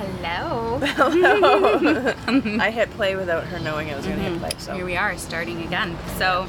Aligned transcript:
Hello. 0.00 0.78
Hello. 0.78 2.14
I 2.58 2.70
hit 2.70 2.90
play 2.92 3.16
without 3.16 3.44
her 3.44 3.58
knowing 3.58 3.90
I 3.90 3.96
was 3.96 4.06
going 4.06 4.16
to 4.16 4.22
hit 4.24 4.38
play. 4.38 4.50
So 4.56 4.74
Here 4.74 4.86
we 4.86 4.96
are 4.96 5.18
starting 5.18 5.62
again. 5.62 5.94
So 6.16 6.48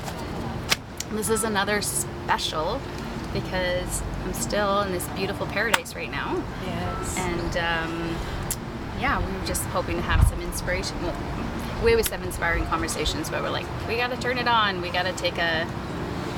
this 1.11 1.29
is 1.29 1.43
another 1.43 1.81
special 1.81 2.79
because 3.33 4.01
I'm 4.23 4.33
still 4.33 4.81
in 4.83 4.93
this 4.93 5.05
beautiful 5.09 5.47
paradise 5.47 5.95
right 5.95 6.09
now. 6.09 6.41
yes. 6.65 7.17
And 7.17 7.57
um, 7.57 8.15
yeah, 9.01 9.19
we 9.19 9.37
were 9.37 9.45
just 9.45 9.63
hoping 9.65 9.97
to 9.97 10.01
have 10.01 10.25
some 10.29 10.41
inspiration. 10.41 10.95
Well, 11.03 11.15
we 11.83 11.91
always 11.91 12.07
have 12.07 12.23
inspiring 12.23 12.65
conversations, 12.67 13.29
but 13.29 13.41
we're 13.41 13.49
like, 13.49 13.65
we 13.85 13.97
got 13.97 14.11
to 14.11 14.17
turn 14.17 14.37
it 14.37 14.47
on. 14.47 14.79
We 14.81 14.91
got 14.91 15.03
to 15.03 15.13
take 15.13 15.37
a, 15.37 15.67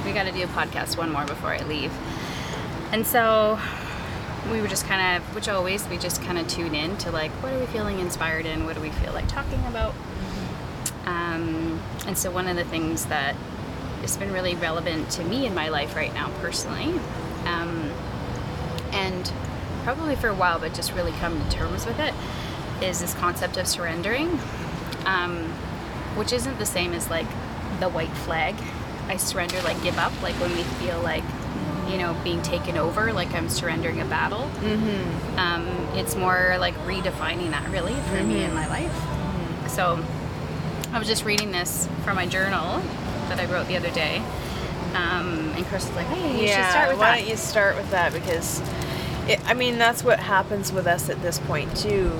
we 0.03 0.13
got 0.13 0.23
to 0.23 0.31
do 0.31 0.43
a 0.43 0.47
podcast 0.47 0.97
one 0.97 1.11
more 1.11 1.25
before 1.25 1.49
I 1.51 1.59
leave. 1.65 1.93
And 2.91 3.05
so 3.05 3.59
we 4.51 4.61
were 4.61 4.67
just 4.67 4.85
kind 4.85 5.17
of, 5.17 5.35
which 5.35 5.47
always 5.47 5.87
we 5.87 5.97
just 5.97 6.21
kind 6.21 6.37
of 6.37 6.47
tune 6.47 6.75
in 6.75 6.97
to 6.97 7.11
like, 7.11 7.31
what 7.41 7.53
are 7.53 7.59
we 7.59 7.65
feeling 7.67 7.99
inspired 7.99 8.45
in? 8.45 8.65
What 8.65 8.75
do 8.75 8.81
we 8.81 8.89
feel 8.89 9.13
like 9.13 9.27
talking 9.27 9.63
about? 9.67 9.93
Um, 11.05 11.81
and 12.05 12.17
so 12.17 12.31
one 12.31 12.47
of 12.47 12.55
the 12.55 12.65
things 12.65 13.05
that 13.05 13.35
has 14.01 14.17
been 14.17 14.31
really 14.31 14.55
relevant 14.55 15.09
to 15.11 15.23
me 15.23 15.45
in 15.45 15.53
my 15.53 15.69
life 15.69 15.95
right 15.95 16.13
now 16.13 16.29
personally, 16.39 16.93
um, 17.45 17.91
and 18.91 19.31
probably 19.83 20.15
for 20.15 20.27
a 20.27 20.35
while, 20.35 20.59
but 20.59 20.73
just 20.73 20.93
really 20.93 21.11
come 21.13 21.41
to 21.41 21.49
terms 21.49 21.85
with 21.85 21.99
it, 21.99 22.13
is 22.81 22.99
this 22.99 23.13
concept 23.15 23.57
of 23.57 23.67
surrendering, 23.67 24.39
um, 25.05 25.45
which 26.15 26.33
isn't 26.33 26.57
the 26.59 26.65
same 26.65 26.93
as 26.93 27.09
like 27.09 27.27
the 27.79 27.89
white 27.89 28.09
flag. 28.09 28.55
I 29.07 29.17
surrender, 29.17 29.61
like 29.61 29.81
give 29.83 29.97
up, 29.97 30.13
like 30.21 30.35
when 30.35 30.51
we 30.51 30.63
feel 30.63 31.01
like, 31.01 31.23
you 31.89 31.97
know, 31.97 32.15
being 32.23 32.41
taken 32.41 32.77
over, 32.77 33.13
like 33.13 33.33
I'm 33.33 33.49
surrendering 33.49 34.01
a 34.01 34.05
battle. 34.05 34.49
Mm-hmm. 34.61 35.39
Um, 35.39 35.67
it's 35.97 36.15
more 36.15 36.55
like 36.59 36.75
redefining 36.85 37.51
that 37.51 37.69
really 37.69 37.93
for 37.93 38.23
me 38.23 38.43
in 38.43 38.53
my 38.53 38.67
life. 38.67 39.69
So 39.69 40.03
I 40.91 40.99
was 40.99 41.07
just 41.07 41.25
reading 41.25 41.51
this 41.51 41.87
from 42.03 42.15
my 42.15 42.25
journal 42.25 42.79
that 43.29 43.39
I 43.39 43.45
wrote 43.45 43.67
the 43.67 43.77
other 43.77 43.91
day. 43.91 44.23
Um, 44.93 45.51
and 45.55 45.65
Chris 45.65 45.87
was 45.87 45.95
like, 45.95 46.05
hey, 46.07 46.39
you 46.39 46.47
yeah. 46.47 46.65
should 46.65 46.71
start 46.71 46.89
with 46.89 46.99
why 46.99 47.11
that. 47.11 47.17
don't 47.21 47.29
you 47.29 47.37
start 47.37 47.75
with 47.75 47.89
that 47.91 48.13
because, 48.13 48.61
it, 49.27 49.43
I 49.47 49.55
mean, 49.55 49.79
that's 49.79 50.03
what 50.03 50.19
happens 50.19 50.71
with 50.71 50.85
us 50.85 51.09
at 51.09 51.21
this 51.21 51.39
point 51.39 51.75
too. 51.75 52.11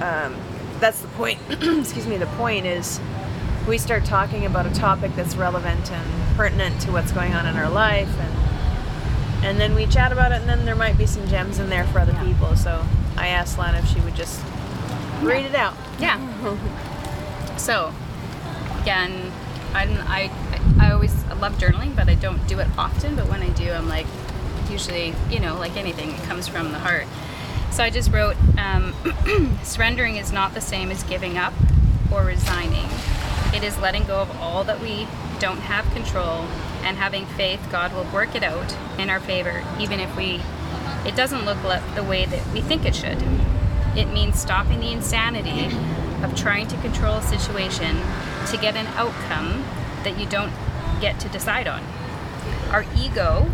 Um, 0.00 0.36
that's 0.80 1.00
the 1.00 1.08
point. 1.08 1.38
excuse 1.50 2.06
me. 2.06 2.16
The 2.16 2.26
point 2.26 2.66
is, 2.66 3.00
we 3.68 3.78
start 3.78 4.04
talking 4.04 4.46
about 4.46 4.66
a 4.66 4.70
topic 4.70 5.14
that's 5.14 5.36
relevant 5.36 5.90
and 5.90 6.36
pertinent 6.36 6.80
to 6.82 6.92
what's 6.92 7.12
going 7.12 7.34
on 7.34 7.46
in 7.46 7.56
our 7.56 7.70
life, 7.70 8.08
and 8.18 8.49
and 9.42 9.58
then 9.58 9.74
we 9.74 9.86
chat 9.86 10.12
about 10.12 10.32
it, 10.32 10.40
and 10.40 10.48
then 10.48 10.64
there 10.64 10.74
might 10.76 10.98
be 10.98 11.06
some 11.06 11.26
gems 11.28 11.58
in 11.58 11.68
there 11.70 11.84
for 11.86 12.00
other 12.00 12.12
Yeah. 12.12 12.24
people. 12.24 12.56
So 12.56 12.84
I 13.16 13.28
asked 13.28 13.58
Lana 13.58 13.78
if 13.78 13.86
she 13.88 14.00
would 14.00 14.14
just 14.14 14.40
read 15.22 15.44
it 15.46 15.54
out. 15.54 15.74
Yeah. 15.98 16.18
so, 17.56 17.92
again, 18.82 19.32
I, 19.74 19.84
I, 20.06 20.86
I 20.86 20.92
always 20.92 21.14
love 21.40 21.56
journaling, 21.58 21.94
but 21.96 22.08
I 22.08 22.14
don't 22.16 22.44
do 22.46 22.58
it 22.58 22.68
often. 22.76 23.16
But 23.16 23.28
when 23.28 23.42
I 23.42 23.48
do, 23.50 23.70
I'm 23.70 23.88
like, 23.88 24.06
usually, 24.70 25.14
you 25.30 25.40
know, 25.40 25.56
like 25.56 25.76
anything, 25.76 26.10
it 26.12 26.22
comes 26.22 26.46
from 26.48 26.72
the 26.72 26.78
heart. 26.78 27.06
So 27.70 27.84
I 27.84 27.90
just 27.90 28.10
wrote, 28.12 28.36
um, 28.58 28.94
surrendering 29.62 30.16
is 30.16 30.32
not 30.32 30.54
the 30.54 30.60
same 30.60 30.90
as 30.90 31.02
giving 31.04 31.38
up 31.38 31.52
or 32.12 32.24
resigning. 32.24 32.86
It 33.54 33.62
is 33.62 33.78
letting 33.78 34.04
go 34.04 34.20
of 34.20 34.40
all 34.40 34.64
that 34.64 34.80
we 34.80 35.06
don't 35.38 35.58
have 35.58 35.84
control 35.92 36.46
and 36.82 36.96
having 36.96 37.26
faith 37.26 37.66
God 37.70 37.92
will 37.92 38.04
work 38.12 38.34
it 38.34 38.42
out 38.42 38.76
in 38.98 39.10
our 39.10 39.20
favor, 39.20 39.64
even 39.78 40.00
if 40.00 40.16
we 40.16 40.40
it 41.04 41.16
doesn't 41.16 41.44
look 41.44 41.56
the 41.94 42.04
way 42.04 42.26
that 42.26 42.46
we 42.52 42.60
think 42.60 42.84
it 42.84 42.94
should. 42.94 43.22
It 43.96 44.12
means 44.12 44.38
stopping 44.38 44.80
the 44.80 44.92
insanity 44.92 45.74
of 46.22 46.36
trying 46.36 46.68
to 46.68 46.76
control 46.78 47.16
a 47.16 47.22
situation 47.22 47.96
to 48.48 48.56
get 48.58 48.76
an 48.76 48.86
outcome 48.88 49.64
that 50.04 50.18
you 50.18 50.26
don't 50.26 50.52
get 51.00 51.18
to 51.20 51.28
decide 51.28 51.66
on. 51.66 51.82
Our 52.70 52.84
ego 52.96 53.50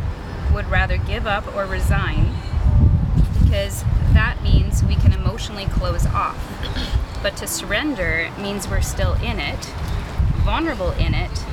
would 0.52 0.66
rather 0.68 0.96
give 0.96 1.26
up 1.26 1.54
or 1.54 1.66
resign 1.66 2.34
because 3.40 3.84
that 4.12 4.42
means 4.42 4.82
we 4.82 4.96
can 4.96 5.12
emotionally 5.12 5.66
close 5.66 6.06
off. 6.06 6.42
But 7.22 7.36
to 7.38 7.46
surrender 7.46 8.30
means 8.40 8.68
we're 8.68 8.80
still 8.80 9.14
in 9.14 9.38
it, 9.38 9.64
vulnerable 10.44 10.90
in 10.92 11.14
it, 11.14 11.44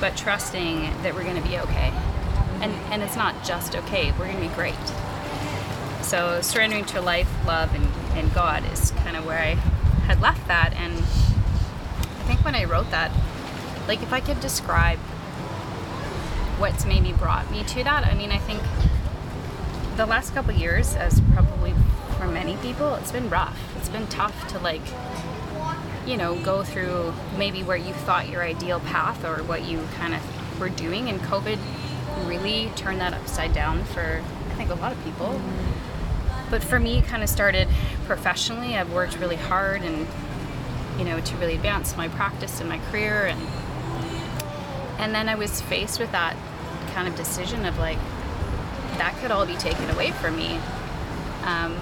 but 0.00 0.16
trusting 0.16 0.80
that 1.02 1.14
we're 1.14 1.24
going 1.24 1.40
to 1.40 1.48
be 1.48 1.58
okay. 1.58 1.92
And, 2.60 2.72
and 2.92 3.02
it's 3.02 3.16
not 3.16 3.44
just 3.44 3.76
okay, 3.76 4.12
we're 4.12 4.26
going 4.26 4.42
to 4.42 4.48
be 4.48 4.54
great. 4.54 4.74
So 6.02 6.40
surrendering 6.40 6.84
to 6.86 7.00
life, 7.00 7.30
love, 7.46 7.74
and, 7.74 7.86
and 8.16 8.32
God 8.34 8.64
is 8.72 8.92
kind 8.92 9.16
of 9.16 9.26
where 9.26 9.38
I 9.38 9.54
had 10.06 10.20
left 10.20 10.46
that. 10.48 10.72
And 10.74 10.94
I 10.94 12.24
think 12.26 12.44
when 12.44 12.54
I 12.54 12.64
wrote 12.64 12.90
that, 12.90 13.12
like 13.86 14.02
if 14.02 14.12
I 14.12 14.20
could 14.20 14.40
describe 14.40 14.98
what's 16.58 16.84
maybe 16.84 17.12
brought 17.12 17.50
me 17.50 17.62
to 17.64 17.84
that, 17.84 18.06
I 18.06 18.14
mean, 18.14 18.32
I 18.32 18.38
think 18.38 18.62
the 19.96 20.06
last 20.06 20.32
couple 20.32 20.54
years, 20.54 20.94
as 20.94 21.20
probably 21.32 21.74
for 22.16 22.26
many 22.26 22.56
people, 22.56 22.94
it's 22.94 23.12
been 23.12 23.28
rough. 23.28 23.58
It's 23.76 23.88
been 23.88 24.06
tough 24.06 24.48
to 24.48 24.58
like, 24.58 24.82
you 26.08 26.16
know, 26.16 26.34
go 26.42 26.62
through 26.62 27.12
maybe 27.36 27.62
where 27.62 27.76
you 27.76 27.92
thought 27.92 28.30
your 28.30 28.42
ideal 28.42 28.80
path 28.80 29.24
or 29.26 29.42
what 29.42 29.66
you 29.66 29.86
kind 29.96 30.14
of 30.14 30.58
were 30.58 30.70
doing. 30.70 31.10
And 31.10 31.20
COVID 31.20 31.58
really 32.26 32.70
turned 32.76 33.00
that 33.00 33.12
upside 33.12 33.52
down 33.52 33.84
for, 33.84 34.22
I 34.50 34.54
think, 34.54 34.70
a 34.70 34.74
lot 34.74 34.92
of 34.92 35.04
people. 35.04 35.38
But 36.48 36.64
for 36.64 36.80
me, 36.80 36.98
it 36.98 37.04
kind 37.04 37.22
of 37.22 37.28
started 37.28 37.68
professionally. 38.06 38.74
I've 38.74 38.90
worked 38.90 39.18
really 39.18 39.36
hard 39.36 39.82
and, 39.82 40.06
you 40.98 41.04
know, 41.04 41.20
to 41.20 41.36
really 41.36 41.56
advance 41.56 41.94
my 41.94 42.08
practice 42.08 42.58
and 42.58 42.70
my 42.70 42.78
career. 42.90 43.26
And, 43.26 43.40
and 44.98 45.14
then 45.14 45.28
I 45.28 45.34
was 45.34 45.60
faced 45.60 46.00
with 46.00 46.10
that 46.12 46.36
kind 46.94 47.06
of 47.06 47.16
decision 47.16 47.66
of 47.66 47.78
like, 47.78 47.98
that 48.96 49.14
could 49.20 49.30
all 49.30 49.44
be 49.44 49.56
taken 49.56 49.88
away 49.90 50.12
from 50.12 50.36
me 50.36 50.58
um, 51.44 51.76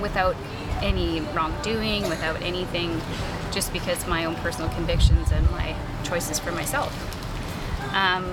without 0.00 0.34
any 0.82 1.20
wrongdoing, 1.34 2.08
without 2.08 2.40
anything, 2.42 3.00
just 3.52 3.72
because 3.72 4.06
my 4.06 4.24
own 4.24 4.34
personal 4.36 4.68
convictions 4.70 5.32
and 5.32 5.50
my 5.50 5.74
choices 6.04 6.38
for 6.38 6.52
myself. 6.52 6.92
Um, 7.94 8.24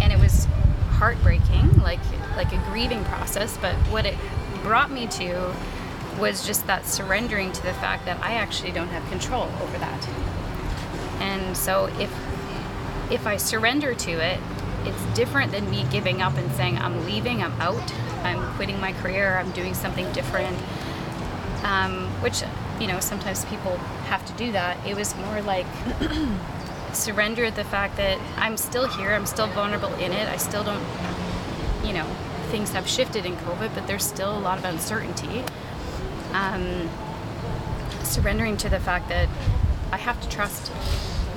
and 0.00 0.12
it 0.12 0.18
was 0.18 0.46
heartbreaking, 0.90 1.82
like 1.82 2.00
like 2.36 2.52
a 2.52 2.58
grieving 2.70 3.04
process. 3.04 3.56
But 3.58 3.74
what 3.90 4.06
it 4.06 4.16
brought 4.62 4.90
me 4.90 5.06
to 5.08 5.54
was 6.18 6.46
just 6.46 6.66
that 6.66 6.86
surrendering 6.86 7.52
to 7.52 7.62
the 7.62 7.74
fact 7.74 8.04
that 8.06 8.22
I 8.22 8.34
actually 8.34 8.72
don't 8.72 8.88
have 8.88 9.08
control 9.10 9.48
over 9.60 9.78
that. 9.78 10.08
And 11.20 11.56
so 11.56 11.86
if 11.98 12.12
if 13.10 13.26
I 13.26 13.36
surrender 13.36 13.94
to 13.94 14.10
it, 14.12 14.40
it's 14.84 15.04
different 15.16 15.52
than 15.52 15.68
me 15.70 15.84
giving 15.90 16.22
up 16.22 16.36
and 16.36 16.50
saying 16.52 16.78
I'm 16.78 17.04
leaving, 17.06 17.42
I'm 17.42 17.52
out, 17.60 17.92
I'm 18.22 18.54
quitting 18.54 18.80
my 18.80 18.92
career, 18.92 19.38
I'm 19.38 19.50
doing 19.52 19.74
something 19.74 20.10
different. 20.12 20.56
Um, 21.64 22.08
which 22.20 22.42
you 22.78 22.86
know 22.86 23.00
sometimes 23.00 23.44
people 23.46 23.76
have 24.06 24.24
to 24.26 24.32
do 24.34 24.52
that. 24.52 24.78
It 24.86 24.96
was 24.96 25.16
more 25.16 25.40
like 25.42 25.66
surrender 26.94 27.50
the 27.50 27.64
fact 27.64 27.96
that 27.96 28.18
I'm 28.36 28.56
still 28.56 28.86
here, 28.86 29.12
I'm 29.12 29.26
still 29.26 29.46
vulnerable 29.48 29.92
in 29.94 30.12
it, 30.12 30.28
I 30.28 30.36
still 30.36 30.64
don't, 30.64 30.84
you 31.84 31.92
know, 31.92 32.06
things 32.50 32.72
have 32.72 32.88
shifted 32.88 33.26
in 33.26 33.36
COVID, 33.36 33.74
but 33.74 33.86
there's 33.86 34.04
still 34.04 34.36
a 34.36 34.40
lot 34.40 34.58
of 34.58 34.64
uncertainty. 34.64 35.44
Um, 36.32 36.88
surrendering 38.02 38.56
to 38.58 38.68
the 38.68 38.80
fact 38.80 39.08
that 39.08 39.28
I 39.92 39.96
have 39.96 40.20
to 40.22 40.28
trust 40.28 40.72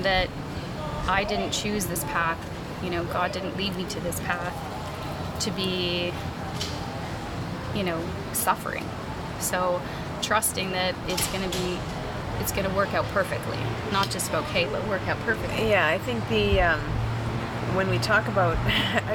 that 0.02 0.30
I 1.08 1.24
didn't 1.24 1.52
choose 1.52 1.86
this 1.86 2.04
path, 2.06 2.40
you 2.84 2.90
know, 2.90 3.04
God 3.06 3.32
didn't 3.32 3.58
lead 3.58 3.76
me 3.76 3.86
to 3.86 4.00
this 4.02 4.20
path 4.22 4.54
to 5.42 5.52
be, 5.52 6.12
you 7.76 7.84
know, 7.84 8.02
suffering. 8.34 8.86
So 9.40 9.82
trusting 10.32 10.72
that 10.74 10.94
it's 11.08 11.26
going 11.32 11.50
to 11.50 11.58
be 11.60 11.78
it's 12.42 12.52
going 12.52 12.68
to 12.70 12.76
work 12.76 12.94
out 12.94 13.06
perfectly 13.06 13.58
not 13.94 14.10
just 14.12 14.32
okay 14.34 14.66
but 14.66 14.86
work 14.88 15.02
out 15.08 15.18
perfectly 15.22 15.70
Yeah, 15.70 15.88
I 15.88 15.98
think 16.00 16.28
the 16.28 16.60
um, 16.62 16.80
when 17.76 17.90
we 17.90 17.98
talk 18.00 18.28
about, 18.30 18.58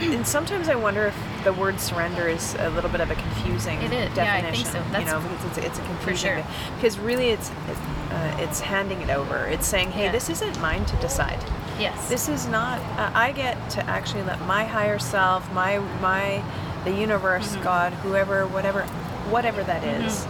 and 0.03 0.27
sometimes 0.27 0.69
I 0.69 0.75
wonder 0.75 1.05
if 1.07 1.17
the 1.45 1.53
word 1.55 1.81
surrender 1.81 2.29
is 2.29 2.55
a 2.59 2.69
little 2.71 2.91
bit 2.91 3.01
of 3.01 3.11
a 3.11 3.15
confusing 3.15 3.81
It 3.83 3.93
is. 3.93 4.15
definition. 4.15 4.25
Yeah, 4.25 4.37
I 4.37 4.53
think 4.53 4.67
so. 4.67 4.79
you 4.79 4.85
That's- 4.93 5.07
know, 5.11 5.31
it's, 5.47 5.57
it's, 5.59 5.67
it's 5.67 5.79
a 5.79 5.83
confusing 5.83 6.31
sure. 6.37 6.47
because 6.77 6.99
really 6.99 7.31
it's 7.31 7.51
it's, 7.69 7.81
uh, 8.13 8.37
it's 8.41 8.61
handing 8.61 9.01
it 9.01 9.11
over. 9.11 9.47
It's 9.47 9.67
saying, 9.67 9.91
hey, 9.93 10.05
Yeah. 10.05 10.13
this 10.13 10.29
isn't 10.31 10.61
mine 10.61 10.85
to 10.85 10.97
decide. 10.97 11.39
yes 11.79 12.09
This 12.09 12.29
is 12.29 12.47
not. 12.47 12.79
Uh, 12.99 13.11
I 13.15 13.33
get 13.33 13.57
to 13.71 13.85
actually 13.89 14.23
let 14.25 14.41
my 14.43 14.65
higher 14.65 14.99
self, 14.99 15.51
my 15.53 15.79
my, 16.01 16.43
the 16.85 16.93
universe, 16.93 17.53
Mm-hmm. 17.53 17.65
God, 17.65 17.93
whoever, 18.05 18.47
whatever, 18.49 18.83
whatever 19.31 19.63
that 19.65 19.83
is. 19.83 20.27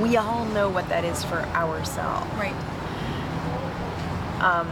We 0.00 0.16
all 0.16 0.44
know 0.46 0.68
what 0.68 0.88
that 0.88 1.04
is 1.04 1.22
for 1.24 1.38
ourselves 1.54 2.26
right 2.34 2.54
um, 4.40 4.68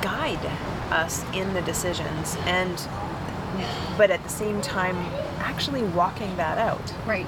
guide 0.00 0.44
us 0.90 1.24
in 1.34 1.52
the 1.54 1.62
decisions 1.62 2.36
and 2.46 2.74
but 3.98 4.10
at 4.10 4.22
the 4.22 4.28
same 4.28 4.60
time 4.62 4.96
actually 5.40 5.82
walking 5.82 6.34
that 6.36 6.56
out 6.58 6.94
right 7.06 7.26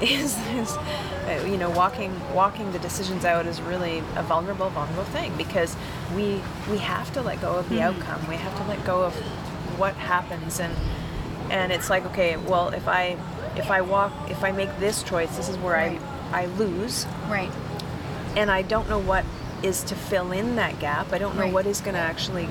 is, 0.00 0.36
is 0.48 0.76
uh, 0.76 1.44
you 1.48 1.56
know 1.56 1.70
walking 1.70 2.12
walking 2.34 2.70
the 2.72 2.78
decisions 2.80 3.24
out 3.24 3.46
is 3.46 3.60
really 3.60 3.98
a 4.16 4.22
vulnerable 4.22 4.68
vulnerable 4.70 5.04
thing 5.04 5.32
because 5.36 5.76
we 6.16 6.40
we 6.70 6.78
have 6.78 7.12
to 7.12 7.22
let 7.22 7.40
go 7.40 7.54
of 7.56 7.68
the 7.68 7.76
Mhm. 7.76 7.82
outcome 7.96 8.28
we 8.28 8.36
have 8.36 8.56
to 8.56 8.64
let 8.64 8.84
go 8.84 9.02
of 9.04 9.14
what 9.78 9.94
happens 9.94 10.58
and 10.60 10.74
and 11.50 11.70
it's 11.72 11.88
like 11.88 12.04
okay 12.06 12.36
well 12.36 12.68
if 12.70 12.86
i 12.88 13.16
if 13.56 13.70
i 13.70 13.80
walk 13.80 14.12
if 14.28 14.42
i 14.44 14.50
make 14.52 14.70
this 14.80 15.02
choice 15.02 15.36
this 15.36 15.48
is 15.48 15.56
where 15.58 15.74
Right. 15.74 16.00
i 16.00 16.17
i 16.32 16.46
lose 16.46 17.06
Right. 17.28 17.50
and 18.36 18.50
i 18.50 18.62
don't 18.62 18.88
know 18.88 18.98
what 18.98 19.24
is 19.62 19.82
to 19.84 19.94
fill 19.94 20.32
in 20.32 20.56
that 20.56 20.78
gap 20.78 21.12
i 21.12 21.18
don't 21.18 21.36
know 21.36 21.42
Right. 21.42 21.52
what 21.52 21.66
is 21.66 21.80
going 21.80 21.94
to 21.94 22.00
actually 22.00 22.48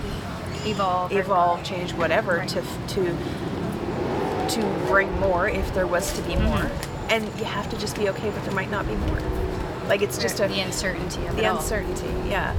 Evolve. 0.66 1.12
evolve 1.14 1.64
change 1.64 1.94
whatever 1.94 2.38
Right. 2.38 2.50
to 2.50 2.62
to 2.62 3.18
to 4.50 4.62
bring 4.88 5.12
more 5.20 5.48
if 5.50 5.74
there 5.74 5.88
was 5.88 6.12
to 6.14 6.22
be 6.24 6.34
Mm-hmm. 6.34 6.46
more 6.46 6.72
and 7.10 7.24
you 7.40 7.46
have 7.46 7.70
to 7.70 7.78
just 7.78 7.96
be 7.98 8.10
okay 8.10 8.30
but 8.30 8.44
there 8.44 8.54
might 8.54 8.70
not 8.72 8.86
be 8.88 8.96
more 8.96 9.20
like 9.88 10.02
it's 10.02 10.18
just 10.18 10.40
a 10.42 10.48
the 10.48 10.60
uncertainty 10.60 11.26
of 11.28 11.36
the 11.38 11.46
all. 11.48 11.58
uncertainty 11.58 12.08
yeah 12.30 12.54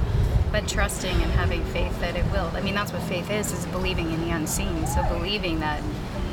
but 0.51 0.67
trusting 0.67 1.11
and 1.21 1.31
having 1.33 1.63
faith 1.65 1.99
that 2.01 2.15
it 2.15 2.25
will. 2.31 2.49
I 2.55 2.61
mean, 2.61 2.73
that's 2.73 2.91
what 2.91 3.03
faith 3.03 3.29
is: 3.29 3.51
is 3.51 3.67
believing 3.67 4.11
in 4.11 4.19
the 4.21 4.31
unseen. 4.31 4.87
So 4.87 5.03
believing 5.03 5.59
that 5.59 5.79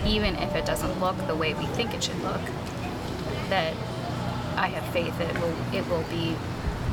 even 0.07 0.37
if 0.37 0.55
it 0.55 0.65
doesn't 0.65 0.99
look 1.01 1.19
the 1.27 1.35
way 1.37 1.53
we 1.53 1.67
think 1.67 1.93
it 1.93 2.03
should 2.03 2.19
look, 2.23 2.41
that 3.51 3.75
I 4.57 4.69
have 4.69 4.85
faith 4.93 5.17
that 5.19 5.35
it 5.35 5.41
will 5.41 5.55
it 5.75 5.89
will 5.89 6.05
be 6.11 6.37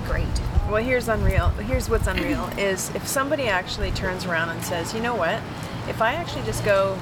great. 0.05 0.27
well 0.69 0.83
here's 0.83 1.07
unreal 1.07 1.49
here's 1.49 1.89
what's 1.89 2.07
unreal 2.07 2.45
is 2.57 2.89
if 2.93 3.07
somebody 3.07 3.47
actually 3.47 3.91
turns 3.91 4.25
around 4.25 4.49
and 4.49 4.61
says 4.63 4.93
you 4.93 4.99
know 4.99 5.15
what 5.15 5.39
if 5.87 6.01
i 6.01 6.13
actually 6.13 6.43
just 6.43 6.63
go 6.65 6.97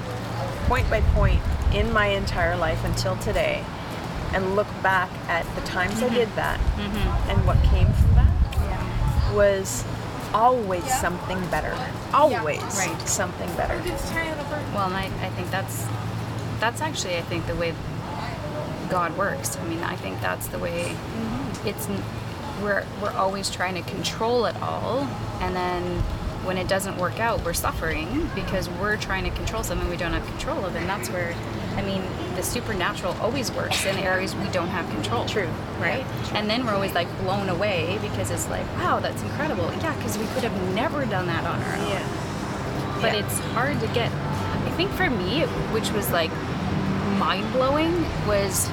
point 0.68 0.88
by 0.88 1.00
point 1.14 1.40
in 1.72 1.92
my 1.92 2.06
entire 2.06 2.56
life 2.56 2.84
until 2.84 3.16
today 3.16 3.64
and 4.34 4.54
look 4.54 4.68
back 4.82 5.10
at 5.28 5.44
the 5.56 5.60
times 5.62 6.00
i 6.02 6.08
did 6.08 6.28
that 6.36 6.58
Mm-hmm. 6.60 7.30
and 7.30 7.46
what 7.46 7.56
came 7.64 7.90
from 7.92 8.14
that 8.14 8.32
Yeah. 8.70 9.34
was 9.34 9.84
always 10.32 10.84
something 11.00 11.40
better 11.48 11.74
always 12.14 12.62
Right. 12.78 13.00
something 13.08 13.48
better 13.56 13.76
Well, 14.74 14.86
and 14.86 14.94
I, 14.96 15.06
I 15.26 15.28
think 15.30 15.50
that's 15.50 15.86
that's 16.60 16.80
actually 16.80 17.16
I 17.16 17.22
think 17.22 17.46
the 17.48 17.56
way 17.56 17.74
God 18.92 19.16
works. 19.16 19.56
I 19.56 19.64
mean, 19.64 19.82
I 19.82 19.96
think 19.96 20.20
that's 20.20 20.46
the 20.48 20.58
way 20.58 20.94
it's. 21.64 21.88
We're 22.62 22.84
we're 23.00 23.12
always 23.12 23.48
trying 23.50 23.74
to 23.82 23.90
control 23.90 24.44
it 24.44 24.54
all, 24.62 25.08
and 25.40 25.56
then 25.56 25.82
when 26.44 26.58
it 26.58 26.68
doesn't 26.68 26.98
work 26.98 27.18
out, 27.18 27.42
we're 27.44 27.54
suffering 27.54 28.28
because 28.34 28.68
we're 28.68 28.98
trying 28.98 29.24
to 29.24 29.30
control 29.30 29.62
something 29.62 29.88
we 29.88 29.96
don't 29.96 30.12
have 30.12 30.26
control 30.26 30.64
of, 30.66 30.76
and 30.76 30.86
that's 30.88 31.08
where. 31.08 31.34
I 31.74 31.80
mean, 31.80 32.02
the 32.36 32.42
supernatural 32.42 33.14
always 33.18 33.50
works 33.50 33.86
in 33.86 33.96
areas 33.96 34.36
we 34.36 34.46
don't 34.48 34.68
have 34.68 34.86
control. 34.90 35.24
True. 35.24 35.48
right? 35.80 36.04
And 36.34 36.50
then 36.50 36.66
we're 36.66 36.74
always 36.74 36.92
like 36.92 37.08
blown 37.20 37.48
away 37.48 37.98
because 38.02 38.30
it's 38.30 38.46
like, 38.50 38.66
wow, 38.76 39.00
that's 39.00 39.22
incredible. 39.22 39.64
Yeah, 39.80 39.96
because 39.96 40.18
we 40.18 40.26
could 40.26 40.42
have 40.44 40.74
never 40.74 41.06
done 41.06 41.26
that 41.28 41.44
on 41.46 41.62
our 41.62 41.74
own 41.76 41.88
yeah 41.88 42.28
but 43.00 43.14
Yeah. 43.14 43.24
it's 43.24 43.38
hard 43.56 43.80
to 43.80 43.86
get. 43.88 44.12
I 44.12 44.70
think 44.76 44.90
for 44.92 45.08
me, 45.10 45.40
which 45.72 45.90
was 45.92 46.10
like 46.12 46.30
mind 47.18 47.50
blowing, 47.52 47.92
was 48.26 48.68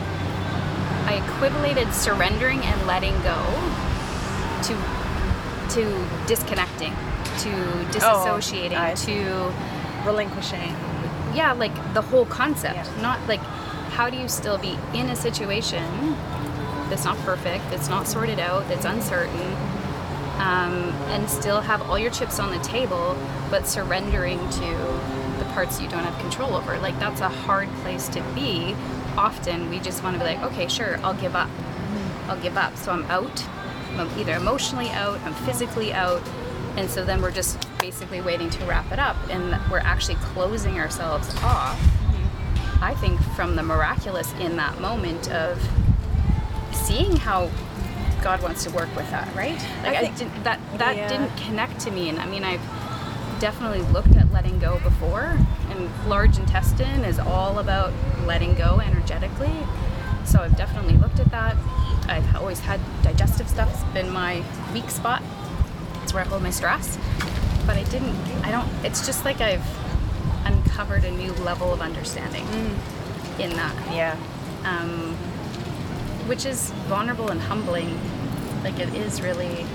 I 1.09 1.25
equivalated 1.25 1.91
surrendering 1.93 2.61
and 2.61 2.87
letting 2.87 3.13
go 3.21 3.39
to 4.63 4.73
to 5.75 6.07
disconnecting, 6.27 6.93
to 7.39 7.49
disassociating, 7.91 8.77
I- 8.77 8.93
to 8.93 9.53
relinquishing 10.05 10.75
yeah, 11.33 11.53
like 11.53 11.73
the 11.93 12.01
whole 12.01 12.25
concept. 12.25 12.75
Yeah. 12.75 13.01
Not 13.01 13.27
like 13.27 13.39
how 13.91 14.09
do 14.09 14.17
you 14.17 14.27
still 14.27 14.57
be 14.57 14.77
in 14.93 15.09
a 15.09 15.15
situation 15.15 15.83
that's 16.89 17.05
not 17.05 17.17
perfect, 17.19 17.69
that's 17.69 17.89
not 17.89 18.07
sorted 18.07 18.39
out, 18.39 18.67
that's 18.67 18.85
uncertain, 18.85 19.53
um, 20.37 20.93
and 21.09 21.29
still 21.29 21.61
have 21.61 21.81
all 21.89 21.99
your 21.99 22.11
chips 22.11 22.39
on 22.39 22.51
the 22.51 22.63
table, 22.63 23.15
but 23.49 23.67
surrendering 23.67 24.39
to 24.49 24.67
the 25.39 25.45
parts 25.53 25.79
you 25.81 25.87
don't 25.87 26.03
have 26.03 26.19
control 26.19 26.55
over. 26.55 26.77
Like 26.79 26.97
that's 26.99 27.21
a 27.21 27.29
hard 27.29 27.69
place 27.83 28.07
to 28.09 28.21
be. 28.35 28.75
Often 29.19 29.69
we 29.69 29.79
just 29.79 30.01
want 30.03 30.15
to 30.15 30.19
be 30.19 30.25
like, 30.25 30.41
okay, 30.51 30.67
sure, 30.67 30.97
I'll 31.03 31.13
give 31.13 31.35
up. 31.35 31.49
I'll 32.27 32.39
give 32.41 32.57
up. 32.57 32.77
So 32.77 32.91
I'm 32.91 33.03
out. 33.05 33.45
I'm 33.97 34.07
either 34.19 34.33
emotionally 34.35 34.89
out, 34.91 35.19
I'm 35.21 35.33
physically 35.33 35.91
out, 35.91 36.21
and 36.77 36.89
so 36.89 37.03
then 37.03 37.21
we're 37.21 37.31
just 37.31 37.57
basically 37.79 38.21
waiting 38.21 38.49
to 38.51 38.65
wrap 38.65 38.91
it 38.93 38.99
up, 38.99 39.17
and 39.29 39.59
we're 39.69 39.79
actually 39.79 40.15
closing 40.15 40.79
ourselves 40.79 41.27
off. 41.43 41.77
I 42.81 42.93
think 43.01 43.19
from 43.35 43.55
the 43.57 43.63
miraculous 43.63 44.31
in 44.39 44.55
that 44.55 44.79
moment 44.79 45.29
of 45.31 45.59
seeing 46.71 47.17
how 47.17 47.49
God 48.21 48.41
wants 48.41 48.63
to 48.65 48.69
work 48.71 48.95
with 48.95 49.09
that, 49.09 49.27
right? 49.35 49.59
Like 49.83 49.97
I 49.97 49.99
I, 50.01 50.11
didn't 50.11 50.43
that 50.43 50.59
that 50.77 50.95
Yeah. 50.95 51.07
didn't 51.09 51.35
connect 51.37 51.79
to 51.81 51.91
me, 51.91 52.07
and 52.09 52.19
I 52.19 52.25
mean 52.25 52.43
I've 52.45 52.61
definitely 53.39 53.81
looked 53.91 54.15
at 54.15 54.31
letting 54.31 54.59
go 54.59 54.79
before, 54.79 55.37
and 55.79 56.09
large 56.09 56.37
intestine 56.37 57.03
is 57.03 57.19
all 57.19 57.59
about 57.59 57.93
letting 58.25 58.53
go 58.55 58.79
energetically. 58.79 59.51
So 60.25 60.39
I've 60.39 60.55
definitely 60.57 60.97
looked 60.97 61.19
at 61.19 61.31
that. 61.31 61.55
I've 62.07 62.35
always 62.35 62.59
had 62.59 62.79
digestive 63.01 63.47
stuff's 63.47 63.83
been 63.93 64.11
my 64.11 64.43
weak 64.73 64.89
spot. 64.89 65.23
It's 66.03 66.13
where 66.13 66.23
I 66.23 66.27
hold 66.27 66.43
my 66.43 66.49
stress. 66.49 66.97
But 67.65 67.77
I 67.77 67.83
didn't. 67.83 68.15
I 68.43 68.51
don't. 68.51 68.67
It's 68.83 69.05
just 69.05 69.25
like 69.25 69.41
I've 69.41 69.65
uncovered 70.45 71.03
a 71.03 71.11
new 71.11 71.31
level 71.43 71.71
of 71.73 71.81
understanding 71.81 72.45
in 73.37 73.51
that 73.51 73.75
yeah 73.93 74.17
um, 74.63 75.13
which 76.27 76.45
is 76.45 76.71
vulnerable 76.87 77.29
and 77.29 77.39
humbling. 77.41 77.99
Like 78.63 78.79
it 78.79 78.93
is 78.93 79.21
really 79.21 79.65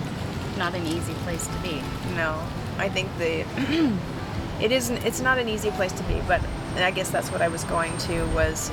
not 0.58 0.74
an 0.74 0.86
easy 0.86 1.14
place 1.24 1.46
to 1.46 1.58
be. 1.62 1.82
no 2.14 2.40
i 2.78 2.88
think 2.88 3.08
the 3.18 3.44
it 4.64 4.72
isn't 4.72 4.96
it's 5.04 5.20
not 5.20 5.38
an 5.38 5.48
easy 5.48 5.70
place 5.72 5.92
to 5.92 6.02
be 6.04 6.20
but 6.26 6.40
i 6.76 6.90
guess 6.90 7.10
that's 7.10 7.30
what 7.30 7.42
i 7.42 7.48
was 7.48 7.64
going 7.64 7.96
to 7.98 8.24
was 8.34 8.70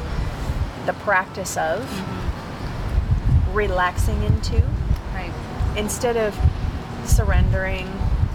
the 0.85 0.93
practice 0.93 1.57
of 1.57 1.81
mm-hmm. 1.81 3.53
relaxing 3.53 4.23
into 4.23 4.63
Right. 5.13 5.33
instead 5.77 6.17
of 6.17 6.33
surrendering 7.05 7.87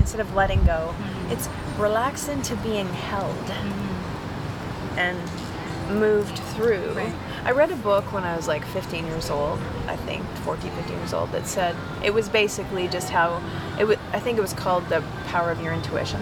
instead 0.06 0.20
of 0.20 0.34
letting 0.36 0.64
go. 0.64 0.94
Mm-hmm. 0.94 1.32
It's 1.32 1.48
relax 1.78 2.28
into 2.28 2.54
being 2.56 2.86
held 2.86 3.34
mm-hmm. 3.34 4.98
and 4.98 5.98
moved 5.98 6.38
through. 6.54 6.92
Right. 6.92 7.12
i 7.44 7.50
read 7.52 7.70
a 7.70 7.76
book 7.76 8.12
when 8.12 8.24
i 8.24 8.34
was 8.34 8.48
like 8.48 8.64
15 8.64 9.06
years 9.06 9.30
old 9.30 9.60
i 9.86 9.94
think 9.94 10.24
14 10.38 10.68
15 10.72 10.96
years 10.98 11.12
old 11.12 11.30
that 11.30 11.46
said 11.46 11.76
it 12.02 12.12
was 12.12 12.28
basically 12.28 12.88
just 12.88 13.08
how 13.08 13.40
it 13.78 13.84
was 13.84 13.96
i 14.12 14.18
think 14.18 14.36
it 14.36 14.40
was 14.40 14.52
called 14.52 14.88
the 14.88 15.00
power 15.26 15.52
of 15.52 15.62
your 15.62 15.72
intuition 15.72 16.20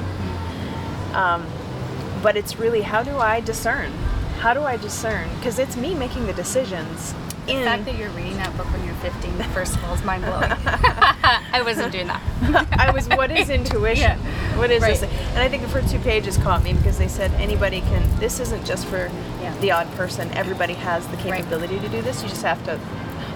um, 1.14 1.46
but 2.22 2.36
it's 2.36 2.56
really 2.58 2.82
how 2.82 3.02
do 3.02 3.16
i 3.18 3.40
discern 3.40 3.90
how 4.40 4.52
do 4.54 4.62
i 4.62 4.76
discern 4.76 5.28
because 5.36 5.58
it's 5.58 5.76
me 5.76 5.94
making 5.94 6.26
the 6.26 6.32
decisions 6.32 7.14
The 7.46 7.52
in 7.58 7.64
fact 7.64 7.84
that 7.86 7.96
you're 7.96 8.10
reading 8.10 8.36
that 8.38 8.56
book 8.56 8.66
when 8.72 8.84
you're 8.86 8.94
15, 9.04 9.32
first 9.52 9.76
of 9.76 9.84
all, 9.84 9.92
is 9.94 10.02
mind 10.02 10.24
blowing. 10.24 10.50
I 11.52 11.60
wasn't 11.62 11.92
doing 11.92 12.06
that. 12.06 12.22
I 12.72 12.90
was, 12.90 13.06
what 13.08 13.30
is 13.30 13.50
intuition? 13.60 14.16
Yeah. 14.18 14.56
What 14.56 14.70
is 14.70 14.80
this? 14.82 15.02
And 15.02 15.38
I 15.40 15.48
think 15.50 15.62
the 15.62 15.68
first 15.68 15.90
two 15.92 15.98
pages 15.98 16.38
caught 16.38 16.62
me 16.64 16.72
because 16.72 16.96
they 16.96 17.06
said 17.08 17.30
anybody 17.34 17.80
can, 17.82 18.02
this 18.18 18.40
isn't 18.40 18.64
just 18.64 18.86
for 18.86 19.10
Yeah. 19.42 19.54
the 19.60 19.72
odd 19.72 19.88
person. 19.92 20.30
Everybody 20.32 20.72
has 20.72 21.06
the 21.08 21.18
Right. 21.18 21.34
capability 21.36 21.78
to 21.80 21.88
do 21.90 22.00
this. 22.00 22.22
You 22.22 22.30
just 22.30 22.42
have 22.44 22.64
to 22.64 22.78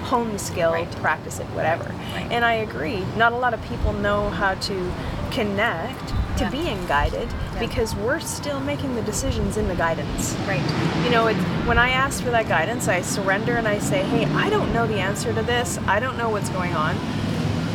hone 0.09 0.33
the 0.33 0.39
skill, 0.39 0.73
Right. 0.73 0.91
practice 1.03 1.39
it, 1.39 1.47
whatever. 1.53 1.85
Right. 2.15 2.29
And 2.31 2.47
I 2.47 2.55
agree. 2.65 3.05
Not 3.19 3.33
a 3.33 3.37
lot 3.37 3.53
of 3.53 3.61
people 3.69 3.93
know 3.93 4.31
how 4.31 4.55
to 4.55 4.93
connect 5.33 6.15
to 6.39 6.45
Yeah. 6.45 6.51
being 6.51 6.87
guided 6.87 7.29
Yeah. 7.55 7.61
because 7.61 7.95
we're 7.97 8.21
still 8.21 8.61
making 8.61 8.95
the 8.95 9.03
decisions 9.03 9.57
in 9.57 9.69
the 9.69 9.75
guidance. 9.75 10.35
Right. 10.47 10.63
You 11.05 11.11
know, 11.11 11.27
it's, 11.27 11.41
when 11.67 11.79
I 11.79 11.91
ask 11.91 12.23
for 12.23 12.31
that 12.31 12.49
guidance, 12.49 12.89
I 12.89 13.03
surrender 13.03 13.57
and 13.57 13.67
I 13.67 13.79
say, 13.79 14.03
hey, 14.03 14.25
I 14.35 14.49
don't 14.51 14.73
know 14.73 14.87
the 14.87 14.99
answer 14.99 15.33
to 15.35 15.43
this. 15.43 15.79
I 15.87 16.01
don't 16.01 16.17
know 16.17 16.31
what's 16.31 16.49
going 16.51 16.75
on. 16.75 16.97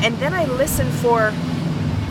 And 0.04 0.18
then 0.18 0.34
I 0.34 0.46
listen 0.46 0.90
for, 1.04 1.32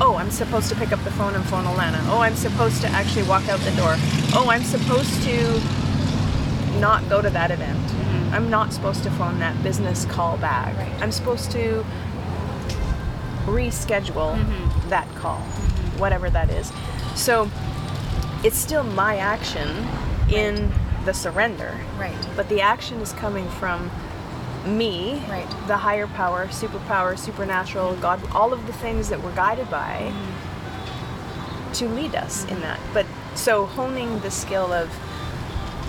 oh, 0.00 0.16
I'm 0.18 0.30
supposed 0.30 0.68
to 0.70 0.74
pick 0.74 0.92
up 0.92 1.02
the 1.04 1.10
phone 1.12 1.34
and 1.34 1.44
phone 1.44 1.64
Alana. 1.64 2.00
Oh, 2.08 2.20
I'm 2.20 2.36
supposed 2.36 2.80
to 2.82 2.88
actually 2.88 3.26
walk 3.28 3.48
out 3.48 3.60
the 3.60 3.72
door. 3.72 3.94
Oh, 4.34 4.46
I'm 4.50 4.62
supposed 4.62 5.22
to 5.24 5.60
not 6.80 7.06
go 7.08 7.20
to 7.22 7.30
that 7.30 7.50
event. 7.50 7.78
Mm-hmm. 7.78 8.34
I'm 8.34 8.50
not 8.50 8.72
supposed 8.72 9.02
to 9.04 9.10
phone 9.10 9.38
that 9.40 9.62
business 9.62 10.04
call 10.06 10.36
back. 10.38 10.76
Right. 10.76 11.02
I'm 11.02 11.12
supposed 11.12 11.50
to 11.52 11.84
reschedule 13.44 14.36
mm-hmm. 14.36 14.88
that 14.88 15.06
call, 15.16 15.42
whatever 16.02 16.28
that 16.28 16.50
is. 16.50 16.72
So 17.14 17.48
it's 18.44 18.58
still 18.58 18.82
my 18.82 19.16
action 19.16 19.68
in 20.28 20.70
the 21.04 21.14
surrender. 21.14 21.78
Right. 21.98 22.26
But 22.36 22.48
the 22.48 22.60
action 22.60 22.98
is 23.00 23.12
coming 23.12 23.48
from 23.50 23.90
me, 24.66 25.22
Right. 25.28 25.48
the 25.66 25.76
higher 25.76 26.08
power, 26.08 26.46
superpower, 26.48 27.18
supernatural, 27.18 27.94
God, 27.96 28.20
all 28.34 28.52
of 28.52 28.66
the 28.66 28.72
things 28.72 29.08
that 29.08 29.22
we're 29.22 29.34
guided 29.34 29.70
by 29.70 30.12
to 31.74 31.88
lead 31.88 32.14
us 32.14 32.44
in 32.46 32.60
that. 32.60 32.80
But 32.92 33.06
so 33.34 33.66
honing 33.66 34.20
the 34.20 34.30
skill 34.30 34.72
of 34.72 34.90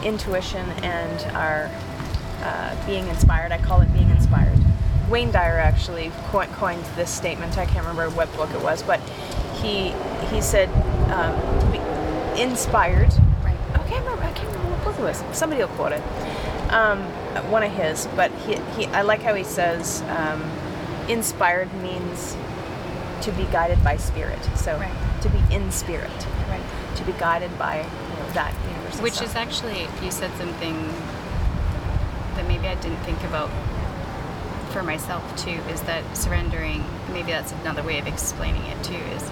intuition 0.03 0.65
and 0.84 1.36
our 1.36 1.70
uh, 2.43 2.86
being 2.86 3.08
inspired. 3.08 3.51
I 3.51 3.58
call 3.58 3.82
it 3.82 3.91
being 3.93 4.10
inspired. 4.10 4.60
Wayne 5.13 5.32
Dyer 5.32 5.60
actually 5.60 6.12
coined 6.32 6.84
this 6.96 7.12
statement. 7.12 7.55
I 7.60 7.65
can't 7.67 7.86
remember 7.86 8.10
what 8.10 8.36
book 8.36 8.50
it 8.50 8.63
was, 8.63 8.82
but 8.82 9.00
he 9.62 9.93
he 10.34 10.41
said 10.41 10.70
um, 11.12 11.34
to 11.60 11.67
be 11.72 12.41
inspired. 12.41 13.13
Right. 13.43 13.55
I 13.75 13.77
can't 13.88 14.03
remember. 14.03 14.24
I 14.24 14.32
can't 14.32 14.48
remember 14.48 14.72
what 14.72 14.84
book 14.84 14.98
it 14.98 15.03
was. 15.03 15.24
Somebody 15.38 15.62
will 15.62 15.67
quote 15.70 15.91
it. 15.91 16.01
Um, 16.74 17.03
one 17.51 17.62
of 17.62 17.72
his, 17.72 18.08
but 18.15 18.32
he, 18.48 18.55
he 18.75 18.88
I 18.88 19.03
like 19.03 19.22
how 19.22 19.36
he 19.36 19.43
says 19.43 20.01
um, 20.17 20.41
inspired 21.08 21.72
means 21.75 22.36
to 23.22 23.32
be 23.34 23.43
guided 23.51 23.84
by 23.84 23.98
spirit. 23.98 24.43
So 24.55 24.79
Right. 24.79 25.22
to 25.22 25.29
be 25.29 25.38
in 25.53 25.72
spirit, 25.72 26.10
Right. 26.50 26.96
to 26.96 27.03
be 27.03 27.12
guided 27.13 27.55
by 27.60 27.82
you 27.82 27.84
know, 28.20 28.29
that 28.34 28.51
universal. 28.67 29.03
Which 29.03 29.13
stuff. 29.13 29.27
is 29.27 29.36
actually, 29.36 29.88
you 30.03 30.10
said 30.10 30.32
something 30.39 30.75
that 32.34 32.48
maybe 32.48 32.67
I 32.67 32.74
didn't 32.82 33.03
think 33.05 33.24
about 33.25 33.51
for 34.74 34.84
myself 34.84 35.24
too, 35.38 35.60
is 35.72 35.82
that 35.84 36.18
surrendering, 36.18 36.84
maybe 37.12 37.32
that's 37.32 37.51
another 37.53 37.84
way 37.84 38.00
of 38.00 38.08
explaining 38.08 38.63
it 38.63 38.84
too, 38.84 38.96
is 38.96 39.30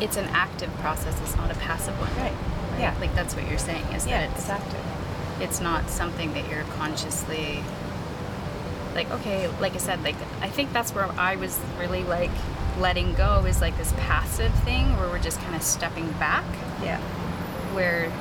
it's 0.00 0.16
an 0.16 0.26
active 0.32 0.70
process, 0.78 1.18
it's 1.22 1.36
not 1.36 1.50
a 1.50 1.54
passive 1.54 1.98
one. 2.00 2.10
Right. 2.16 2.32
Yeah. 2.78 2.94
Like 3.00 3.14
that's 3.14 3.34
what 3.36 3.48
you're 3.48 3.58
saying, 3.58 3.84
is 3.94 4.06
yeah, 4.06 4.26
that 4.26 4.30
it's, 4.30 4.40
it's 4.40 4.50
active. 4.50 4.84
it's 5.40 5.60
not 5.60 5.88
something 5.88 6.34
that 6.34 6.50
you're 6.50 6.64
consciously 6.76 7.62
like 8.94 9.10
okay 9.10 9.48
like 9.58 9.72
i 9.74 9.78
said 9.78 10.02
like 10.02 10.16
i 10.42 10.48
think 10.50 10.70
that's 10.74 10.94
where 10.94 11.06
i 11.12 11.34
was 11.36 11.58
really 11.78 12.04
like 12.04 12.30
letting 12.78 13.14
go 13.14 13.42
is 13.46 13.58
like 13.62 13.74
this 13.78 13.90
passive 13.96 14.52
thing 14.64 14.84
where 14.98 15.08
we're 15.08 15.18
just 15.18 15.40
kind 15.40 15.54
of 15.54 15.62
stepping 15.62 16.10
back 16.12 16.44
Yeah. 16.82 16.98
where 17.74 18.12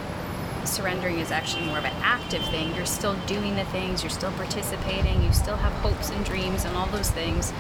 surrendering 0.65 1.19
is 1.19 1.31
actually 1.31 1.65
more 1.65 1.77
of 1.77 1.85
an 1.85 1.93
active 2.01 2.43
thing. 2.49 2.73
You're 2.75 2.85
still 2.85 3.15
doing 3.25 3.55
the 3.55 3.65
things, 3.65 4.03
you're 4.03 4.09
still 4.09 4.31
participating, 4.33 5.23
you 5.23 5.33
still 5.33 5.57
have 5.57 5.71
hopes 5.73 6.09
and 6.09 6.23
dreams 6.25 6.65
and 6.65 6.75
all 6.75 6.87
those 6.87 7.09
things, 7.11 7.53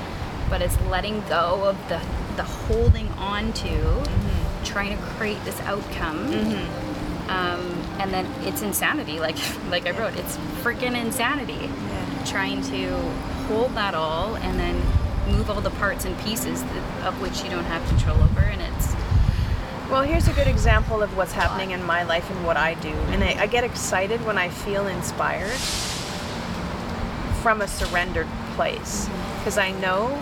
but 0.49 0.61
it's 0.61 0.79
letting 0.81 1.21
go 1.27 1.65
of 1.65 1.77
the 1.89 2.01
the 2.37 2.43
holding 2.43 3.07
on 3.13 3.51
to, 3.53 4.03
trying 4.63 4.97
to 4.97 5.03
create 5.03 5.43
this 5.43 5.59
outcome. 5.61 6.27
Um, 7.27 7.61
and 7.99 8.11
then 8.11 8.25
it's 8.41 8.61
insanity, 8.61 9.19
like 9.19 9.37
like 9.69 9.85
I 9.87 9.91
wrote, 9.91 10.15
it's 10.15 10.37
freaking 10.63 10.99
insanity. 10.99 11.53
Yeah. 11.53 12.23
Trying 12.25 12.61
to 12.63 12.97
hold 13.47 13.73
that 13.75 13.95
all 13.95 14.35
and 14.37 14.59
then 14.59 14.75
move 15.27 15.49
all 15.49 15.61
the 15.61 15.71
parts 15.71 16.05
and 16.05 16.17
pieces 16.19 16.63
that, 16.63 17.07
of 17.07 17.21
which 17.21 17.43
you 17.43 17.49
don't 17.49 17.63
have 17.65 17.87
control 17.87 18.17
over, 18.21 18.41
and 18.41 18.61
it's 18.61 18.93
Well, 19.91 20.03
here's 20.03 20.29
a 20.29 20.33
good 20.33 20.47
example 20.47 21.03
of 21.03 21.17
what's 21.17 21.33
happening 21.33 21.71
in 21.71 21.83
my 21.83 22.03
life 22.03 22.29
and 22.29 22.45
what 22.45 22.55
I 22.55 22.75
do. 22.75 22.87
And 22.87 23.21
I, 23.21 23.41
I 23.41 23.47
get 23.47 23.65
excited 23.65 24.25
when 24.25 24.37
I 24.37 24.47
feel 24.47 24.87
inspired 24.87 25.51
from 27.41 27.59
a 27.59 27.67
surrendered 27.67 28.29
place 28.55 29.09
mm-hmm. 29.09 29.39
because 29.39 29.57
I 29.57 29.71
know 29.71 30.17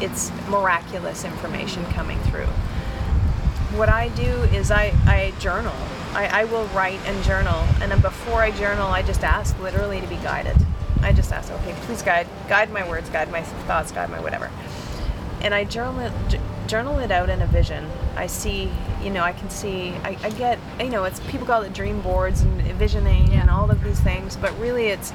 it's 0.00 0.30
miraculous 0.48 1.24
information 1.24 1.84
coming 1.86 2.20
through. 2.20 2.46
What 3.76 3.88
I 3.88 4.10
do 4.10 4.22
is 4.22 4.70
I, 4.70 4.94
I 5.04 5.32
journal. 5.40 5.74
I, 6.12 6.42
I 6.42 6.44
will 6.44 6.66
write 6.66 7.00
and 7.06 7.24
journal. 7.24 7.66
And 7.80 7.90
then 7.90 8.00
before 8.00 8.40
I 8.40 8.52
journal, 8.52 8.86
I 8.86 9.02
just 9.02 9.24
ask 9.24 9.58
literally 9.58 10.00
to 10.00 10.06
be 10.06 10.16
guided. 10.18 10.56
I 11.02 11.12
just 11.12 11.32
ask, 11.32 11.50
okay, 11.50 11.74
please 11.80 12.02
guide, 12.02 12.28
guide 12.48 12.70
my 12.70 12.88
words, 12.88 13.10
guide 13.10 13.32
my 13.32 13.42
thoughts, 13.42 13.90
guide 13.90 14.10
my 14.10 14.20
whatever 14.20 14.48
and 15.44 15.52
I 15.52 15.64
journal 15.64 16.10
journal 16.66 16.98
it 16.98 17.10
out 17.10 17.28
in 17.30 17.42
a 17.42 17.46
vision. 17.46 17.88
I 18.16 18.26
see, 18.26 18.70
you 19.02 19.10
know, 19.10 19.22
I 19.22 19.32
can 19.32 19.50
see, 19.50 19.90
I, 20.02 20.16
I 20.22 20.30
get, 20.30 20.58
you 20.80 20.88
know, 20.90 21.04
it's 21.04 21.20
people 21.20 21.46
call 21.46 21.62
it 21.62 21.72
dream 21.72 22.00
boards 22.00 22.40
and 22.42 22.60
visioning 22.78 23.32
and 23.32 23.50
all 23.50 23.70
of 23.70 23.82
these 23.84 24.00
things, 24.00 24.36
but 24.36 24.56
really 24.58 24.86
it's 24.86 25.12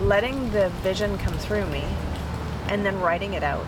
letting 0.00 0.50
the 0.52 0.68
vision 0.82 1.16
come 1.18 1.34
through 1.34 1.66
me 1.66 1.84
and 2.68 2.84
then 2.84 2.98
writing 3.00 3.34
it 3.34 3.42
out. 3.42 3.66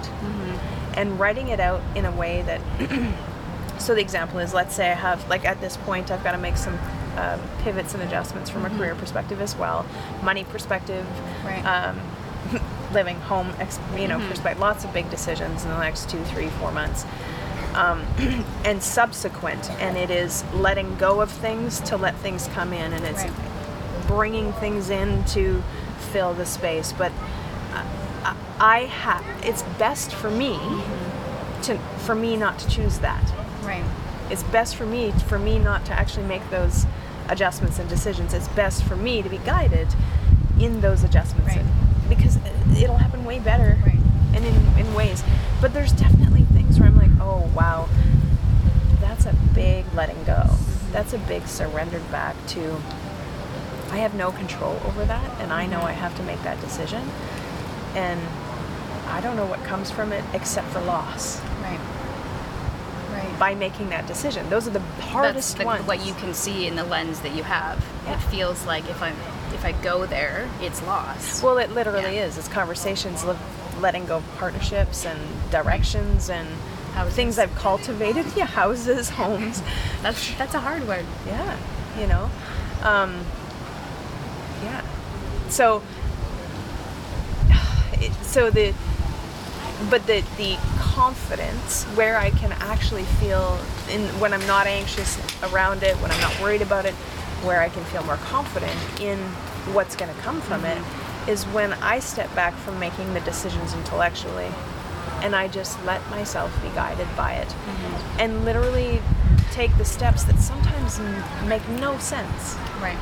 And 0.95 1.19
writing 1.21 1.49
it 1.49 1.61
out 1.61 1.81
in 1.95 2.05
a 2.07 2.11
way 2.11 2.43
that, 2.43 2.61
so 3.79 3.95
the 3.95 4.01
example 4.01 4.41
is, 4.41 4.53
let's 4.53 4.75
say 4.75 4.91
I 4.91 4.95
have, 4.95 5.29
like 5.29 5.45
at 5.45 5.61
this 5.61 5.77
point, 5.77 6.11
I've 6.11 6.25
got 6.25 6.33
to 6.33 6.39
make 6.39 6.57
some 6.57 6.77
um, 7.17 7.41
pivots 7.63 7.95
and 7.95 8.03
adjustments 8.03 8.51
from 8.51 8.65
a 8.65 8.71
career 8.71 8.95
perspective 8.97 9.41
as 9.41 9.55
well, 9.57 9.87
money 10.23 10.45
perspective, 10.45 11.07
Right. 11.45 11.63
um, 11.65 12.01
living 12.93 13.17
home, 13.21 13.53
ex- 13.59 13.79
you 13.97 14.09
know, 14.09 14.19
perspective, 14.29 14.61
lots 14.61 14.85
of 14.85 14.93
big 14.93 15.09
decisions 15.11 15.65
in 15.65 15.71
the 15.71 15.79
next 15.79 16.09
two, 16.11 16.23
three, 16.25 16.49
four 16.49 16.73
months. 16.73 17.05
Um, 17.75 18.05
and 18.65 18.83
subsequent, 18.83 19.71
and 19.73 19.97
it 19.97 20.11
is 20.11 20.43
letting 20.55 20.97
go 20.97 21.21
of 21.21 21.31
things 21.31 21.81
to 21.83 21.97
let 21.97 22.15
things 22.17 22.49
come 22.49 22.73
in, 22.73 22.93
and 22.93 23.05
it's 23.05 23.23
Right. 23.25 24.07
bringing 24.07 24.53
things 24.55 24.91
in 24.91 25.25
to 25.27 25.63
fill 26.13 26.33
the 26.35 26.47
space. 26.47 26.93
But 26.97 27.13
uh, 27.75 27.85
I, 28.25 28.37
I 28.61 28.79
have, 28.87 29.25
it's 29.45 29.63
best 29.79 30.13
for 30.15 30.31
me 30.31 30.59
to, 31.65 31.77
for 32.07 32.15
me 32.15 32.37
not 32.37 32.59
to 32.61 32.69
choose 32.69 32.99
that 33.01 33.23
right. 33.65 33.85
it's 34.31 34.45
best 34.45 34.77
for 34.77 34.87
me 34.87 35.11
for 35.27 35.39
me 35.41 35.59
not 35.59 35.85
to 35.87 35.93
actually 35.93 36.25
make 36.25 36.49
those 36.51 36.87
adjustments 37.29 37.81
and 37.81 37.89
decisions 37.89 38.33
it's 38.33 38.47
best 38.49 38.85
for 38.85 38.95
me 38.95 39.23
to 39.23 39.29
be 39.29 39.39
guided 39.39 39.89
in 40.61 40.81
those 40.81 41.03
adjustments 41.03 41.49
Right. 41.57 41.59
and- 41.65 42.09
because 42.09 42.37
it'll 42.77 42.97
happen 42.97 43.25
way 43.25 43.39
better 43.39 43.79
Right. 43.85 43.99
and 44.35 44.45
in, 44.45 44.55
in 44.87 44.95
ways 44.95 45.23
but 45.61 45.73
there's 45.73 45.93
definitely 45.93 46.43
things 46.53 46.79
where 46.79 46.89
i'm 46.89 46.97
like 46.97 47.11
oh 47.21 47.51
wow 47.55 47.89
that's 49.01 49.27
a 49.27 49.35
big 49.55 49.85
letting 49.95 50.23
go 50.25 50.33
mm-hmm. 50.45 50.93
that's 50.93 51.13
a 51.13 51.19
big 51.19 51.47
surrendered 51.47 52.09
back 52.11 52.35
to 52.49 52.77
i 53.91 53.97
have 53.99 54.15
no 54.15 54.31
control 54.33 54.79
over 54.85 55.05
that 55.05 55.41
and 55.41 55.53
i 55.53 55.67
know 55.67 55.79
mm-hmm. 55.79 55.87
i 55.89 55.93
have 55.93 56.17
to 56.17 56.23
make 56.25 56.41
that 56.43 56.61
decision 56.61 57.03
and 57.95 58.21
i 59.09 59.21
don't 59.21 59.37
know 59.37 59.47
what 59.47 59.63
comes 59.65 59.91
from 59.91 60.13
it 60.13 60.25
except 60.35 60.69
for 60.69 60.81
loss 60.81 61.41
Right. 61.63 61.81
Right. 63.13 63.39
by 63.39 63.55
making 63.55 63.89
that 63.89 64.07
decision. 64.07 64.49
Those 64.49 64.69
are 64.69 64.71
the 64.71 64.81
hardest 64.81 65.57
That's 65.57 65.61
the, 65.61 65.65
ones. 65.67 65.87
what 65.87 66.07
you 66.07 66.15
can 66.15 66.35
see 66.35 66.67
in 66.67 66.77
the 66.77 66.85
lens 66.85 67.21
that 67.21 67.35
you 67.35 67.43
have. 67.43 67.85
Yeah. 68.05 68.15
It 68.15 68.21
feels 68.31 68.65
like 68.65 68.89
if 68.89 69.03
I 69.03 69.13
if 69.59 69.65
I 69.65 69.73
go 69.83 70.07
there, 70.07 70.49
it's 70.61 70.81
lost. 70.87 71.43
Well, 71.43 71.59
it 71.59 71.73
literally 71.73 72.17
Yeah. 72.17 72.27
is. 72.27 72.39
It's 72.39 72.47
conversations, 72.49 73.25
letting 73.81 74.07
go 74.07 74.19
of 74.19 74.25
partnerships 74.39 75.05
and 75.05 75.19
directions 75.51 76.31
and 76.31 76.49
Houses. 76.95 77.15
things 77.15 77.39
I've 77.39 77.55
cultivated. 77.57 78.25
Yeah, 78.37 78.47
houses, 78.47 79.11
homes. 79.21 79.63
that's 80.03 80.33
that's 80.37 80.55
a 80.55 80.61
hard 80.61 80.87
word. 80.87 81.05
Yeah, 81.27 81.57
you 81.99 82.07
know. 82.07 82.31
Um, 82.83 83.25
yeah. 84.63 84.83
So, 85.49 85.83
it, 88.01 88.13
so 88.25 88.51
the, 88.51 88.75
but 89.91 90.07
the 90.07 90.23
the 90.37 90.57
confidence 90.79 91.85
where 91.97 92.17
I 92.17 92.31
can 92.31 92.53
actually 92.61 93.05
feel 93.21 93.59
in 93.91 94.03
when 94.21 94.33
I'm 94.33 94.47
not 94.47 94.67
anxious 94.69 95.19
around 95.53 95.83
it, 95.83 95.97
when 95.97 96.11
I'm 96.13 96.21
not 96.21 96.41
worried 96.41 96.63
about 96.63 96.85
it, 96.87 96.95
where 97.45 97.61
I 97.61 97.69
can 97.69 97.85
feel 97.87 98.05
more 98.05 98.17
confident 98.19 98.77
in 99.01 99.19
what's 99.73 99.97
going 99.97 100.15
to 100.15 100.21
come 100.23 100.41
from 100.41 100.65
it, 100.65 100.77
mm-hmm. 100.79 101.31
is 101.31 101.45
when 101.47 101.73
I 101.75 101.99
step 102.01 102.35
back 102.35 102.55
from 102.55 102.79
making 102.79 103.15
the 103.15 103.21
decisions 103.21 103.75
intellectually, 103.75 104.51
and 105.23 105.35
I 105.35 105.49
just 105.49 105.83
let 105.85 106.09
myself 106.11 106.53
be 106.63 106.69
guided 106.71 107.09
by 107.17 107.35
it, 107.35 107.49
mm-hmm. 107.49 108.21
and 108.21 108.45
literally 108.45 109.01
take 109.53 109.77
the 109.79 109.85
steps 109.85 110.25
that 110.25 110.39
sometimes 110.39 110.99
m- 110.99 111.49
make 111.49 111.67
no 111.69 111.99
sense. 111.99 112.57
Right. 112.81 112.99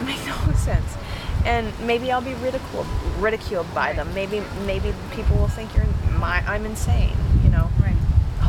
make 0.04 0.24
no 0.26 0.52
sense. 0.54 0.96
And 1.44 1.72
maybe 1.86 2.12
i'll 2.12 2.20
be 2.20 2.34
ridiculed 2.34 2.86
ridiculed 3.18 3.72
by 3.74 3.92
them. 3.94 4.12
Maybe 4.14 4.42
maybe 4.66 4.92
people 5.12 5.36
will 5.36 5.48
think 5.48 5.74
you're 5.74 5.86
my 6.18 6.44
i'm 6.46 6.66
insane 6.66 7.16
you 7.50 7.50
know? 7.50 7.70
Right. 7.80 7.96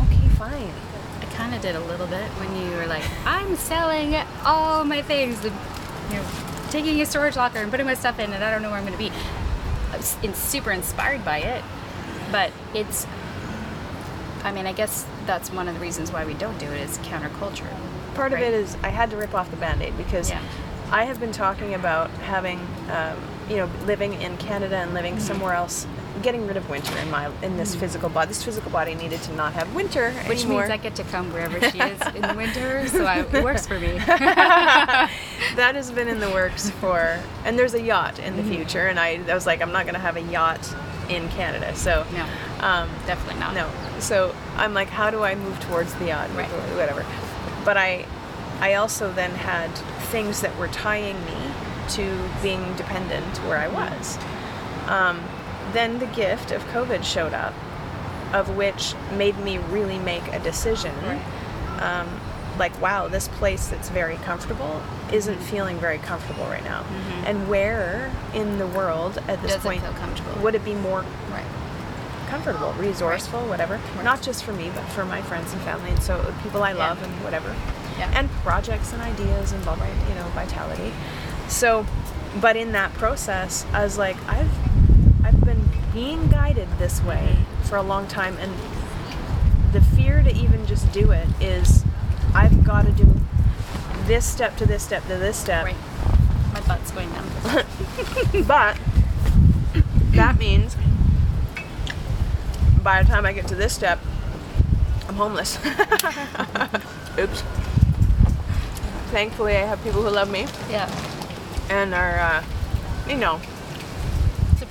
okay 0.04 0.28
fine. 0.38 0.74
I 1.22 1.26
kind 1.34 1.56
of 1.56 1.62
did 1.62 1.76
a 1.76 1.80
little 1.82 2.08
bit 2.08 2.28
when 2.40 2.56
you 2.56 2.76
were 2.78 2.88
like, 2.88 3.04
I'm 3.26 3.56
selling 3.56 4.16
all 4.46 4.84
my 4.84 5.02
things, 5.02 5.44
you 5.44 5.50
know, 5.50 6.24
taking 6.72 7.00
a 7.02 7.06
storage 7.06 7.36
locker 7.36 7.60
and 7.60 7.70
putting 7.70 7.86
my 7.86 7.94
stuff 7.94 8.18
in, 8.18 8.32
and 8.34 8.44
I 8.44 8.50
don't 8.50 8.62
know 8.64 8.70
where 8.70 8.80
I'm 8.80 8.86
going 8.86 8.98
to 8.98 9.04
be. 9.04 9.12
I 9.92 9.98
was 9.98 10.18
in, 10.24 10.34
super 10.34 10.72
inspired 10.72 11.24
by 11.24 11.40
it, 11.40 11.64
but 12.32 12.52
it's. 12.74 13.06
I 14.44 14.52
mean, 14.52 14.66
I 14.66 14.74
guess 14.74 15.06
that's 15.28 15.52
one 15.52 15.68
of 15.68 15.76
the 15.76 15.80
reasons 15.80 16.12
why 16.12 16.26
we 16.26 16.34
don't 16.34 16.58
do 16.58 16.66
it 16.66 16.82
is 16.82 16.98
counterculture. 17.00 17.70
part 18.16 18.32
Right. 18.34 18.42
of 18.42 18.48
it 18.50 18.54
is 18.56 18.76
i 18.84 18.90
had 18.90 19.10
to 19.12 19.16
rip 19.18 19.34
off 19.36 19.50
the 19.52 19.56
band-aid 19.58 19.96
because 19.98 20.30
Yeah. 20.32 20.42
i 20.92 21.06
have 21.06 21.20
been 21.20 21.32
talking 21.32 21.74
about 21.76 22.10
having 22.28 22.60
um, 22.92 23.16
you 23.50 23.56
know 23.58 23.70
living 23.86 24.20
in 24.22 24.36
canada 24.38 24.76
and 24.78 24.94
living 24.94 25.14
Mm-hmm. 25.14 25.22
somewhere 25.28 25.54
else 25.54 25.86
getting 26.22 26.46
rid 26.46 26.58
of 26.58 26.70
winter 26.70 26.96
in 27.00 27.10
my 27.10 27.32
in 27.42 27.56
this 27.58 27.74
physical 27.76 28.10
body 28.10 28.28
this 28.30 28.44
physical 28.44 28.70
body 28.70 28.94
needed 28.96 29.22
to 29.24 29.34
not 29.36 29.54
have 29.54 29.74
winter 29.74 30.12
Which 30.28 30.40
anymore. 30.42 30.62
means 30.62 30.72
I 30.72 30.78
get 30.78 30.96
to 30.96 31.04
come 31.06 31.32
wherever 31.32 31.60
she 31.72 31.80
is 31.80 32.00
in 32.16 32.22
the 32.22 32.34
winter, 32.36 32.88
so 32.90 33.06
I, 33.06 33.20
it 33.22 33.44
works 33.44 33.66
for 33.66 33.80
me. 33.80 33.98
that 35.56 35.72
has 35.76 35.92
been 35.92 36.08
in 36.08 36.20
the 36.20 36.30
works 36.30 36.70
for 36.70 37.20
and 37.46 37.58
there's 37.58 37.74
a 37.74 37.82
yacht 37.82 38.20
in 38.20 38.38
the 38.38 38.44
future 38.44 38.88
and 38.88 39.00
I, 39.00 39.22
I 39.30 39.34
was 39.34 39.46
like 39.46 39.62
i'm 39.62 39.72
not 39.72 39.86
going 39.86 39.96
to 39.96 40.00
have 40.02 40.16
a 40.18 40.22
yacht 40.22 40.74
in 41.10 41.28
canada 41.30 41.76
so 41.76 42.06
No, 42.14 42.24
um, 42.66 42.90
definitely 43.06 43.40
not. 43.40 43.54
no 43.54 43.70
so 44.00 44.34
i'm 44.58 44.74
like 44.74 44.88
how 44.90 45.10
do 45.12 45.24
i 45.24 45.36
move 45.36 45.60
towards 45.62 45.94
the 45.96 46.06
yacht 46.08 46.30
Right. 46.36 46.48
whatever 46.78 47.06
but 47.66 47.78
i 47.78 48.06
i 48.60 48.76
also 48.76 49.12
then 49.14 49.32
had 49.32 49.70
things 50.12 50.42
that 50.42 50.56
were 50.58 50.68
tying 50.70 51.16
me 51.26 51.34
to 51.90 52.30
being 52.42 52.74
dependent 52.76 53.38
where 53.48 53.58
I 53.58 53.68
was. 53.68 54.18
Um, 54.88 55.20
then 55.74 56.00
the 56.00 56.06
gift 56.08 56.52
of 56.52 56.64
COVID 56.68 57.04
showed 57.04 57.34
up, 57.34 57.54
of 58.34 58.56
which 58.56 58.94
made 59.18 59.38
me 59.40 59.58
really 59.58 60.00
make 60.00 60.26
a 60.30 60.40
decision. 60.40 60.94
Um, 61.80 62.08
like, 62.60 62.80
wow, 62.82 63.08
this 63.08 63.28
place 63.28 63.68
that's 63.68 63.90
very 63.90 64.18
comfortable 64.18 64.82
isn't 65.12 65.38
feeling 65.38 65.78
very 65.78 65.98
comfortable 66.00 66.46
right 66.46 66.64
now. 66.64 66.84
And 67.26 67.50
where 67.50 68.12
in 68.34 68.58
the 68.58 68.68
world 68.68 69.18
at 69.28 69.42
this 69.42 69.54
Doesn't 69.56 69.62
point 69.62 70.42
would 70.42 70.56
it 70.56 70.64
be 70.66 70.76
more 70.76 71.04
Right. 71.32 71.46
comfortable, 72.30 72.74
resourceful, 72.74 73.42
whatever. 73.48 73.80
Not 74.04 74.22
just 74.22 74.44
for 74.44 74.54
me, 74.54 74.72
but 74.74 74.84
for 74.90 75.06
my 75.06 75.22
friends 75.22 75.52
and 75.54 75.62
family, 75.64 75.90
and 75.92 76.02
so 76.04 76.34
people 76.44 76.64
I 76.64 76.72
Yeah. 76.72 76.90
love 76.90 77.04
and 77.04 77.12
whatever, 77.24 77.54
Yeah. 77.98 78.10
and 78.14 78.30
projects 78.44 78.94
and 78.94 79.02
ideas 79.02 79.52
and 79.52 79.64
blah 79.64 79.76
blah, 79.76 79.86
you 80.08 80.16
know, 80.16 80.26
vitality. 80.36 80.94
So, 81.48 81.86
but 82.40 82.56
in 82.56 82.72
that 82.74 82.94
process, 82.94 83.66
I 83.74 83.84
was 83.84 83.98
like, 83.98 84.16
I've 84.30 84.50
being 85.94 86.28
guided 86.30 86.68
this 86.78 87.02
way 87.04 87.38
for 87.64 87.76
a 87.76 87.82
long 87.82 88.08
time, 88.08 88.38
and 88.38 88.54
the 89.74 89.82
fear 89.82 90.22
to 90.24 90.34
even 90.36 90.66
just 90.66 90.92
do 90.92 91.12
it 91.12 91.28
is, 91.42 91.84
I've 92.34 92.64
got 92.64 92.86
to 92.86 92.92
do 92.92 93.14
this 94.06 94.26
step 94.26 94.58
to 94.58 94.66
this 94.66 94.84
step 94.84 95.04
to 95.04 95.18
this 95.18 95.38
step. 95.38 95.66
Right. 95.66 95.76
My 96.54 96.62
butt's 96.62 96.92
going 96.92 97.10
numb. 97.12 97.66
But 98.48 98.78
that 100.12 100.38
means 100.38 100.76
by 102.84 103.04
the 103.04 103.10
time 103.10 103.26
I 103.26 103.34
get 103.34 103.48
to 103.48 103.56
this 103.56 103.74
step, 103.74 104.00
I'm 105.08 105.16
homeless. 105.16 105.58
Oops. 107.20 107.44
Thankfully, 109.12 109.56
I 109.58 109.66
have 109.66 109.84
people 109.84 110.02
who 110.02 110.10
love 110.10 110.32
me 110.32 110.48
yeah. 110.70 110.90
and 111.70 111.94
are, 111.94 112.20
uh, 112.20 112.44
you 113.08 113.18
know, 113.18 113.42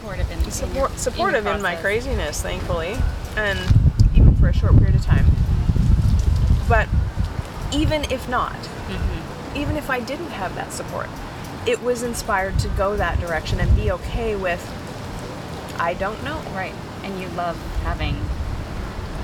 Supportive 0.00 0.30
in 0.30 0.50
support, 0.50 0.90
in, 0.92 0.97
supportive 0.99 1.45
your 1.45 1.54
in 1.54 1.62
my 1.62 1.76
craziness, 1.76 2.40
thankfully, 2.40 2.97
and 3.37 3.59
even 4.14 4.35
for 4.37 4.49
a 4.49 4.52
short 4.54 4.76
period 4.78 4.95
of 4.95 5.04
time. 5.04 5.26
But 6.69 6.88
even 7.73 8.04
if 8.11 8.28
not, 8.28 8.54
Mm-hmm. 8.90 9.57
even 9.57 9.76
if 9.76 9.90
I 9.90 10.00
didn't 10.00 10.30
have 10.30 10.54
that 10.57 10.73
support, 10.73 11.09
it 11.66 11.83
was 11.83 12.02
inspired 12.02 12.59
to 12.61 12.69
go 12.71 12.97
that 12.97 13.21
direction 13.21 13.61
and 13.61 13.75
be 13.76 13.90
okay 13.92 14.35
with, 14.37 14.61
I 15.78 15.95
don't 15.95 16.23
know. 16.25 16.40
Right. 16.54 16.75
And 17.04 17.21
you 17.21 17.28
love 17.30 17.57
having 17.83 18.16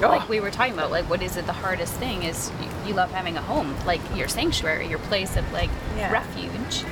Oh. 0.03 0.09
like 0.09 0.29
we 0.29 0.41
were 0.41 0.51
talking 0.51 0.75
about 0.75 0.91
like 0.91 1.09
what 1.09 1.23
is 1.23 1.39
it 1.39 1.47
the 1.47 1.55
hardest 1.55 1.95
thing 1.95 2.23
is 2.23 2.53
you, 2.61 2.89
you 2.89 2.95
love 2.95 3.11
having 3.13 3.39
a 3.39 3.41
home 3.41 3.75
like 3.87 4.03
your 4.15 4.29
sanctuary 4.29 4.87
your 4.89 4.99
place 4.99 5.39
of 5.39 5.51
like 5.55 5.71
Yeah. 5.97 6.13
refuge 6.13 6.85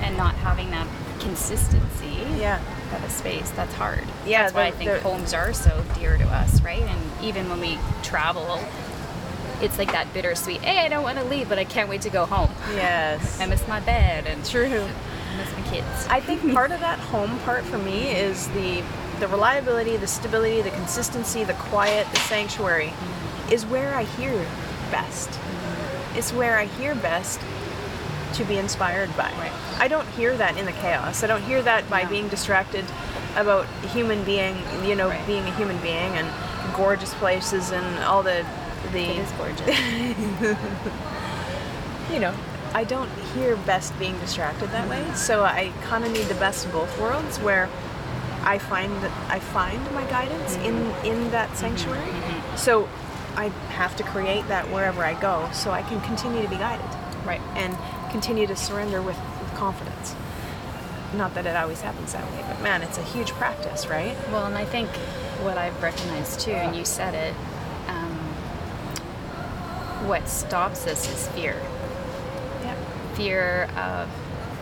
and 0.00 0.16
not 0.16 0.32
having 0.36 0.70
that 0.70 0.86
consistency 1.20 2.16
Yeah. 2.38 2.60
of 2.94 3.04
a 3.04 3.10
space 3.10 3.50
that's 3.50 3.74
hard 3.74 4.04
Yeah, 4.26 4.42
that's 4.42 4.54
why 4.54 4.66
i 4.66 4.70
think 4.70 4.90
homes 5.02 5.34
are 5.34 5.52
so 5.52 5.84
dear 5.98 6.16
to 6.16 6.24
us 6.24 6.60
right 6.62 6.82
and 6.82 7.24
even 7.24 7.48
when 7.48 7.60
we 7.60 7.78
travel 8.02 8.60
it's 9.60 9.78
like 9.78 9.90
that 9.92 10.12
bittersweet 10.12 10.60
hey 10.62 10.84
i 10.84 10.88
don't 10.88 11.02
want 11.02 11.18
to 11.18 11.24
leave 11.24 11.48
but 11.48 11.58
i 11.58 11.64
can't 11.64 11.88
wait 11.88 12.02
to 12.02 12.10
go 12.10 12.26
home 12.26 12.50
Yes. 12.74 13.40
i 13.40 13.46
miss 13.46 13.66
my 13.68 13.80
bed 13.80 14.26
and 14.26 14.44
True. 14.44 14.66
I 14.66 15.36
miss 15.36 15.52
my 15.52 15.70
kids 15.70 16.06
I 16.08 16.20
think 16.20 16.52
part 16.52 16.70
of 16.70 16.80
that 16.80 16.98
home 16.98 17.38
part 17.40 17.64
for 17.64 17.78
me 17.78 18.10
is 18.10 18.48
the 18.48 18.82
the 19.20 19.28
reliability, 19.28 19.96
the 19.96 20.06
stability, 20.06 20.60
the 20.60 20.70
consistency, 20.70 21.42
the 21.42 21.54
quiet, 21.54 22.06
the 22.10 22.18
sanctuary 22.20 22.88
mm-hmm. 22.88 23.52
is 23.52 23.64
where 23.64 23.94
I 23.94 24.04
hear 24.04 24.34
best. 24.90 25.30
Mm-hmm. 25.30 26.18
It's 26.18 26.32
where 26.32 26.58
I 26.58 26.66
hear 26.66 26.94
best 26.94 27.40
to 28.34 28.44
be 28.44 28.56
inspired 28.58 29.14
by. 29.16 29.30
Right. 29.32 29.52
I 29.78 29.88
don't 29.88 30.08
hear 30.08 30.36
that 30.36 30.56
in 30.56 30.66
the 30.66 30.72
chaos. 30.72 31.22
I 31.22 31.26
don't 31.26 31.42
hear 31.42 31.62
that 31.62 31.88
by 31.88 32.02
No. 32.02 32.08
being 32.08 32.28
distracted 32.28 32.84
about 33.36 33.66
human 33.92 34.24
being, 34.24 34.56
you 34.84 34.94
know, 34.94 35.08
Right. 35.08 35.26
being 35.26 35.44
a 35.44 35.54
human 35.56 35.78
being 35.78 36.16
and 36.16 36.28
gorgeous 36.74 37.14
places 37.14 37.70
and 37.70 38.04
all 38.04 38.22
the 38.22 38.44
the 38.92 39.00
it 39.00 39.18
is 39.18 39.32
gorgeous 39.32 39.66
you 42.12 42.20
know, 42.20 42.34
I 42.74 42.84
don't 42.84 43.10
hear 43.34 43.56
best 43.56 43.98
being 43.98 44.18
distracted 44.18 44.70
that 44.70 44.88
way. 44.88 45.00
Mm-hmm. 45.00 45.14
So 45.14 45.44
I 45.44 45.72
kind 45.82 46.04
of 46.04 46.12
need 46.12 46.26
the 46.26 46.34
best 46.34 46.66
of 46.66 46.72
both 46.72 47.00
worlds, 47.00 47.38
where 47.40 47.68
I 48.44 48.58
find 48.58 48.92
I 49.28 49.40
find 49.40 49.82
my 49.92 50.04
guidance 50.04 50.56
mm-hmm. 50.56 51.04
in 51.04 51.14
in 51.14 51.30
that 51.30 51.48
mm-hmm. 51.48 51.76
sanctuary. 51.76 52.12
So 52.56 52.88
I 53.36 53.48
have 53.70 53.96
to 53.96 54.04
create 54.04 54.46
that 54.48 54.70
wherever 54.70 55.02
I 55.02 55.14
go, 55.20 55.48
so 55.52 55.70
I 55.70 55.82
can 55.82 56.00
continue 56.02 56.42
to 56.42 56.48
be 56.48 56.56
guided 56.56 56.86
right 57.26 57.40
and 57.56 57.76
continue 58.10 58.46
to 58.46 58.56
surrender 58.56 59.02
with, 59.02 59.18
with 59.40 59.54
confidence. 59.54 60.14
Not 61.14 61.34
that 61.34 61.46
it 61.46 61.56
always 61.56 61.80
happens 61.80 62.12
that 62.12 62.24
way, 62.32 62.44
but 62.48 62.60
man, 62.62 62.82
it's 62.82 62.98
a 62.98 63.02
huge 63.02 63.30
practice, 63.32 63.86
right? 63.86 64.16
Well, 64.30 64.46
and 64.46 64.56
I 64.56 64.64
think 64.64 64.88
what 65.42 65.56
I've 65.56 65.80
recognized 65.82 66.40
too, 66.40 66.52
and 66.52 66.76
you 66.76 66.84
said 66.84 67.14
it, 67.14 67.34
um, 67.88 68.16
what 70.08 70.28
stops 70.28 70.86
us 70.86 71.08
is 71.08 71.28
fear. 71.28 71.60
Yeah. 72.62 72.76
Fear 73.14 73.70
of, 73.76 74.08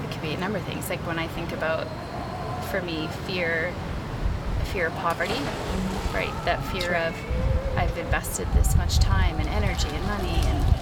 it 0.04 0.12
could 0.12 0.22
be 0.22 0.32
a 0.32 0.38
number 0.38 0.58
of 0.58 0.64
things. 0.64 0.90
Like 0.90 1.00
when 1.06 1.18
I 1.18 1.26
think 1.28 1.52
about, 1.52 1.86
for 2.70 2.82
me, 2.82 3.08
fear, 3.26 3.72
fear 4.72 4.88
of 4.88 4.94
poverty, 4.96 5.40
right? 6.12 6.32
That 6.44 6.62
fear 6.66 6.92
right. 6.92 7.08
of, 7.08 7.76
I've 7.76 7.96
invested 7.98 8.46
this 8.54 8.76
much 8.76 8.98
time 8.98 9.38
and 9.40 9.48
energy 9.48 9.88
and 9.88 10.04
money 10.06 10.40
and 10.44 10.73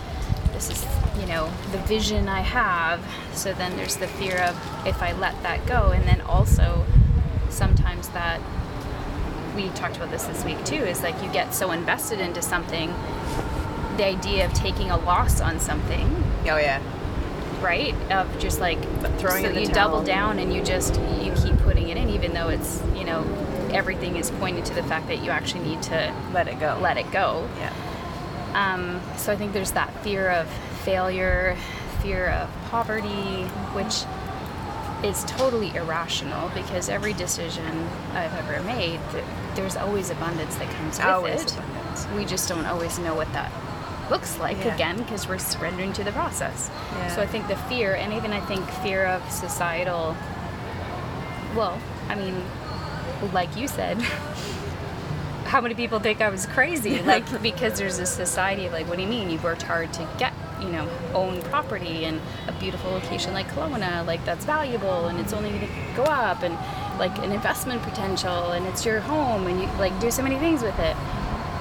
this 0.69 0.71
is 0.83 0.87
you 1.21 1.27
know 1.27 1.51
the 1.73 1.79
vision 1.79 2.29
i 2.29 2.41
have 2.41 3.01
so 3.35 3.53
then 3.55 3.75
there's 3.77 3.97
the 3.97 4.07
fear 4.07 4.39
of 4.43 4.87
if 4.87 5.03
i 5.03 5.13
let 5.15 5.41
that 5.43 5.65
go 5.67 5.91
and 5.91 6.05
then 6.07 6.21
also 6.23 6.85
sometimes 7.51 8.09
that 8.11 8.41
we 9.57 9.69
talked 9.71 9.97
about 9.97 10.11
this 10.11 10.25
this 10.25 10.45
week 10.45 10.63
too 10.65 10.77
is 10.77 11.03
like 11.03 11.21
you 11.23 11.31
get 11.33 11.53
so 11.55 11.71
invested 11.73 12.21
into 12.21 12.41
something 12.41 12.89
the 13.97 14.05
idea 14.07 14.45
of 14.47 14.53
taking 14.55 14.91
a 14.91 14.97
loss 14.99 15.41
on 15.41 15.59
something 15.61 16.09
Oh 16.45 16.57
yeah. 16.57 16.81
right 17.63 17.95
of 18.11 18.27
just 18.39 18.61
like 18.61 18.81
throwing 19.19 19.43
so 19.43 19.49
in 19.49 19.55
the 19.55 19.61
you 19.61 19.67
towel. 19.67 19.75
double 19.91 20.03
down 20.05 20.39
and 20.39 20.53
you 20.55 20.63
just 20.63 20.95
you 21.21 21.33
keep 21.33 21.57
putting 21.59 21.89
it 21.89 21.97
in 21.97 22.09
even 22.09 22.33
though 22.33 22.49
it's 22.49 22.81
you 22.97 23.05
know 23.05 23.23
everything 23.73 24.17
is 24.17 24.31
pointed 24.33 24.65
to 24.67 24.75
the 24.75 24.83
fact 24.85 25.07
that 25.09 25.23
you 25.23 25.31
actually 25.31 25.65
need 25.65 25.83
to 25.83 26.15
Let 26.33 26.47
it 26.49 26.59
go. 26.61 26.79
let 26.83 26.97
it 26.97 27.11
go 27.11 27.49
Yeah. 27.59 27.72
Um, 28.55 29.01
so 29.17 29.33
I 29.33 29.37
think 29.37 29.53
there's 29.53 29.73
that 29.73 29.93
fear 30.03 30.31
of 30.31 30.49
failure, 30.85 31.57
fear 32.03 32.29
of 32.31 32.51
poverty, 32.71 33.45
which 33.75 34.05
is 35.09 35.25
totally 35.25 35.75
irrational 35.75 36.49
because 36.55 36.89
every 36.89 37.13
decision 37.13 37.89
I've 38.13 38.33
ever 38.35 38.63
made, 38.65 39.01
there's 39.55 39.77
always 39.77 40.11
abundance 40.11 40.55
that 40.57 40.71
comes 40.77 40.99
with 40.99 41.07
Always 41.07 41.43
it. 41.43 41.53
abundance. 41.59 42.07
We 42.17 42.25
just 42.25 42.49
don't 42.49 42.67
always 42.67 42.99
know 43.01 43.15
what 43.15 43.33
that 43.33 43.51
looks 44.11 44.39
like 44.39 44.59
Yeah. 44.59 44.75
again 44.75 44.97
because 44.99 45.27
we're 45.29 45.39
surrendering 45.39 45.93
to 45.95 46.05
the 46.05 46.13
process. 46.13 46.71
Yeah. 46.93 47.09
So 47.17 47.23
I 47.23 47.27
think 47.27 47.49
the 47.49 47.57
fear, 47.57 47.95
and 47.95 48.13
even 48.13 48.33
I 48.33 48.41
think 48.41 48.69
fear 48.83 49.07
of 49.07 49.29
societal, 49.31 50.15
well, 51.57 51.79
I 52.09 52.15
mean, 52.15 52.35
like 53.33 53.57
you 53.57 53.67
said, 53.69 53.99
how 55.53 55.61
many 55.61 55.75
people 55.75 56.01
think 56.01 56.23
I 56.23 56.31
was 56.31 56.47
crazy? 56.47 57.03
Like, 57.13 57.43
because 57.43 57.79
there's 57.79 57.99
a 57.99 58.07
society 58.07 58.65
of 58.65 58.73
like, 58.73 58.89
what 58.89 58.97
do 58.97 59.03
you 59.03 59.09
mean? 59.09 59.29
You've 59.29 59.45
worked 59.45 59.61
hard 59.61 59.93
to 59.93 60.09
get, 60.17 60.33
you 60.63 60.69
know, 60.69 60.89
own 61.13 61.43
property 61.43 62.07
and 62.07 62.23
a 62.49 62.53
beautiful 62.53 62.91
location 62.91 63.35
like 63.35 63.49
Kelowna, 63.49 64.07
like 64.07 64.25
that's 64.25 64.47
valuable 64.47 65.09
and 65.09 65.19
it's 65.19 65.35
only 65.35 65.51
going 65.51 65.61
to 65.61 65.95
go 65.95 66.05
up 66.05 66.43
and 66.43 66.55
like 66.99 67.15
an 67.19 67.33
investment 67.33 67.83
potential 67.83 68.53
and 68.53 68.67
it's 68.67 68.87
your 68.87 69.01
home 69.01 69.47
and 69.47 69.61
you 69.61 69.67
like 69.79 69.99
do 70.01 70.11
so 70.11 70.23
many 70.23 70.39
things 70.39 70.63
with 70.63 70.79
it. 70.79 70.97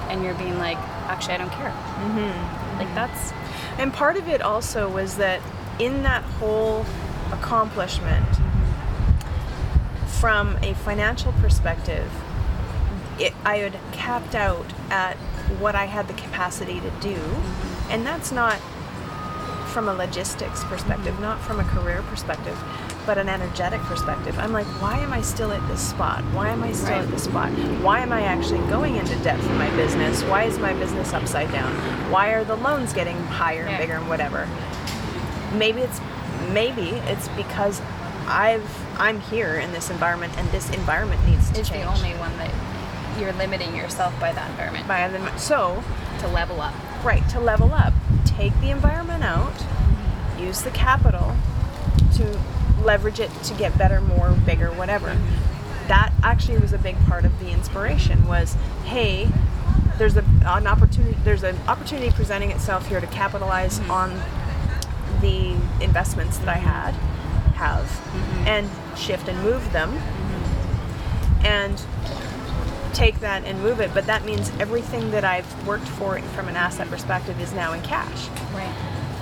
And 0.08 0.24
you're 0.24 0.36
being 0.36 0.58
like, 0.58 0.78
actually, 1.08 1.34
I 1.34 1.38
don't 1.38 1.52
care. 1.52 1.70
Mm-hmm. 1.70 2.78
Like, 2.78 2.94
that's, 2.94 3.32
And 3.78 3.92
part 3.92 4.16
of 4.16 4.26
it 4.26 4.40
also 4.40 4.88
was 4.88 5.18
that 5.18 5.42
in 5.78 6.02
that 6.02 6.22
whole 6.22 6.86
accomplishment, 7.30 8.26
from 10.06 10.56
a 10.62 10.72
financial 10.72 11.32
perspective, 11.32 12.10
it, 13.26 13.34
I 13.44 13.56
had 13.58 13.78
capped 13.92 14.34
out 14.34 14.66
at 14.90 15.16
what 15.60 15.74
I 15.74 15.84
had 15.86 16.08
the 16.08 16.14
capacity 16.14 16.80
to 16.80 16.90
do. 17.00 17.16
And 17.90 18.06
that's 18.06 18.32
not 18.32 18.56
from 19.72 19.88
a 19.88 19.94
logistics 19.94 20.64
perspective, 20.64 21.18
not 21.20 21.40
from 21.40 21.58
a 21.60 21.64
career 21.64 22.02
perspective, 22.08 22.58
but 23.06 23.16
an 23.18 23.28
energetic 23.28 23.80
perspective. 23.82 24.38
I'm 24.38 24.52
like, 24.52 24.66
why 24.82 24.98
am 24.98 25.12
I 25.12 25.22
still 25.22 25.50
at 25.52 25.66
this 25.68 25.80
spot? 25.80 26.22
Why 26.34 26.50
am 26.50 26.62
I 26.62 26.72
still 26.72 26.90
Right. 26.90 27.02
at 27.04 27.10
this 27.10 27.24
spot? 27.24 27.48
Why 27.80 28.00
am 28.00 28.12
I 28.12 28.22
actually 28.22 28.60
going 28.68 28.96
into 28.96 29.16
debt 29.24 29.40
for 29.40 29.52
my 29.54 29.70
business? 29.70 30.22
Why 30.24 30.44
is 30.44 30.58
my 30.58 30.74
business 30.74 31.12
upside 31.14 31.50
down? 31.52 31.72
Why 32.10 32.28
are 32.34 32.44
the 32.44 32.56
loans 32.56 32.92
getting 32.92 33.16
higher 33.26 33.62
and 33.62 33.70
Yeah. 33.72 33.78
bigger 33.78 33.94
and 33.94 34.08
whatever? 34.08 34.46
Maybe 35.54 35.80
it's 35.80 36.00
maybe 36.52 36.90
it's 37.06 37.28
because 37.28 37.80
I've 38.26 38.68
I'm 38.98 39.20
here 39.20 39.54
in 39.54 39.72
this 39.72 39.90
environment 39.90 40.32
and 40.36 40.48
this 40.50 40.68
environment 40.70 41.24
needs 41.26 41.50
to 41.50 41.60
is 41.60 41.68
change. 41.68 41.84
the 41.84 41.90
only 41.90 42.14
one 42.18 42.36
that 42.38 42.50
you're 43.18 43.32
limiting 43.34 43.74
yourself 43.76 44.18
by 44.20 44.32
that 44.32 44.50
environment 44.50 44.86
By 44.88 45.08
the- 45.08 45.36
so 45.36 45.82
to 46.20 46.28
level 46.28 46.60
up. 46.60 46.74
Right, 47.04 47.26
to 47.30 47.40
level 47.40 47.72
up. 47.74 47.92
Take 48.24 48.58
the 48.60 48.70
environment 48.70 49.24
out, 49.24 49.52
mm-hmm. 49.52 50.44
use 50.44 50.62
the 50.62 50.70
capital 50.70 51.34
to 52.14 52.38
leverage 52.82 53.20
it 53.20 53.30
to 53.44 53.54
get 53.54 53.76
better, 53.76 54.00
more, 54.00 54.30
bigger, 54.46 54.70
whatever. 54.72 55.08
Mm-hmm. 55.08 55.88
That 55.88 56.12
actually 56.22 56.58
was 56.58 56.72
a 56.72 56.78
big 56.78 56.96
part 57.06 57.24
of 57.24 57.38
the 57.40 57.50
inspiration. 57.50 58.26
Was 58.28 58.54
hey, 58.84 59.28
there's 59.98 60.16
a, 60.16 60.24
an 60.46 60.66
opportunity. 60.66 61.16
There's 61.24 61.42
an 61.42 61.56
opportunity 61.68 62.10
presenting 62.12 62.50
itself 62.50 62.86
here 62.88 63.00
to 63.00 63.06
capitalize 63.08 63.80
mm-hmm. 63.80 63.90
on 63.90 64.22
the 65.20 65.52
investments 65.84 66.38
that 66.38 66.48
I 66.48 66.54
had, 66.58 66.92
have, 67.54 67.88
and 68.46 68.68
shift 68.96 69.28
and 69.28 69.40
move 69.42 69.72
them, 69.72 69.90
and 71.44 71.80
take 72.94 73.20
that 73.20 73.44
and 73.44 73.60
move 73.62 73.80
it. 73.80 73.92
But 73.94 74.06
that 74.06 74.24
means 74.24 74.50
everything 74.60 75.10
that 75.12 75.24
I've 75.24 75.66
worked 75.66 75.88
for 75.88 76.18
from 76.34 76.48
an 76.48 76.56
asset 76.56 76.88
perspective 76.88 77.40
is 77.40 77.52
now 77.52 77.72
in 77.72 77.82
cash 77.82 78.28
Right. 78.54 78.74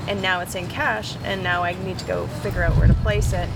and 0.09 0.21
now 0.23 0.41
it's 0.41 0.55
in 0.55 0.67
cash 0.67 1.17
and 1.25 1.43
now 1.43 1.63
i 1.63 1.73
need 1.85 1.99
to 2.01 2.05
go 2.07 2.27
figure 2.43 2.63
out 2.65 2.77
where 2.77 2.89
to 2.89 2.95
place 2.95 3.33
it 3.33 3.49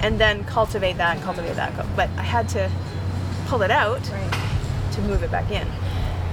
and 0.00 0.18
then 0.18 0.44
cultivate 0.44 0.96
that 0.96 1.16
and 1.16 1.24
cultivate 1.24 1.54
that 1.56 1.72
but 1.96 2.08
i 2.16 2.22
had 2.22 2.48
to 2.50 2.70
pull 3.46 3.62
it 3.62 3.70
out 3.70 4.00
Right. 4.10 4.92
to 4.92 5.02
move 5.02 5.22
it 5.22 5.30
back 5.30 5.50
in 5.50 5.66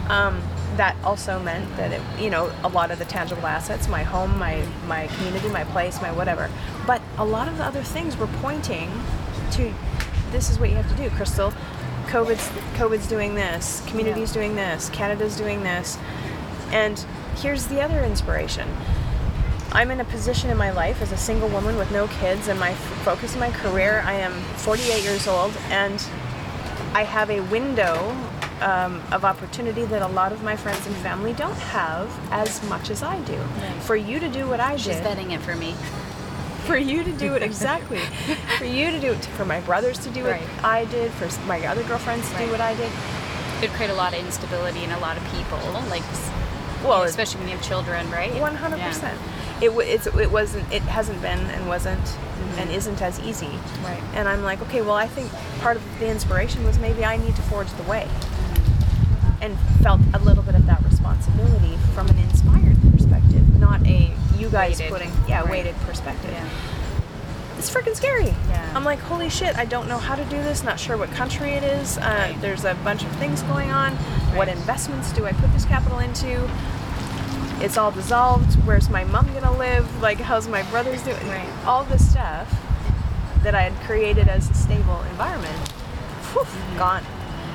um, 0.09 0.41
that 0.77 0.95
also 1.03 1.39
meant 1.39 1.75
that 1.77 1.91
it 1.91 2.01
you 2.21 2.29
know 2.29 2.51
a 2.63 2.69
lot 2.69 2.89
of 2.91 2.99
the 2.99 3.05
tangible 3.05 3.45
assets 3.47 3.87
my 3.89 4.03
home 4.03 4.37
my 4.39 4.65
my 4.87 5.07
community 5.07 5.49
my 5.49 5.63
place 5.65 6.01
my 6.01 6.11
whatever 6.11 6.49
but 6.87 7.01
a 7.17 7.25
lot 7.25 7.47
of 7.47 7.57
the 7.57 7.65
other 7.65 7.83
things 7.83 8.15
were 8.17 8.27
pointing 8.41 8.89
to 9.51 9.73
this 10.31 10.49
is 10.49 10.57
what 10.59 10.69
you 10.69 10.75
have 10.75 10.89
to 10.89 10.95
do 10.95 11.09
Krisstael 11.15 11.53
covid's 12.07 12.49
covid's 12.75 13.07
doing 13.07 13.35
this 13.35 13.81
community's 13.87 14.29
Yeah. 14.35 14.41
doing 14.41 14.55
this 14.55 14.89
canada's 14.89 15.35
doing 15.35 15.63
this 15.63 15.97
and 16.71 17.03
here's 17.37 17.65
the 17.67 17.81
other 17.81 18.03
inspiration 18.03 18.67
I'm 19.71 19.91
in 19.91 19.99
a 19.99 20.05
position 20.05 20.49
in 20.49 20.55
my 20.57 20.71
life 20.71 21.01
as 21.01 21.11
a 21.11 21.17
single 21.17 21.49
woman 21.49 21.75
with 21.75 21.91
no 21.91 22.07
kids 22.07 22.47
and 22.47 22.57
my 22.57 22.69
f- 22.71 22.77
focus 23.03 23.33
in 23.33 23.41
my 23.41 23.51
career. 23.51 24.01
I 24.05 24.13
am 24.13 24.31
48 24.55 25.03
years 25.03 25.27
old 25.27 25.51
and 25.69 26.01
I 26.93 27.03
have 27.03 27.29
a 27.29 27.41
window 27.41 28.15
um, 28.61 29.01
of 29.11 29.25
opportunity 29.25 29.83
that 29.83 30.01
a 30.01 30.07
lot 30.07 30.31
of 30.31 30.43
my 30.43 30.55
friends 30.55 30.87
and 30.87 30.95
family 30.97 31.33
don't 31.33 31.57
have 31.57 32.07
as 32.31 32.63
much 32.69 32.89
as 32.89 33.03
I 33.03 33.19
do. 33.23 33.35
Right. 33.35 33.83
For 33.83 33.97
you 33.97 34.17
to 34.21 34.29
do 34.29 34.47
what 34.47 34.61
I 34.61 34.77
She's 34.77 34.95
did, 34.95 35.03
vetting 35.03 35.33
it 35.33 35.41
for 35.41 35.57
me. 35.57 35.75
For 36.65 36.78
you 36.78 37.04
to 37.04 37.12
do 37.13 37.34
it 37.36 37.43
exactly, 37.51 37.99
for 38.58 38.65
you 38.65 38.91
to 38.91 38.99
do 38.99 39.12
it, 39.13 39.25
for 39.38 39.45
my 39.45 39.60
brothers 39.62 39.97
to 39.99 40.10
do 40.10 40.23
what 40.23 40.32
Right. 40.34 40.63
I 40.63 40.86
did, 40.86 41.12
for 41.12 41.28
my 41.45 41.65
other 41.65 41.84
girlfriends 41.84 42.28
to 42.30 42.36
Right. 42.36 42.45
do 42.45 42.51
what 42.51 42.62
I 42.62 42.73
did. 42.75 42.91
It 43.62 43.69
would 43.69 43.71
create 43.71 43.89
a 43.91 43.95
lot 43.95 44.13
of 44.13 44.19
instability 44.19 44.84
in 44.84 44.91
a 44.91 44.99
lot 44.99 45.17
of 45.17 45.23
people, 45.32 45.58
like 45.89 46.04
Well, 46.84 47.04
especially 47.04 47.39
when 47.39 47.49
you 47.49 47.56
have 47.56 47.65
children, 47.65 48.10
right? 48.12 48.34
One 48.39 48.56
hundred 48.56 48.80
percent. 48.82 49.17
It 49.62 49.67
w- 49.69 49.89
it's, 49.89 50.06
it 50.08 50.30
wasn't 50.32 50.71
it 50.73 50.82
hasn't 50.84 51.21
been 51.21 51.39
and 51.39 51.67
wasn't 51.67 52.17
and 52.58 52.69
isn't 52.69 53.01
as 53.01 53.19
easy. 53.21 53.45
Mm-hmm. 53.47 53.86
Right. 53.86 54.04
And 54.13 54.28
I'm 54.28 54.43
like, 54.43 54.62
okay, 54.63 54.82
well, 54.82 54.95
I 54.95 55.08
think 55.08 55.32
part 55.62 55.78
of 55.78 55.84
the 55.99 56.08
inspiration 56.08 56.63
was 56.65 56.78
maybe 56.78 57.06
I 57.06 57.15
need 57.17 57.36
to 57.38 57.41
forge 57.43 57.71
the 57.73 57.84
way, 57.84 58.08
and 59.41 59.58
felt 59.82 60.01
a 60.13 60.19
little 60.19 60.43
bit 60.43 60.56
of 60.56 60.65
that 60.65 60.84
responsibility 60.84 61.78
from 61.93 62.08
an 62.10 62.17
inspired 62.19 62.75
perspective, 63.19 63.60
not 63.60 63.86
a 63.86 64.12
you 64.38 64.49
guys 64.49 64.80
Weighted. 64.80 64.91
putting 64.91 65.12
yeah 65.28 65.41
Right. 65.41 65.49
weighted 65.49 65.75
perspective. 65.82 66.32
Yeah. 66.32 66.47
It's 67.58 67.73
freaking 67.73 67.95
scary. 67.95 68.34
Yeah. 68.49 68.71
I'm 68.75 68.84
like, 68.84 68.99
holy 68.99 69.30
shit, 69.30 69.58
I 69.58 69.63
don't 69.65 69.88
know 69.88 69.97
how 69.97 70.15
to 70.15 70.25
do 70.25 70.36
this. 70.43 70.63
Not 70.63 70.78
sure 70.80 70.97
what 70.97 71.10
country 71.12 71.51
it 71.51 71.63
is. 71.63 71.97
Uh, 71.97 72.01
Right. 72.01 72.41
There's 72.41 72.65
a 72.65 72.75
bunch 72.84 73.04
of 73.04 73.12
things 73.13 73.41
going 73.43 73.71
on. 73.71 73.93
What 74.36 74.49
investments 74.49 75.13
do 75.13 75.25
I 75.25 75.32
put 75.32 75.51
this 75.54 75.63
capital 75.65 75.99
into? 75.99 76.49
It's 77.62 77.78
all 77.78 77.91
dissolved. 77.91 78.56
Where's 78.65 78.89
my 78.89 79.06
mom 79.06 79.34
gonna 79.34 79.58
live? 79.58 80.01
Like, 80.01 80.19
how's 80.19 80.47
my 80.49 80.63
brothers 80.63 81.01
doing? 81.04 81.25
Right. 81.30 81.47
All 81.65 81.86
this 81.86 82.10
stuff 82.12 82.54
that 83.43 83.56
I 83.56 83.62
had 83.62 83.73
created 83.88 84.28
as 84.28 84.49
a 84.49 84.54
stable 84.54 85.01
environment, 85.12 85.56
whew, 86.34 86.41
Mm-hmm. 86.43 86.78
gone. 86.78 87.04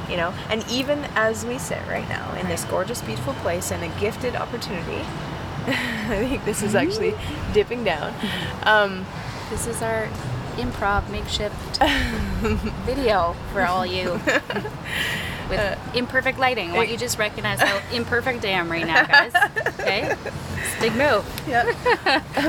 You 0.09 0.17
know, 0.17 0.33
and 0.49 0.65
even 0.69 1.05
as 1.15 1.45
we 1.45 1.59
sit 1.59 1.79
right 1.89 2.09
now 2.09 2.33
in 2.35 2.49
this 2.49 2.65
gorgeous, 2.65 3.01
beautiful 3.03 3.35
place 3.35 3.71
and 3.71 3.85
a 3.85 3.89
gifted 4.01 4.35
opportunity, 4.35 5.05
I 6.11 6.27
think 6.29 6.45
this 6.45 6.63
is 6.63 6.75
actually 6.75 7.15
dipping 7.53 7.85
down. 7.85 8.13
Um, 8.65 9.07
This 9.51 9.67
is 9.67 9.83
our 9.83 10.09
improv 10.57 11.09
makeshift 11.11 11.79
video 12.87 13.35
for 13.53 13.63
all 13.63 13.85
you 13.87 14.13
with 15.51 15.59
Uh, 15.59 15.75
imperfect 15.95 16.39
lighting. 16.39 16.71
I 16.71 16.77
want 16.77 16.89
you 16.89 16.97
just 16.97 17.19
recognize 17.19 17.61
how 17.61 17.81
imperfect 17.93 18.45
I 18.45 18.49
am 18.51 18.71
right 18.71 18.87
now, 18.87 19.05
guys. 19.05 19.33
Okay? 19.81 20.15
It's 20.25 20.81
big 20.81 20.95
move. 20.95 21.25
Yeah. 21.49 21.73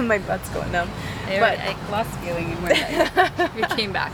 My 0.01 0.19
butt's 0.19 0.49
going 0.49 0.71
numb. 0.71 0.89
I, 1.27 1.39
But 1.39 1.59
I 1.59 1.75
lost 1.91 2.11
feeling 2.19 2.51
in 2.51 2.61
when 2.61 2.73
I 2.75 3.49
we 3.55 3.63
came 3.75 3.91
back. 3.93 4.11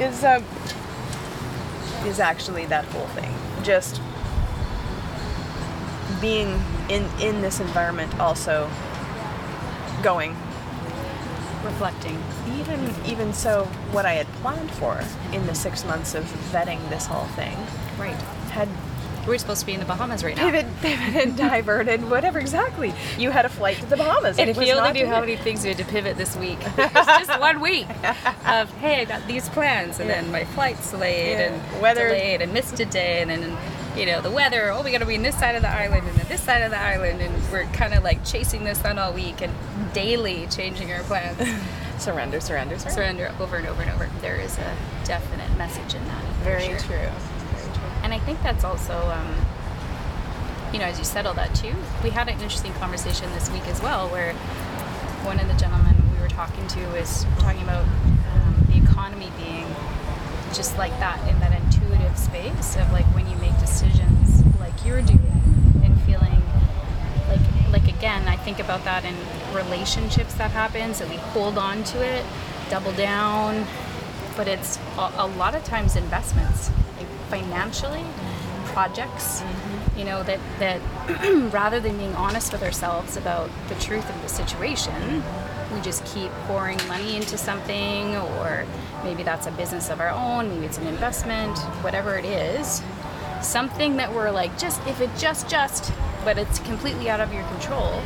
is 0.00 0.24
um 0.24 0.44
is 2.06 2.18
actually 2.18 2.66
that 2.66 2.84
whole 2.86 3.06
thing. 3.08 3.32
Just 3.62 4.00
being 6.22 6.48
in 6.88 7.04
in 7.20 7.42
this 7.42 7.60
environment 7.60 8.18
also 8.18 8.70
going 10.02 10.34
Reflecting. 11.64 12.18
even 12.58 12.92
even 13.06 13.32
so 13.32 13.64
what 13.92 14.04
I 14.06 14.14
had 14.14 14.26
planned 14.42 14.70
for 14.72 15.00
in 15.32 15.46
the 15.46 15.54
6 15.54 15.84
months 15.84 16.14
of 16.14 16.24
vetting 16.52 16.80
this 16.88 17.06
whole 17.06 17.26
thing 17.36 17.56
Right. 17.98 18.16
had 18.50 18.68
We're 19.28 19.38
supposed 19.38 19.60
to 19.60 19.66
be 19.66 19.74
in 19.74 19.78
the 19.78 19.86
Bahamas 19.86 20.24
right 20.24 20.34
now. 20.36 20.50
pivot, 20.50 20.66
pivoted, 20.82 21.36
diverted, 21.36 22.10
whatever 22.10 22.40
exactly. 22.40 22.92
You 23.16 23.30
had 23.30 23.44
a 23.44 23.48
flight 23.48 23.76
to 23.78 23.86
the 23.86 23.96
Bahamas. 23.96 24.36
And 24.40 24.50
it 24.50 24.56
if 24.58 24.66
you 24.66 24.72
only 24.74 24.92
knew 24.92 25.06
how 25.06 25.20
many 25.20 25.36
things 25.36 25.62
we 25.62 25.68
had 25.68 25.78
to 25.78 25.84
pivot 25.84 26.16
this 26.16 26.34
week, 26.36 26.58
it's 26.76 27.06
just 27.06 27.38
one 27.40 27.60
week 27.60 27.86
of 28.46 28.68
hey, 28.78 29.02
I 29.02 29.04
got 29.04 29.24
these 29.28 29.48
plans, 29.50 30.00
and 30.00 30.08
Yeah. 30.08 30.22
then 30.22 30.32
my 30.32 30.42
flight's 30.56 30.90
delayed 30.90 31.38
Yeah. 31.38 31.52
and 31.52 31.80
Weather. 31.80 32.08
delayed 32.08 32.42
and 32.42 32.52
missed 32.52 32.80
a 32.80 32.84
day, 32.84 33.22
and 33.22 33.30
then 33.30 33.56
you 33.96 34.06
know 34.06 34.20
the 34.20 34.30
weather. 34.30 34.70
Oh, 34.70 34.82
we 34.82 34.90
got 34.90 34.98
to 34.98 35.06
be 35.06 35.14
in 35.14 35.22
this 35.22 35.38
side 35.38 35.54
of 35.54 35.62
the 35.62 35.68
island 35.68 36.06
and 36.08 36.16
then 36.16 36.26
this 36.28 36.42
side 36.42 36.62
of 36.62 36.70
the 36.70 36.78
island, 36.78 37.20
and 37.20 37.52
we're 37.52 37.64
kind 37.66 37.94
of 37.94 38.02
like 38.02 38.24
chasing 38.24 38.64
the 38.64 38.74
sun 38.74 38.98
all 38.98 39.12
week 39.12 39.42
and 39.42 39.52
daily 39.92 40.46
changing 40.48 40.92
our 40.92 41.02
plans. 41.02 41.38
surrender, 41.98 42.40
surrender, 42.40 42.78
surrender. 42.78 42.94
Surrender 43.28 43.34
over 43.40 43.56
and 43.56 43.66
over 43.66 43.82
and 43.82 43.90
over. 43.92 44.10
There 44.20 44.36
is 44.36 44.58
a 44.58 44.76
definite 45.04 45.56
message 45.56 45.94
in 45.94 46.04
that. 46.06 46.24
Very 46.42 46.64
sure. 46.64 46.78
true. 46.78 46.96
Very 46.96 47.74
true. 47.74 47.90
And 48.02 48.12
I 48.12 48.18
think 48.20 48.42
that's 48.42 48.64
also, 48.64 48.94
um, 49.10 49.36
you 50.72 50.78
know, 50.78 50.86
as 50.86 50.98
you 50.98 51.04
settle 51.04 51.34
that 51.34 51.54
too, 51.54 51.74
we 52.02 52.10
had 52.10 52.28
an 52.28 52.34
interesting 52.34 52.72
conversation 52.74 53.30
this 53.32 53.50
week 53.50 53.66
as 53.68 53.80
well, 53.82 54.08
where 54.08 54.32
one 55.24 55.38
of 55.38 55.46
the 55.46 55.54
gentlemen 55.54 55.94
we 56.14 56.20
were 56.20 56.28
talking 56.28 56.66
to 56.66 56.80
was 56.88 57.24
talking 57.38 57.62
about 57.62 57.84
um, 57.84 58.66
the 58.68 58.78
economy 58.78 59.30
being 59.36 59.66
just 60.52 60.76
like 60.76 60.92
that 60.98 61.20
in 61.28 61.38
that 61.40 61.51
space 62.16 62.76
of 62.76 62.90
like 62.92 63.06
when 63.14 63.28
you 63.28 63.36
make 63.36 63.56
decisions 63.58 64.44
like 64.60 64.72
you're 64.84 65.02
doing 65.02 65.20
and 65.84 66.00
feeling 66.02 66.42
like 67.28 67.72
like 67.72 67.88
again 67.88 68.26
i 68.28 68.36
think 68.36 68.58
about 68.58 68.84
that 68.84 69.04
in 69.04 69.14
relationships 69.54 70.34
that 70.34 70.50
happens 70.50 71.00
and 71.00 71.10
we 71.10 71.16
hold 71.16 71.58
on 71.58 71.82
to 71.84 72.02
it 72.04 72.24
double 72.70 72.92
down 72.92 73.66
but 74.36 74.48
it's 74.48 74.78
a, 74.98 75.12
a 75.16 75.26
lot 75.36 75.54
of 75.54 75.64
times 75.64 75.96
investments 75.96 76.70
like 76.96 77.06
financially 77.28 78.04
projects 78.66 79.40
mm-hmm. 79.40 79.98
you 79.98 80.04
know 80.04 80.22
that 80.22 80.40
that 80.58 80.80
rather 81.52 81.80
than 81.80 81.96
being 81.96 82.14
honest 82.14 82.52
with 82.52 82.62
ourselves 82.62 83.16
about 83.16 83.50
the 83.68 83.74
truth 83.76 84.08
of 84.08 84.22
the 84.22 84.28
situation 84.28 85.22
we 85.74 85.80
just 85.80 86.04
keep 86.06 86.30
pouring 86.46 86.78
money 86.88 87.16
into 87.16 87.36
something 87.38 88.16
or 88.16 88.66
maybe 89.04 89.22
that's 89.22 89.46
a 89.46 89.50
business 89.52 89.90
of 89.90 90.00
our 90.00 90.10
own 90.10 90.48
maybe 90.48 90.66
it's 90.66 90.78
an 90.78 90.86
investment 90.86 91.58
whatever 91.82 92.16
it 92.16 92.24
is. 92.24 92.82
Something 93.40 93.96
that 93.96 94.12
we're 94.12 94.30
like 94.30 94.56
just 94.58 94.80
if 94.86 95.00
it 95.00 95.10
just 95.16 95.48
just 95.48 95.92
but 96.24 96.38
it's 96.38 96.58
completely 96.60 97.10
out 97.10 97.20
of 97.20 97.32
your 97.32 97.44
control. 97.48 98.00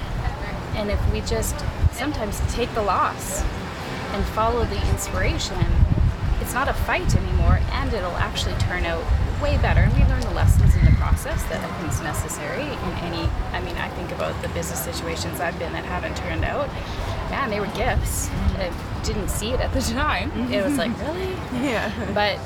And 0.74 0.90
if 0.90 1.12
we 1.12 1.20
just 1.22 1.54
sometimes 1.92 2.40
take 2.54 2.72
the 2.74 2.82
loss 2.82 3.42
and 4.12 4.24
follow 4.26 4.64
the 4.64 4.90
inspiration 4.90 5.56
it's 6.40 6.54
not 6.54 6.68
a 6.68 6.72
fight 6.72 7.16
anymore 7.16 7.58
and 7.72 7.92
it'll 7.92 8.16
actually 8.18 8.54
turn 8.60 8.84
out 8.84 9.02
way 9.42 9.56
better. 9.58 9.80
And 9.80 9.92
we 9.94 10.04
learn 10.04 10.20
the 10.20 10.30
lessons 10.30 10.74
in 10.76 10.84
the 10.84 10.92
process 10.92 11.42
that 11.44 11.62
I 11.62 11.74
think 11.78 11.92
is 11.92 12.00
necessary 12.00 12.62
in 12.62 12.92
any 13.02 13.28
I 13.52 13.60
mean 13.60 13.76
I 13.76 13.88
think 13.90 14.12
about 14.12 14.40
the 14.42 14.48
business 14.50 14.78
situations 14.78 15.40
I've 15.40 15.58
been 15.58 15.72
that 15.72 15.84
haven't 15.84 16.16
turned 16.16 16.44
out 16.44 16.68
man 17.30 17.50
they 17.50 17.60
were 17.60 17.66
gifts. 17.68 18.28
I 18.58 18.72
didn't 19.04 19.28
see 19.28 19.50
it 19.52 19.60
at 19.60 19.72
the 19.72 19.80
time. 19.80 20.30
It 20.52 20.64
was 20.64 20.76
like 20.78 20.96
really? 21.00 21.32
Yeah. 21.62 21.90
but 22.14 22.38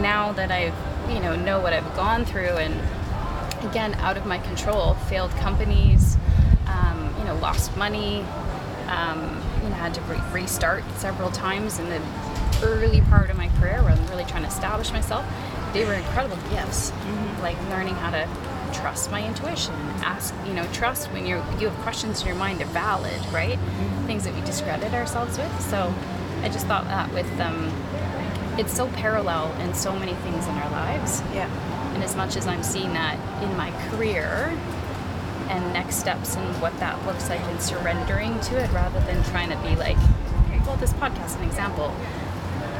now 0.00 0.32
that 0.32 0.50
I, 0.50 0.72
you 1.12 1.20
know, 1.20 1.36
know 1.36 1.60
what 1.60 1.72
I've 1.72 1.94
gone 1.96 2.24
through, 2.24 2.56
and 2.56 2.74
again, 3.68 3.94
out 3.96 4.16
of 4.16 4.26
my 4.26 4.38
control, 4.38 4.94
failed 4.94 5.30
companies, 5.32 6.16
um, 6.66 7.14
you 7.18 7.24
know, 7.24 7.34
lost 7.36 7.76
money, 7.76 8.24
um, 8.88 9.20
you 9.62 9.68
know, 9.68 9.74
had 9.76 9.94
to 9.94 10.00
re- 10.02 10.20
restart 10.32 10.84
several 10.96 11.30
times 11.30 11.78
in 11.78 11.88
the 11.88 12.00
early 12.62 13.00
part 13.02 13.30
of 13.30 13.36
my 13.36 13.48
career 13.60 13.82
where 13.82 13.92
I'm 13.92 14.06
really 14.08 14.24
trying 14.24 14.42
to 14.42 14.48
establish 14.48 14.92
myself. 14.92 15.24
They 15.72 15.84
were 15.84 15.94
incredible 15.94 16.36
gifts, 16.50 16.92
like 17.40 17.58
learning 17.68 17.94
how 17.96 18.10
to 18.10 18.28
trust 18.74 19.10
my 19.10 19.26
intuition, 19.26 19.74
ask, 20.02 20.34
you 20.46 20.52
know, 20.52 20.66
trust 20.72 21.10
when 21.12 21.26
you're 21.26 21.44
you 21.58 21.68
have 21.68 21.78
questions 21.82 22.20
in 22.20 22.26
your 22.26 22.36
mind, 22.36 22.60
they're 22.60 22.66
valid, 22.68 23.20
right? 23.32 23.58
Things 24.06 24.24
that 24.24 24.34
we 24.34 24.40
discredit 24.42 24.92
ourselves 24.92 25.38
with. 25.38 25.60
So 25.62 25.94
I 26.42 26.48
just 26.48 26.66
thought 26.66 26.84
that 26.84 27.12
with 27.14 27.28
um, 27.40 27.72
it's 28.58 28.72
so 28.72 28.88
parallel 28.88 29.52
in 29.60 29.74
so 29.74 29.96
many 29.98 30.14
things 30.14 30.46
in 30.46 30.54
our 30.54 30.70
lives. 30.70 31.22
Yeah. 31.32 31.48
And 31.94 32.02
as 32.02 32.16
much 32.16 32.36
as 32.36 32.46
I'm 32.46 32.62
seeing 32.62 32.92
that 32.94 33.18
in 33.42 33.56
my 33.56 33.70
career 33.88 34.56
and 35.48 35.72
next 35.72 35.96
steps 35.96 36.36
and 36.36 36.62
what 36.62 36.76
that 36.80 37.04
looks 37.06 37.28
like 37.28 37.40
and 37.40 37.60
surrendering 37.60 38.38
to 38.40 38.62
it 38.62 38.70
rather 38.72 39.00
than 39.00 39.22
trying 39.24 39.50
to 39.50 39.56
be 39.68 39.76
like, 39.76 39.96
okay, 40.46 40.60
well, 40.66 40.76
this 40.76 40.92
podcast, 40.94 41.26
is 41.26 41.34
an 41.36 41.44
example, 41.44 41.94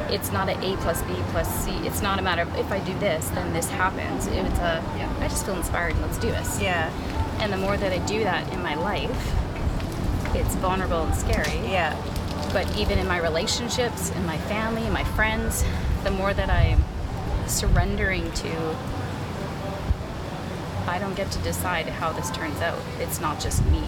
it's 0.09 0.31
not 0.31 0.49
a 0.49 0.57
A 0.63 0.77
plus 0.77 1.01
B 1.03 1.13
plus 1.29 1.47
C. 1.63 1.71
It's 1.87 2.01
not 2.01 2.19
a 2.19 2.21
matter 2.21 2.43
of 2.43 2.55
if 2.55 2.71
I 2.71 2.79
do 2.79 2.97
this, 2.99 3.27
then 3.29 3.53
this 3.53 3.69
happens. 3.69 4.27
It's 4.27 4.59
a, 4.59 4.83
I 5.19 5.27
just 5.27 5.45
feel 5.45 5.55
inspired 5.55 5.93
and 5.93 6.01
let's 6.01 6.17
do 6.17 6.27
this. 6.27 6.61
Yeah. 6.61 6.91
And 7.41 7.51
the 7.51 7.57
more 7.57 7.77
that 7.77 7.91
I 7.91 7.97
do 8.05 8.23
that 8.23 8.51
in 8.53 8.61
my 8.61 8.75
life, 8.75 9.33
it's 10.35 10.55
vulnerable 10.55 11.03
and 11.03 11.15
scary. 11.15 11.57
Yeah. 11.69 11.95
But 12.53 12.77
even 12.77 12.99
in 12.99 13.07
my 13.07 13.19
relationships, 13.19 14.11
in 14.11 14.25
my 14.25 14.37
family, 14.37 14.85
in 14.85 14.93
my 14.93 15.03
friends, 15.03 15.63
the 16.03 16.11
more 16.11 16.33
that 16.33 16.49
I'm 16.49 16.83
surrendering 17.47 18.31
to, 18.31 18.75
I 20.87 20.99
don't 20.99 21.15
get 21.15 21.31
to 21.31 21.39
decide 21.39 21.87
how 21.87 22.11
this 22.11 22.29
turns 22.31 22.61
out. 22.61 22.79
It's 22.99 23.19
not 23.19 23.39
just 23.39 23.65
me 23.65 23.83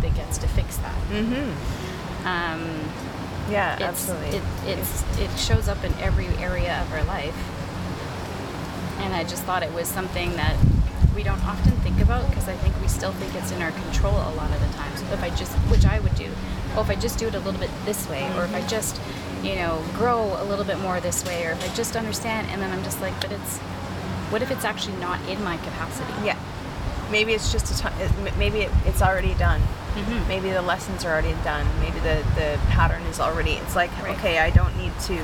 that 0.00 0.14
gets 0.14 0.38
to 0.38 0.48
fix 0.48 0.76
that. 0.78 0.94
Mm-hmm. 1.10 2.26
Um, 2.26 3.11
Yeah, 3.50 3.74
it's, 3.74 3.82
absolutely. 3.82 4.38
It, 4.38 4.42
it's, 4.78 5.18
it 5.18 5.30
shows 5.38 5.68
up 5.68 5.82
in 5.84 5.92
every 5.94 6.28
area 6.38 6.80
of 6.82 6.92
our 6.92 7.04
life. 7.04 7.36
And 9.00 9.14
I 9.14 9.24
just 9.24 9.42
thought 9.44 9.62
it 9.62 9.72
was 9.72 9.88
something 9.88 10.34
that 10.36 10.56
we 11.14 11.22
don't 11.22 11.44
often 11.44 11.72
think 11.78 12.00
about 12.00 12.28
because 12.30 12.48
I 12.48 12.54
think 12.56 12.80
we 12.80 12.88
still 12.88 13.12
think 13.12 13.34
it's 13.34 13.52
in 13.52 13.60
our 13.60 13.72
control 13.72 14.14
a 14.14 14.32
lot 14.34 14.50
of 14.50 14.60
the 14.60 14.76
times. 14.76 15.02
If 15.02 15.22
I 15.22 15.30
just, 15.30 15.52
which 15.70 15.84
I 15.84 15.98
would 16.00 16.14
do, 16.14 16.30
oh, 16.76 16.80
if 16.80 16.90
I 16.90 16.94
just 16.94 17.18
do 17.18 17.26
it 17.28 17.34
a 17.34 17.40
little 17.40 17.60
bit 17.60 17.70
this 17.84 18.08
way, 18.08 18.24
or 18.36 18.44
if 18.44 18.54
I 18.54 18.66
just, 18.66 19.00
you 19.42 19.56
know, 19.56 19.82
grow 19.94 20.36
a 20.40 20.44
little 20.44 20.64
bit 20.64 20.78
more 20.78 21.00
this 21.00 21.24
way, 21.24 21.44
or 21.46 21.50
if 21.50 21.70
I 21.70 21.74
just 21.74 21.96
understand, 21.96 22.48
and 22.50 22.62
then 22.62 22.70
I'm 22.72 22.82
just 22.84 23.00
like, 23.00 23.18
but 23.20 23.32
it's, 23.32 23.58
what 24.30 24.40
if 24.40 24.50
it's 24.50 24.64
actually 24.64 24.96
not 24.96 25.20
in 25.28 25.42
my 25.44 25.56
capacity? 25.58 26.12
yeah. 26.24 26.38
Maybe 27.12 27.34
it's 27.34 27.52
just 27.52 27.70
a 27.70 27.78
time. 27.78 27.92
Maybe 28.38 28.60
it, 28.62 28.70
it's 28.86 29.02
already 29.02 29.34
done. 29.34 29.60
Mhm. 29.94 30.26
Maybe 30.26 30.50
the 30.50 30.62
lessons 30.62 31.04
are 31.04 31.12
already 31.12 31.36
done. 31.44 31.66
Maybe 31.80 32.00
the 32.00 32.22
the 32.34 32.58
pattern 32.70 33.02
is 33.02 33.20
already. 33.20 33.52
It's 33.52 33.76
like 33.76 33.90
Right. 34.02 34.16
okay, 34.18 34.38
I 34.38 34.50
don't 34.50 34.74
need 34.78 34.98
to 35.00 35.18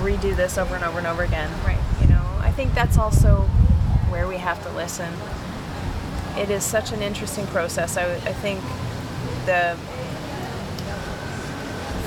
redo 0.00 0.34
this 0.34 0.56
over 0.56 0.74
and 0.74 0.82
over 0.84 0.98
and 0.98 1.06
over 1.06 1.22
again. 1.22 1.50
Right. 1.66 1.76
You 2.00 2.08
know, 2.08 2.24
I 2.40 2.50
think 2.50 2.74
that's 2.74 2.96
also 2.96 3.42
where 4.10 4.26
we 4.26 4.38
have 4.38 4.62
to 4.64 4.70
listen. 4.70 5.12
It 6.38 6.48
is 6.50 6.64
such 6.64 6.92
an 6.92 7.02
interesting 7.02 7.46
process. 7.48 7.98
I, 7.98 8.04
I 8.14 8.32
think 8.32 8.60
the 9.44 9.76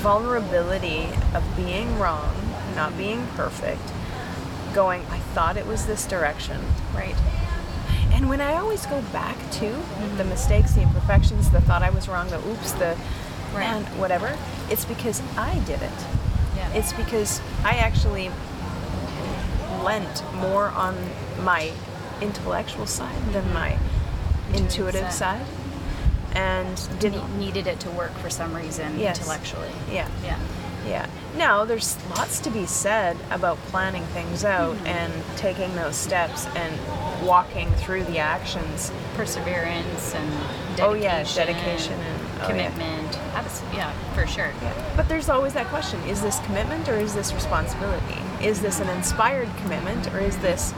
vulnerability 0.01 1.07
of 1.33 1.43
being 1.55 1.99
wrong, 1.99 2.33
not 2.75 2.97
being 2.97 3.25
perfect, 3.35 3.81
going, 4.73 5.01
I 5.11 5.19
thought 5.33 5.57
it 5.57 5.65
was 5.67 5.85
this 5.85 6.05
direction. 6.05 6.59
Right. 6.93 7.15
And 8.15 8.29
when 8.29 8.39
I 8.41 8.55
always 8.57 8.85
go 8.85 9.01
back 9.13 9.35
to 9.59 9.75
the 10.17 10.23
mistakes, 10.23 10.71
the 10.73 10.81
imperfections, 10.81 11.49
the 11.51 11.61
thought 11.61 11.83
I 11.83 11.89
was 11.91 12.07
wrong, 12.07 12.27
the 12.29 12.39
oops, 12.47 12.71
the 12.73 12.95
Right. 13.53 13.83
whatever, 13.97 14.35
it's 14.69 14.85
because 14.85 15.21
I 15.37 15.55
did 15.59 15.81
it. 15.81 15.91
Yeah. 16.55 16.69
It's 16.73 16.91
because 16.93 17.41
I 17.63 17.75
actually 17.75 18.31
lent 19.83 20.23
more 20.35 20.69
on 20.69 20.95
my 21.43 21.71
intellectual 22.21 22.85
side 22.87 23.15
than 23.33 23.53
my 23.53 23.77
intuitive 24.53 25.11
side. 25.11 25.39
side. 25.39 25.45
And 26.35 26.99
didn't 26.99 27.37
Ne- 27.37 27.45
needed 27.45 27.67
it 27.67 27.79
to 27.81 27.89
work 27.91 28.13
for 28.19 28.29
some 28.29 28.53
reason 28.55 28.99
Yes. 28.99 29.17
intellectually. 29.19 29.69
yeah. 29.91 30.07
Yeah. 30.23 30.37
Yeah. 30.87 31.05
Now, 31.37 31.65
there's 31.65 31.97
lots 32.11 32.39
to 32.39 32.49
be 32.49 32.65
said 32.65 33.17
about 33.29 33.57
planning 33.69 34.03
things 34.07 34.43
out 34.45 34.75
Mm-hmm. 34.75 34.87
and 34.87 35.13
taking 35.37 35.75
those 35.75 35.95
steps 35.95 36.45
and 36.55 37.25
walking 37.25 37.69
through 37.73 38.03
the 38.05 38.19
actions. 38.19 38.91
perseverance 39.15 40.13
and 40.15 40.29
dedication, 40.75 40.83
Oh, 40.83 40.93
yeah, 40.93 41.23
dedication 41.23 41.93
and- 41.93 42.21
oh, 42.21 42.37
yeah. 42.39 42.47
commitment. 42.47 43.19
Yeah. 43.73 43.91
for 44.13 44.25
sure. 44.27 44.51
Yeah. 44.61 44.93
But 44.95 45.07
there's 45.09 45.29
always 45.29 45.53
that 45.53 45.67
question 45.67 45.99
is 46.03 46.21
this 46.21 46.39
commitment 46.39 46.87
or 46.89 46.95
is 46.95 47.13
this 47.13 47.33
responsibility? 47.33 48.19
Is 48.41 48.61
this 48.61 48.79
an 48.79 48.89
inspired 48.89 49.49
commitment 49.61 50.13
or 50.13 50.19
is 50.19 50.37
this 50.37 50.73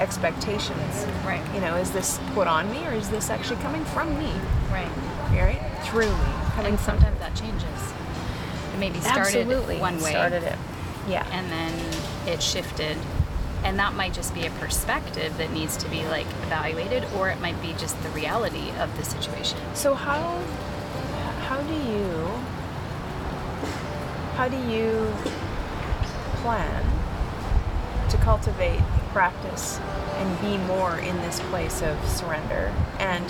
expectations? 0.00 1.06
Right. 1.24 1.42
You 1.54 1.60
know, 1.60 1.76
is 1.76 1.90
this 1.92 2.18
put 2.34 2.46
on 2.46 2.70
me 2.70 2.86
or 2.86 2.92
is 2.92 3.08
this 3.10 3.30
actually 3.30 3.60
coming 3.62 3.84
from 3.86 4.18
me? 4.18 4.32
Right. 4.70 4.90
Right? 5.32 5.60
Through 5.84 6.10
me. 6.10 6.32
Coming 6.54 6.72
And 6.72 6.80
sometimes 6.80 7.18
that 7.20 7.34
changes. 7.34 7.92
Maybe 8.78 9.00
started 9.00 9.36
Absolutely. 9.36 9.78
one 9.78 10.00
way, 10.02 10.10
Started 10.10 10.42
it. 10.42 10.58
Yeah. 11.08 11.26
and 11.32 11.50
then 11.50 11.72
it 12.26 12.42
shifted, 12.42 12.96
and 13.64 13.78
that 13.78 13.94
might 13.94 14.12
just 14.12 14.34
be 14.34 14.46
a 14.46 14.50
perspective 14.50 15.36
that 15.38 15.52
needs 15.52 15.76
to 15.78 15.88
be 15.88 16.06
like 16.06 16.26
evaluated, 16.44 17.04
or 17.16 17.28
it 17.30 17.40
might 17.40 17.60
be 17.62 17.72
just 17.78 18.00
the 18.02 18.10
reality 18.10 18.70
of 18.78 18.94
the 18.96 19.04
situation. 19.04 19.58
So 19.74 19.94
how 19.94 20.38
how 21.48 21.60
do 21.62 21.74
you 21.74 22.28
how 24.36 24.48
do 24.48 24.56
you 24.70 25.12
plan 26.42 26.84
to 28.10 28.16
cultivate 28.18 28.80
practice 29.12 29.78
and 30.16 30.40
be 30.40 30.58
more 30.66 30.98
in 30.98 31.16
this 31.22 31.40
place 31.48 31.80
of 31.82 31.96
surrender 32.08 32.72
and 32.98 33.24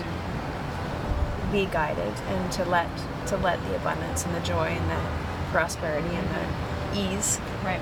be 1.53 1.67
guided 1.67 2.13
and 2.29 2.51
to 2.53 2.65
let 2.65 2.89
to 3.27 3.37
let 3.37 3.63
the 3.69 3.77
abundance 3.77 4.25
and 4.25 4.35
the 4.35 4.41
joy 4.41 4.67
and 4.67 4.91
the 4.91 5.26
prosperity 5.57 6.15
and 6.15 6.29
the 6.29 7.01
ease 7.01 7.41
Right. 7.65 7.81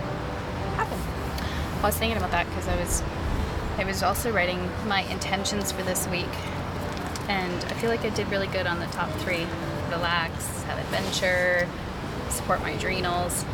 Happen. 0.77 0.97
I 1.83 1.87
was 1.87 1.97
thinking 1.97 2.17
about 2.17 2.31
that 2.31 2.47
because 2.47 2.69
I 2.69 2.77
was, 2.77 3.03
I 3.79 3.85
was 3.85 4.05
also 4.05 4.31
writing 4.31 4.71
my 4.87 5.01
intentions 5.11 5.73
for 5.73 5.83
this 5.83 6.07
week, 6.07 6.31
and 7.29 7.53
I 7.65 7.75
feel 7.75 7.91
like 7.91 8.05
I 8.05 8.11
did 8.11 8.29
really 8.29 8.47
good 8.47 8.69
on 8.69 8.79
the 8.79 8.87
top 8.87 9.11
three: 9.23 9.45
relax, 9.91 10.63
have 10.63 10.79
adventure, 10.79 11.69
support 12.31 12.61
my 12.61 12.71
adrenals. 12.71 13.45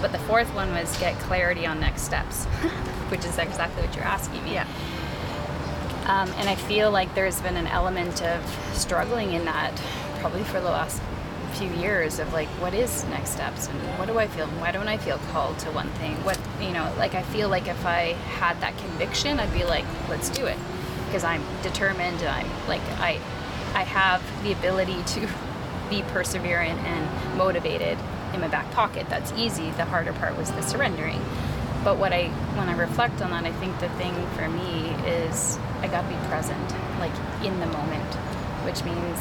But 0.00 0.12
the 0.12 0.18
fourth 0.20 0.52
one 0.54 0.70
was 0.72 0.96
get 0.96 1.18
clarity 1.18 1.66
on 1.66 1.78
next 1.78 2.02
steps, 2.02 2.44
which 3.10 3.24
is 3.26 3.36
exactly 3.36 3.82
what 3.84 3.94
you're 3.94 4.04
asking 4.04 4.44
me. 4.44 4.56
Um, 4.56 6.32
and 6.38 6.48
I 6.48 6.54
feel 6.54 6.90
like 6.90 7.14
there's 7.14 7.38
been 7.42 7.58
an 7.58 7.66
element 7.66 8.22
of 8.22 8.42
struggling 8.72 9.34
in 9.34 9.44
that 9.44 9.78
probably 10.20 10.42
for 10.44 10.58
the 10.58 10.70
last 10.70 11.02
few 11.58 11.70
years 11.72 12.20
of 12.20 12.32
like 12.32 12.46
what 12.60 12.72
is 12.72 13.04
next 13.06 13.30
steps 13.30 13.66
and 13.66 13.78
what 13.98 14.06
do 14.06 14.16
I 14.16 14.28
feel 14.28 14.46
why 14.60 14.70
don't 14.70 14.86
I 14.86 14.96
feel 14.96 15.18
called 15.32 15.58
to 15.60 15.70
one 15.72 15.88
thing? 15.94 16.14
What 16.24 16.38
you 16.60 16.70
know 16.70 16.92
like 16.98 17.16
I 17.16 17.22
feel 17.22 17.48
like 17.48 17.66
if 17.66 17.84
I 17.84 18.12
had 18.38 18.60
that 18.60 18.78
conviction 18.78 19.40
I'd 19.40 19.52
be 19.52 19.64
like 19.64 19.84
let's 20.08 20.30
do 20.30 20.46
it. 20.46 20.56
Because 21.06 21.24
I'm 21.24 21.42
determined 21.62 22.20
and 22.20 22.28
I'm 22.28 22.68
like 22.68 22.82
I 23.00 23.20
I 23.74 23.82
have 23.82 24.22
the 24.44 24.52
ability 24.52 25.02
to 25.02 25.20
be 25.90 26.02
perseverant 26.02 26.78
and 26.78 27.38
motivated 27.38 27.98
in 28.34 28.40
my 28.40 28.48
back 28.48 28.70
pocket. 28.70 29.08
That's 29.08 29.32
easy. 29.32 29.70
The 29.72 29.84
harder 29.84 30.12
part 30.12 30.36
was 30.36 30.52
the 30.52 30.62
surrendering. 30.62 31.20
But 31.82 31.96
what 31.98 32.12
I 32.12 32.28
when 32.56 32.68
I 32.68 32.76
reflect 32.76 33.20
on 33.20 33.30
that, 33.30 33.44
I 33.44 33.52
think 33.52 33.78
the 33.80 33.88
thing 33.90 34.14
for 34.36 34.48
me 34.48 34.90
is 35.06 35.58
I 35.80 35.88
got 35.88 36.02
to 36.02 36.08
be 36.08 36.28
present, 36.28 36.70
like 37.00 37.14
in 37.44 37.58
the 37.58 37.66
moment, 37.66 38.14
which 38.64 38.84
means 38.84 39.18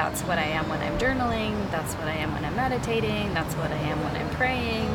that's 0.00 0.22
what 0.22 0.38
I 0.38 0.44
am 0.44 0.66
when 0.70 0.80
I'm 0.80 0.98
journaling, 0.98 1.70
that's 1.70 1.92
what 1.96 2.08
I 2.08 2.14
am 2.14 2.32
when 2.32 2.42
I'm 2.42 2.56
meditating, 2.56 3.34
that's 3.34 3.54
what 3.56 3.70
I 3.70 3.76
am 3.76 4.02
when 4.02 4.16
I'm 4.16 4.30
praying. 4.30 4.88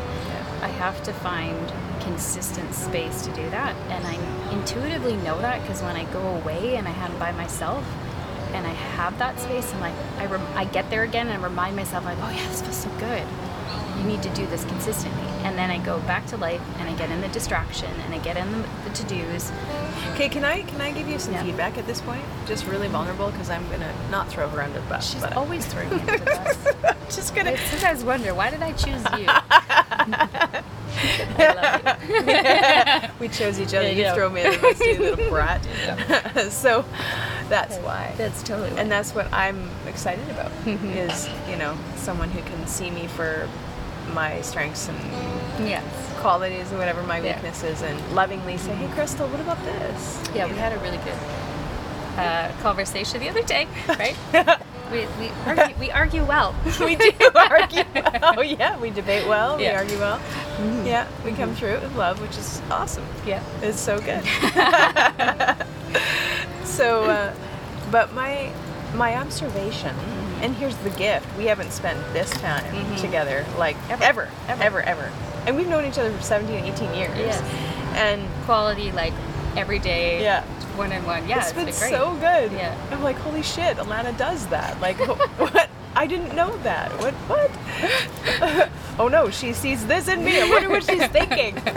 I 0.63 0.68
have 0.80 1.04
to 1.04 1.13
find 1.13 1.72
consistent 2.00 2.74
space 2.74 3.24
to 3.28 3.32
do 3.36 3.48
that, 3.52 3.76
and 3.91 4.04
I 4.08 4.15
intuitively 4.52 5.15
know 5.18 5.39
that 5.41 5.62
because 5.62 5.84
when 5.84 5.96
I 5.96 6.06
go 6.06 6.22
away 6.38 6.78
and 6.78 6.88
I 6.88 6.91
am 6.91 7.15
by 7.20 7.32
myself 7.34 7.86
and 8.54 8.65
I 8.65 8.74
have 8.98 9.15
that 9.20 9.39
space, 9.39 9.72
and 9.74 9.80
like 9.80 9.94
I 10.18 10.26
rem- 10.26 10.48
I 10.56 10.65
get 10.65 10.89
there 10.89 11.04
again 11.04 11.28
and 11.28 11.44
remind 11.44 11.76
myself 11.76 12.04
like, 12.04 12.18
oh 12.22 12.32
yeah, 12.32 12.48
this 12.48 12.63
feels 12.63 12.76
so 12.76 12.89
good 12.98 13.28
you 13.97 14.03
need 14.03 14.21
to 14.23 14.29
do 14.29 14.45
this 14.47 14.65
consistently. 14.65 15.23
And 15.43 15.58
then 15.58 15.69
I 15.69 15.77
go 15.77 15.99
back 16.01 16.25
to 16.27 16.38
life 16.38 16.62
and 16.79 16.89
I 16.89 16.93
get 16.95 17.10
in 17.12 17.21
the 17.21 17.27
distraction 17.29 17.89
and 18.05 18.13
I 18.13 18.17
get 18.19 18.38
in 18.38 18.51
the, 18.51 18.67
the 18.84 18.89
to 18.95 19.03
dos. 19.03 19.51
Okay, 20.13 20.29
can 20.29 20.43
I 20.43 20.62
can 20.63 20.81
I 20.81 20.91
give 20.91 21.08
you 21.08 21.19
some 21.19 21.34
Yeah. 21.34 21.43
feedback 21.43 21.77
at 21.77 21.86
this 21.86 22.01
point? 22.01 22.23
Just 22.45 22.65
really 22.65 22.88
vulnerable 22.88 23.29
because 23.31 23.49
I'm 23.49 23.67
gonna 23.69 23.93
not 24.10 24.29
throw 24.29 24.47
her 24.49 24.62
under 24.62 24.79
the 24.79 24.88
bus. 24.88 25.12
She's 25.12 25.21
but 25.21 25.36
always 25.36 25.65
throwing 25.65 25.89
me 25.89 25.99
under 25.99 26.17
the 26.17 26.25
bus. 26.25 26.95
just 27.15 27.36
gonna. 27.36 27.51
I 27.51 27.55
sometimes 27.55 28.03
wonder, 28.03 28.34
why 28.34 28.49
did 28.49 28.62
I 28.62 28.71
choose 28.73 29.03
you? 29.17 29.25
I 30.97 31.53
love 31.84 33.10
you. 33.10 33.10
we 33.19 33.27
chose 33.27 33.60
each 33.60 33.73
other. 33.73 33.84
Yeah, 33.84 33.89
you 33.89 34.01
yeah. 34.03 34.13
throw 34.15 34.29
me 34.29 34.43
under 34.43 34.58
the 34.58 34.62
bus, 34.62 34.79
you 34.79 34.99
little 34.99 35.29
brat. 35.29 35.63
so 36.51 36.86
that's 37.49 37.77
why. 37.77 38.13
That's 38.17 38.41
totally 38.43 38.71
and 38.79 38.91
that's 38.91 39.13
what 39.13 39.31
I'm 39.34 39.69
excited 39.88 40.27
about. 40.29 40.51
Mm-hmm. 40.65 40.89
is 40.89 41.29
you 41.49 41.58
know 41.58 41.77
someone 41.95 42.29
who 42.29 42.41
can 42.41 42.65
see 42.67 42.89
me 42.89 43.08
for 43.08 43.47
my 44.13 44.41
strengths 44.41 44.88
and 44.89 44.98
yes. 45.68 45.84
qualities 46.20 46.70
and 46.70 46.80
whatever 46.80 47.02
my 47.04 47.20
Yeah. 47.20 47.36
weaknesses, 47.36 47.82
and 47.82 47.98
lovingly 48.15 48.58
say, 48.58 48.74
"Hey, 48.76 48.88
Krisstael, 48.88 49.30
what 49.30 49.39
about 49.39 49.63
this?" 49.65 50.20
Yeah, 50.34 50.48
we 50.48 50.56
had 50.56 50.74
a 50.74 50.78
really 50.80 50.98
good 50.98 51.18
uh, 52.18 52.52
conversation 52.62 53.20
the 53.20 53.30
other 53.30 53.44
day, 53.44 53.68
right? 53.89 54.15
We, 54.91 55.00
we, 55.20 55.32
argue, 55.48 55.76
we 55.80 55.91
argue 55.91 56.24
well. 56.24 56.56
we 56.80 56.96
do 56.96 57.12
argue 57.36 57.84
well. 57.96 58.44
Yeah, 58.44 58.80
we 58.80 58.91
debate 58.91 59.28
well. 59.28 59.58
We 59.58 59.68
argue 59.68 59.98
well. 59.98 60.20
Yeah, 60.86 61.08
we 61.26 61.32
come 61.34 61.56
through 61.56 61.70
it 61.74 61.82
with 61.82 61.96
love, 61.96 62.22
which 62.22 62.38
is 62.38 62.62
awesome. 62.70 63.04
Yeah. 63.26 63.44
It's 63.62 63.80
so 63.80 64.00
good. 64.00 64.24
so, 66.65 67.04
uh, 67.06 67.34
but 67.91 68.13
my 68.13 68.52
my 68.94 69.15
observation, 69.18 69.94
and 70.45 70.55
here's 70.55 70.75
the 70.77 70.91
gift: 70.91 71.25
we 71.38 71.45
haven't 71.47 71.71
spent 71.71 71.97
this 72.13 72.29
time 72.29 72.63
Mhm. 72.63 73.01
together 73.01 73.43
like 73.58 73.75
Ever. 73.89 74.03
ever, 74.03 74.29
ever, 74.47 74.62
Ever. 74.63 74.81
ever. 74.84 75.12
And 75.47 75.55
we've 75.55 75.67
known 75.67 75.86
each 75.86 75.97
other 75.97 76.12
for 76.12 76.21
17, 76.21 76.63
18 76.65 76.93
years. 76.93 77.17
Yes. 77.17 77.41
And 77.95 78.21
Quality, 78.45 78.91
like 78.91 79.13
every 79.58 79.79
day. 79.79 80.21
Yeah. 80.21 80.43
One 80.75 80.91
on 80.91 81.03
one. 81.05 81.27
Yeah, 81.27 81.38
it's 81.39 81.47
it's 81.47 81.55
been, 81.55 81.65
been 81.65 81.73
so 81.73 82.13
good. 82.15 82.51
Yeah. 82.51 82.75
I'm 82.91 83.01
like, 83.01 83.15
holy 83.17 83.41
shit, 83.41 83.77
Alana 83.77 84.15
does 84.17 84.45
that. 84.47 84.79
Like, 84.81 84.97
what? 85.39 85.69
I 85.95 86.05
didn't 86.08 86.36
know 86.36 86.55
that. 86.63 86.91
What? 86.99 87.13
What? 87.29 87.49
oh 88.99 89.08
no, 89.08 89.29
she 89.31 89.53
sees 89.53 89.86
this 89.88 90.08
in 90.10 90.23
me. 90.25 90.41
I 90.41 90.49
wonder 90.49 90.69
what 90.69 90.84
she's 90.84 91.08
thinking. 91.08 91.55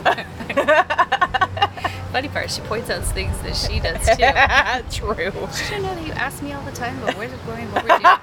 Funny 2.12 2.28
part, 2.28 2.50
she 2.50 2.60
points 2.62 2.90
out 2.90 3.04
things 3.04 3.38
that 3.42 3.54
she 3.54 3.78
does 3.80 4.04
too. 4.04 5.04
True. 5.06 5.30
Did 5.30 5.70
you 5.70 5.82
know 5.82 5.94
that 5.94 6.06
you 6.06 6.12
ask 6.14 6.42
me 6.42 6.52
all 6.52 6.62
the 6.64 6.72
time 6.72 6.98
but 7.04 7.14
where's 7.16 7.32
it 7.32 7.46
going, 7.46 7.70
what 7.72 7.84
we're 7.84 7.98
doing? 7.98 8.16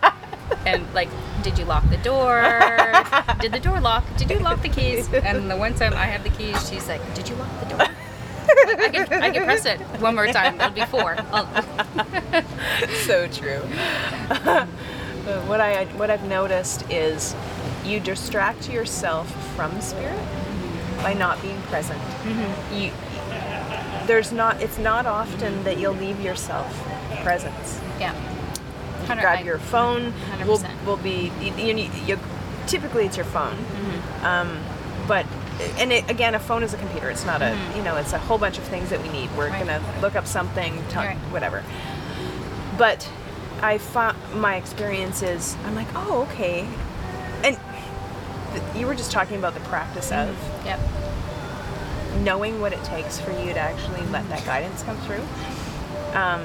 And 0.65 0.91
like, 0.93 1.09
did 1.43 1.57
you 1.59 1.65
lock 1.65 1.87
the 1.89 1.97
door? 1.97 2.41
Did 3.39 3.51
the 3.51 3.59
door 3.59 3.79
lock? 3.79 4.03
Did 4.17 4.31
you 4.31 4.39
lock 4.39 4.61
the 4.63 4.69
keys? 4.69 5.11
And 5.13 5.49
the 5.49 5.55
one 5.55 5.75
time 5.75 5.93
I 5.93 6.05
have 6.05 6.23
the 6.23 6.29
keys, 6.31 6.67
she's 6.69 6.87
like, 6.87 7.01
Did 7.13 7.29
you 7.29 7.35
lock 7.35 7.59
the 7.59 7.65
door? 7.67 7.77
Like, 7.77 8.79
I 8.79 8.89
can 8.89 9.23
I 9.23 9.29
can 9.31 9.43
press 9.43 9.65
it 9.65 9.79
one 10.01 10.15
more 10.15 10.27
time. 10.27 10.57
That'll 10.57 10.73
be 10.73 10.85
four. 10.85 11.15
So 13.05 13.27
true. 13.27 13.61
But 14.43 14.67
what 15.47 15.61
I 15.61 15.85
what 15.97 16.09
I've 16.09 16.23
noticed 16.27 16.83
is 16.89 17.35
you 17.85 17.99
distract 17.99 18.69
yourself 18.69 19.29
from 19.55 19.79
spirit 19.81 20.19
by 21.03 21.13
not 21.13 21.41
being 21.41 21.61
present. 21.63 21.99
Mm-hmm. 22.01 22.75
You 22.75 22.91
there's 24.07 24.31
not 24.31 24.61
it's 24.61 24.77
not 24.77 25.05
often 25.05 25.63
that 25.63 25.77
you'll 25.79 25.93
leave 25.93 26.19
yourself 26.21 26.67
presence. 27.23 27.79
yeah. 27.99 28.13
Grab 29.07 29.45
your 29.45 29.57
phone. 29.59 30.13
Will 30.45 30.57
100%. 30.57 30.85
will 30.85 30.97
be 30.97 31.31
you, 31.41 31.53
you, 31.75 31.89
you 32.05 32.19
typically 32.67 33.05
it's 33.05 33.17
your 33.17 33.25
phone. 33.25 33.55
Mm-hmm. 33.55 34.25
Um, 34.25 34.59
but 35.07 35.25
and 35.77 35.91
it, 35.93 36.09
again, 36.09 36.35
a 36.35 36.39
phone 36.39 36.63
is 36.63 36.73
a 36.73 36.77
computer. 36.77 37.09
It's 37.09 37.25
not 37.25 37.41
a 37.41 37.45
Mhm. 37.45 37.77
you 37.77 37.83
know 37.83 37.95
it's 37.97 38.13
a 38.13 38.17
whole 38.17 38.37
bunch 38.37 38.57
of 38.57 38.63
things 38.65 38.89
that 38.89 39.01
we 39.01 39.09
need. 39.09 39.29
We're 39.37 39.49
Right. 39.49 39.59
gonna 39.65 39.81
look 40.01 40.15
up 40.15 40.25
something, 40.27 40.83
talk, 40.89 41.05
Right. 41.05 41.17
whatever. 41.31 41.63
But 42.77 43.07
I 43.61 43.77
found 43.77 44.17
my 44.33 44.55
experience 44.55 45.21
is 45.21 45.55
I'm 45.65 45.75
like, 45.75 45.87
oh 45.95 46.23
okay, 46.31 46.67
and 47.43 47.57
th- 48.51 48.63
you 48.75 48.85
were 48.87 48.95
just 48.95 49.11
talking 49.11 49.37
about 49.37 49.53
the 49.53 49.61
practice 49.61 50.11
of 50.11 50.35
Yep. 50.65 50.79
knowing 52.23 52.59
what 52.61 52.73
it 52.73 52.83
takes 52.83 53.19
for 53.19 53.31
you 53.31 53.53
to 53.53 53.59
actually 53.59 54.01
let 54.11 54.27
that 54.29 54.43
guidance 54.45 54.83
come 54.83 54.97
through. 54.99 55.21
Um, 56.19 56.41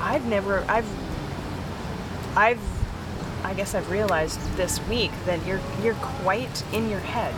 I've 0.00 0.24
never, 0.26 0.64
I've, 0.68 0.86
I've, 2.36 2.60
I 3.44 3.54
guess 3.54 3.74
I've 3.74 3.90
realized 3.90 4.40
this 4.56 4.80
week 4.88 5.12
that 5.24 5.44
you're 5.46 5.60
you're 5.82 5.94
quite 5.94 6.64
in 6.72 6.90
your 6.90 7.00
head 7.00 7.34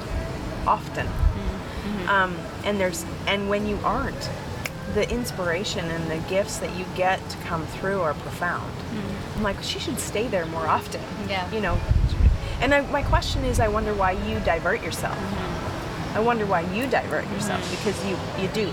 often, 0.66 1.06
mm-hmm. 1.06 2.08
um, 2.08 2.36
and 2.64 2.80
there's 2.80 3.04
and 3.26 3.48
when 3.48 3.66
you 3.66 3.78
aren't, 3.84 4.28
the 4.94 5.08
inspiration 5.10 5.84
and 5.90 6.10
the 6.10 6.18
gifts 6.28 6.58
that 6.58 6.76
you 6.76 6.84
get 6.96 7.26
to 7.30 7.36
come 7.38 7.66
through 7.66 8.00
are 8.00 8.14
profound. 8.14 8.72
Mm-hmm. 8.72 9.38
I'm 9.38 9.42
like, 9.44 9.62
she 9.62 9.78
should 9.78 10.00
stay 10.00 10.26
there 10.26 10.46
more 10.46 10.66
often. 10.66 11.02
Yeah. 11.28 11.50
You 11.52 11.60
know, 11.60 11.78
and 12.60 12.74
I, 12.74 12.80
my 12.90 13.02
question 13.02 13.44
is, 13.44 13.60
I 13.60 13.68
wonder 13.68 13.94
why 13.94 14.12
you 14.12 14.40
divert 14.40 14.82
yourself. 14.82 15.16
Mm-hmm. 15.16 16.16
I 16.16 16.20
wonder 16.20 16.46
why 16.46 16.62
you 16.74 16.88
divert 16.88 17.30
yourself 17.30 17.62
because 17.70 18.04
you 18.04 18.16
you 18.42 18.48
do 18.48 18.66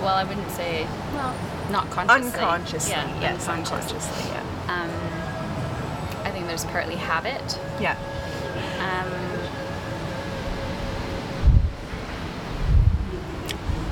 Well, 0.00 0.14
I 0.14 0.24
wouldn't 0.24 0.50
say 0.52 0.86
well, 1.14 1.34
not 1.70 1.90
consciously. 1.90 2.40
unconsciously. 2.40 2.92
Yeah. 2.92 3.20
yes, 3.20 3.48
unconsciously. 3.48 3.98
unconsciously. 3.98 4.30
Yeah. 4.30 4.51
Um, 4.68 4.90
I 6.24 6.30
think 6.32 6.46
there's 6.46 6.64
partly 6.66 6.96
habit. 6.96 7.58
Yeah. 7.80 7.96
Um, 8.78 9.12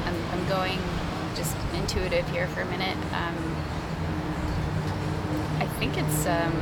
I'm, 0.07 0.17
I'm 0.33 0.49
going 0.49 0.79
just 1.37 1.57
intuitive 1.75 2.29
here 2.31 2.47
for 2.49 2.61
a 2.63 2.67
minute. 2.67 2.97
Um, 3.13 3.57
I 5.61 5.67
think 5.79 5.97
it's 5.97 6.27
um, 6.27 6.53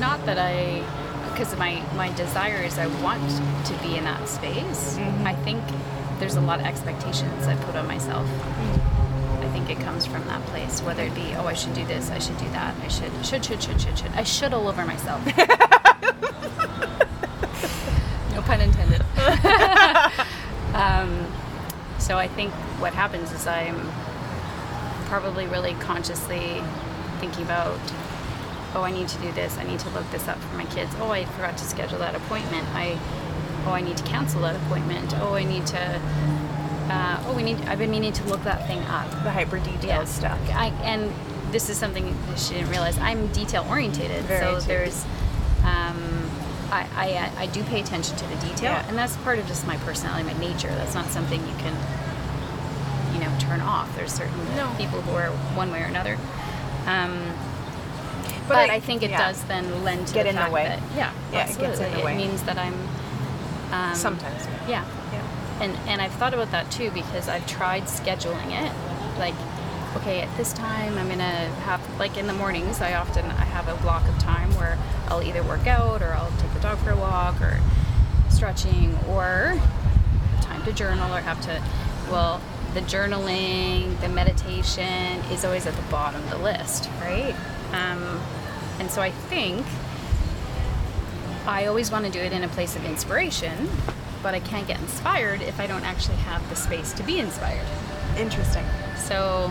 not 0.00 0.24
that 0.26 0.38
I, 0.38 0.82
because 1.30 1.52
of 1.52 1.58
my 1.58 1.82
my 1.96 2.12
desires, 2.12 2.78
I 2.78 2.86
want 3.02 3.22
to 3.66 3.74
be 3.82 3.96
in 3.96 4.04
that 4.04 4.28
space. 4.28 4.96
Mhm. 4.98 5.26
I 5.26 5.34
think 5.34 5.62
there's 6.18 6.36
a 6.36 6.40
lot 6.40 6.60
of 6.60 6.66
expectations 6.66 7.46
I 7.46 7.56
put 7.56 7.74
on 7.76 7.86
myself. 7.86 8.26
I 8.28 9.01
think 9.62 9.80
it 9.80 9.84
comes 9.84 10.06
from 10.06 10.24
that 10.26 10.42
place, 10.46 10.80
whether 10.82 11.02
it 11.02 11.14
be, 11.14 11.34
oh, 11.36 11.46
I 11.46 11.54
should 11.54 11.74
do 11.74 11.84
this, 11.86 12.10
I 12.10 12.18
should 12.18 12.38
do 12.38 12.48
that, 12.50 12.74
I 12.82 12.88
should, 12.88 13.12
should, 13.24 13.44
should, 13.44 13.62
should, 13.62 13.80
should, 13.80 13.98
should. 13.98 14.10
I 14.12 14.24
should 14.24 14.52
all 14.52 14.68
over 14.68 14.84
myself. 14.84 15.24
no 18.34 18.42
pun 18.42 18.60
intended. 18.60 19.02
um, 20.74 21.32
so 21.98 22.18
I 22.18 22.28
think 22.28 22.52
what 22.80 22.92
happens 22.94 23.32
is 23.32 23.46
I'm 23.46 23.90
probably 25.06 25.46
really 25.46 25.74
consciously 25.74 26.62
thinking 27.20 27.44
about, 27.44 27.78
oh, 28.74 28.82
I 28.82 28.90
need 28.90 29.08
to 29.08 29.18
do 29.18 29.30
this, 29.32 29.56
I 29.58 29.64
need 29.64 29.78
to 29.80 29.90
look 29.90 30.10
this 30.10 30.26
up 30.28 30.38
for 30.38 30.56
my 30.56 30.64
kids. 30.66 30.94
Oh, 30.98 31.10
I 31.10 31.24
forgot 31.24 31.56
to 31.58 31.64
schedule 31.64 31.98
that 31.98 32.14
appointment. 32.14 32.66
I, 32.74 32.98
oh, 33.66 33.72
I 33.72 33.80
need 33.80 33.96
to 33.96 34.04
cancel 34.04 34.40
that 34.42 34.56
appointment. 34.56 35.14
Oh, 35.18 35.34
I 35.34 35.44
need 35.44 35.66
to. 35.68 36.00
Uh, 36.92 37.22
oh, 37.26 37.34
we 37.34 37.42
need. 37.42 37.56
I've 37.62 37.78
been 37.78 37.90
meaning 37.90 38.12
to 38.12 38.24
look 38.28 38.42
that 38.44 38.66
thing 38.66 38.80
up. 38.84 39.10
The 39.24 39.30
hyper 39.30 39.58
detailed 39.58 40.08
stuff. 40.08 40.38
I, 40.52 40.66
and 40.84 41.10
this 41.52 41.70
is 41.70 41.78
something 41.78 42.14
that 42.28 42.38
she 42.38 42.54
didn't 42.54 42.70
realize. 42.70 42.98
I'm 42.98 43.26
detail 43.28 43.64
orientated, 43.68 44.26
so 44.28 44.60
too. 44.60 44.66
there's. 44.66 45.04
Um, 45.64 46.28
I, 46.70 46.86
I, 47.36 47.42
I 47.42 47.46
do 47.46 47.62
pay 47.64 47.80
attention 47.80 48.16
to 48.16 48.24
the 48.26 48.34
detail, 48.36 48.72
Yeah. 48.72 48.88
and 48.88 48.96
that's 48.96 49.16
part 49.18 49.38
of 49.38 49.46
just 49.46 49.66
my 49.66 49.76
personality, 49.78 50.24
my 50.24 50.38
nature. 50.38 50.68
That's 50.68 50.94
not 50.94 51.06
something 51.06 51.38
you 51.46 51.54
can, 51.58 51.74
you 53.14 53.20
know, 53.20 53.30
turn 53.38 53.60
off. 53.60 53.94
There's 53.94 54.12
certain 54.12 54.38
No. 54.56 54.72
people 54.78 55.02
who 55.02 55.14
are 55.16 55.28
one 55.54 55.70
way 55.70 55.82
or 55.82 55.86
another. 55.86 56.14
Um, 56.86 57.20
But 58.48 58.54
but, 58.54 58.70
I- 58.70 58.76
I, 58.76 58.80
think 58.80 59.02
it 59.02 59.10
yeah. 59.10 59.18
does 59.18 59.42
then 59.44 59.84
lend 59.84 60.06
to 60.08 60.14
Get 60.14 60.22
the 60.24 60.30
in 60.30 60.36
the 60.36 60.50
way. 60.50 60.64
that 60.64 60.78
yeah, 60.96 61.12
Yeah, 61.32 61.42
it 61.44 61.46
gets 61.48 61.58
in 61.58 61.64
absolutely. 61.66 61.96
the 62.00 62.04
way. 62.06 62.12
It 62.14 62.16
means 62.16 62.42
that 62.44 62.58
I'm 62.58 62.74
um, 63.72 63.94
Sometimes. 63.94 64.44
yeah, 64.66 64.68
Yeah. 64.68 64.84
And 65.62 65.76
and 65.88 66.02
I've 66.02 66.12
thought 66.14 66.34
about 66.34 66.50
that 66.50 66.70
too 66.70 66.90
because 66.90 67.28
I've 67.28 67.46
tried 67.46 67.84
scheduling 67.84 68.50
it. 68.50 69.18
Like, 69.18 69.34
okay, 69.96 70.20
at 70.20 70.36
this 70.36 70.52
time 70.52 70.98
I'm 70.98 71.08
gonna 71.08 71.46
have 71.62 71.80
like 71.98 72.16
in 72.18 72.26
the 72.26 72.32
mornings 72.32 72.80
I 72.80 72.94
often 72.94 73.24
I 73.24 73.44
have 73.44 73.68
a 73.68 73.80
block 73.82 74.06
of 74.08 74.18
time 74.18 74.50
where 74.56 74.76
I'll 75.08 75.22
either 75.22 75.42
work 75.44 75.66
out 75.66 76.02
or 76.02 76.12
I'll 76.14 76.32
take 76.38 76.52
the 76.52 76.60
dog 76.60 76.78
for 76.78 76.90
a 76.90 76.96
walk 76.96 77.40
or 77.40 77.60
stretching 78.28 78.98
or 79.08 79.60
time 80.40 80.64
to 80.64 80.72
journal 80.72 81.14
or 81.14 81.20
have 81.20 81.40
to 81.42 81.62
well 82.10 82.40
the 82.74 82.80
journaling 82.80 84.00
the 84.00 84.08
meditation 84.08 85.20
is 85.30 85.44
always 85.44 85.66
at 85.66 85.76
the 85.76 85.82
bottom 85.82 86.22
of 86.24 86.30
the 86.30 86.38
list 86.38 86.88
right 87.00 87.36
um, 87.72 88.20
and 88.80 88.90
so 88.90 89.02
i 89.02 89.10
think 89.10 89.64
i 91.46 91.66
always 91.66 91.92
want 91.92 92.04
to 92.04 92.10
do 92.10 92.18
it 92.18 92.32
in 92.32 92.42
a 92.42 92.48
place 92.48 92.74
of 92.74 92.84
inspiration 92.84 93.68
but 94.22 94.34
i 94.34 94.40
can't 94.40 94.66
get 94.66 94.80
inspired 94.80 95.42
if 95.42 95.58
i 95.60 95.66
don't 95.66 95.84
actually 95.84 96.16
have 96.16 96.46
the 96.48 96.56
space 96.56 96.92
to 96.92 97.02
be 97.02 97.18
inspired 97.18 97.66
Interesting. 98.16 98.64
so, 98.96 99.50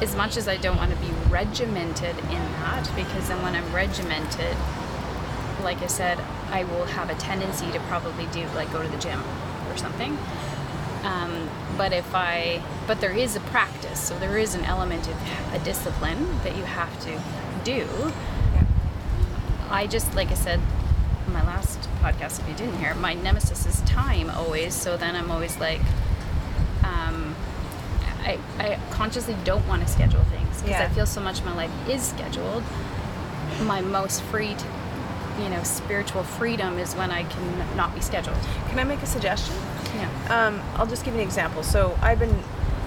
as 0.00 0.14
much 0.14 0.36
as 0.36 0.46
I 0.46 0.56
don't 0.56 0.76
want 0.76 0.92
to 0.92 0.98
be 0.98 1.10
regimented 1.30 2.16
in 2.16 2.42
that, 2.60 2.88
because 2.94 3.28
then 3.28 3.42
when 3.42 3.56
I'm 3.56 3.74
regimented, 3.74 4.56
like 5.62 5.82
I 5.82 5.86
said, 5.86 6.18
I 6.50 6.64
will 6.64 6.84
have 6.84 7.10
a 7.10 7.14
tendency 7.14 7.70
to 7.72 7.80
probably 7.80 8.26
do 8.26 8.46
like 8.54 8.70
go 8.72 8.82
to 8.82 8.88
the 8.88 8.98
gym 8.98 9.20
or 9.68 9.76
something. 9.76 10.16
Um, 11.02 11.48
but 11.76 11.92
if 11.92 12.14
I, 12.14 12.62
but 12.86 13.00
there 13.00 13.12
is 13.12 13.36
a 13.36 13.40
practice, 13.40 14.00
so 14.00 14.18
there 14.18 14.38
is 14.38 14.54
an 14.54 14.64
element 14.64 15.08
of 15.08 15.16
a 15.52 15.58
discipline 15.60 16.38
that 16.42 16.56
you 16.56 16.64
have 16.64 16.98
to 17.00 17.20
do. 17.64 17.86
Yeah. 18.54 18.64
I 19.70 19.86
just, 19.86 20.14
like 20.14 20.30
I 20.30 20.34
said 20.34 20.60
my 21.32 21.44
last 21.44 21.75
podcast, 21.96 22.40
if 22.40 22.48
you 22.48 22.54
didn't 22.54 22.78
hear, 22.78 22.94
my 22.94 23.14
nemesis 23.14 23.66
is 23.66 23.80
time 23.82 24.30
always. 24.30 24.74
So 24.74 24.96
then 24.96 25.16
I'm 25.16 25.30
always 25.30 25.58
like, 25.58 25.80
um, 26.84 27.34
I, 28.24 28.38
I 28.58 28.78
consciously 28.90 29.36
don't 29.44 29.66
want 29.68 29.82
to 29.82 29.88
schedule 29.88 30.22
things 30.24 30.48
because 30.62 30.70
Yeah. 30.70 30.84
I 30.84 30.88
feel 30.94 31.06
so 31.06 31.20
much 31.20 31.42
my 31.44 31.54
life 31.54 31.70
is 31.88 32.02
scheduled. 32.02 32.62
My 33.62 33.80
most 33.80 34.22
free, 34.24 34.56
you 35.40 35.48
know, 35.48 35.62
spiritual 35.62 36.22
freedom 36.24 36.78
is 36.78 36.94
when 36.94 37.10
I 37.10 37.22
can 37.24 37.76
not 37.76 37.94
be 37.94 38.00
scheduled. 38.00 38.36
Can 38.68 38.78
I 38.78 38.84
make 38.84 39.02
a 39.02 39.06
suggestion? 39.06 39.54
Yeah. 39.96 40.08
Um, 40.46 40.60
I'll 40.74 40.86
just 40.86 41.04
give 41.04 41.14
you 41.14 41.20
an 41.20 41.26
example. 41.26 41.62
So 41.62 41.96
I've 42.02 42.18
been 42.18 42.36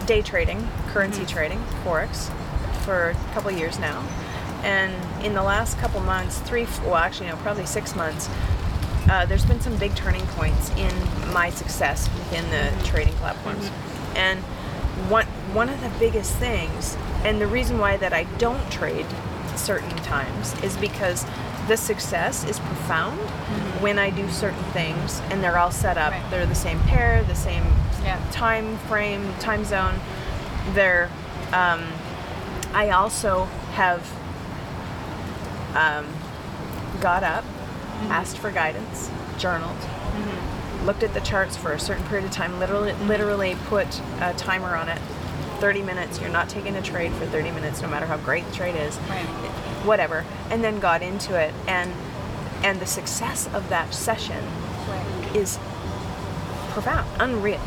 day 0.05 0.21
trading, 0.21 0.67
currency 0.87 1.25
trading, 1.25 1.59
forex, 1.83 2.29
for 2.83 3.09
a 3.11 3.13
couple 3.33 3.51
years 3.51 3.77
now, 3.79 4.03
and 4.63 4.91
in 5.23 5.33
the 5.33 5.43
last 5.43 5.77
couple 5.77 5.99
months, 6.01 6.39
three, 6.39 6.65
well, 6.83 6.95
actually, 6.95 7.27
no, 7.27 7.35
probably 7.37 7.65
six 7.65 7.95
months, 7.95 8.27
uh, 9.09 9.25
there's 9.25 9.45
been 9.45 9.59
some 9.61 9.75
big 9.77 9.93
turning 9.95 10.25
points 10.27 10.69
in 10.71 10.93
my 11.33 11.49
success 11.49 12.07
within 12.09 12.49
the 12.51 12.83
trading 12.85 13.13
platforms, 13.15 13.69
and 14.15 14.39
one 15.09 15.25
one 15.53 15.69
of 15.69 15.81
the 15.81 15.89
biggest 15.99 16.33
things, 16.35 16.95
and 17.23 17.41
the 17.41 17.47
reason 17.47 17.77
why 17.79 17.97
that 17.97 18.13
I 18.13 18.23
don't 18.37 18.71
trade 18.71 19.05
certain 19.55 19.95
times 19.97 20.53
is 20.63 20.77
because 20.77 21.25
the 21.67 21.75
success 21.77 22.43
is 22.45 22.59
profound 22.59 23.19
when 23.81 23.99
I 23.99 24.09
do 24.09 24.27
certain 24.29 24.63
things 24.71 25.21
and 25.29 25.43
they're 25.43 25.57
all 25.57 25.71
set 25.71 25.97
up. 25.97 26.11
Right. 26.11 26.31
They're 26.31 26.45
the 26.45 26.55
same 26.55 26.79
pair, 26.81 27.23
the 27.23 27.35
same 27.35 27.63
Yeah. 28.03 28.19
time 28.31 28.77
frame, 28.87 29.33
time 29.39 29.65
zone. 29.65 29.99
They're. 30.73 31.09
Um, 31.53 31.87
I 32.73 32.91
also 32.91 33.45
have 33.73 34.01
um, 35.75 36.05
got 37.01 37.23
up, 37.23 37.43
Mm-hmm. 37.99 38.11
asked 38.11 38.37
for 38.37 38.51
guidance, 38.51 39.09
journaled, 39.37 39.75
mm-hmm. 39.77 40.85
looked 40.85 41.03
at 41.03 41.13
the 41.13 41.21
charts 41.21 41.57
for 41.57 41.73
a 41.73 41.79
certain 41.79 42.03
period 42.05 42.25
of 42.25 42.31
time. 42.31 42.59
Literally, 42.59 42.93
literally 43.05 43.55
put 43.65 43.87
a 44.21 44.33
timer 44.37 44.75
on 44.75 44.89
it. 44.89 44.99
30 45.59 45.81
minutes. 45.83 46.21
You're 46.21 46.29
not 46.29 46.47
taking 46.47 46.75
a 46.77 46.81
trade 46.81 47.11
for 47.13 47.25
30 47.25 47.51
minutes, 47.51 47.81
no 47.81 47.89
matter 47.89 48.05
how 48.05 48.15
great 48.17 48.45
the 48.47 48.55
trade 48.55 48.75
is 48.75 48.95
Right. 49.09 49.25
whatever 49.83 50.23
and 50.49 50.63
then 50.63 50.79
got 50.79 51.01
into 51.01 51.35
it 51.35 51.53
and 51.67 51.91
and 52.63 52.79
the 52.79 52.85
success 52.85 53.47
of 53.53 53.67
that 53.69 53.93
session 53.93 54.41
Right. 54.87 55.35
is 55.35 55.57
profound 56.69 57.07
unreal 57.19 57.59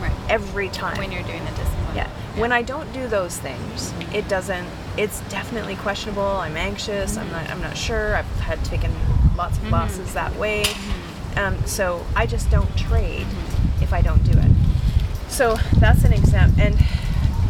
Right. 0.00 0.12
every 0.28 0.68
time 0.68 0.96
When 0.98 1.12
you're 1.12 1.22
doing 1.22 1.44
the 1.44 1.50
discipline. 1.50 1.94
yeah 1.96 2.08
when 2.36 2.52
i 2.52 2.62
don't 2.62 2.92
do 2.92 3.06
those 3.06 3.36
things 3.38 3.92
it 4.12 4.28
doesn't 4.28 4.66
it's 4.96 5.20
definitely 5.28 5.76
questionable 5.76 6.22
i'm 6.22 6.56
anxious 6.56 7.16
i'm 7.16 7.26
mm-hmm. 7.26 7.34
not 7.34 7.50
i'm 7.50 7.60
not 7.62 7.76
sure 7.76 8.16
i've 8.16 8.40
had 8.40 8.64
taken 8.64 8.90
lots 9.40 9.56
of 9.56 9.64
mm-hmm. 9.64 9.72
losses 9.72 10.12
that 10.14 10.34
way. 10.36 10.64
Um, 11.36 11.54
so 11.64 12.04
i 12.16 12.26
just 12.26 12.50
don't 12.50 12.72
trade 12.76 13.26
mm-hmm. 13.26 13.82
if 13.82 13.92
i 13.92 14.02
don't 14.02 14.22
do 14.24 14.36
it. 14.36 14.52
So 15.28 15.56
that's 15.78 16.04
an 16.04 16.12
example 16.12 16.60
and 16.62 16.76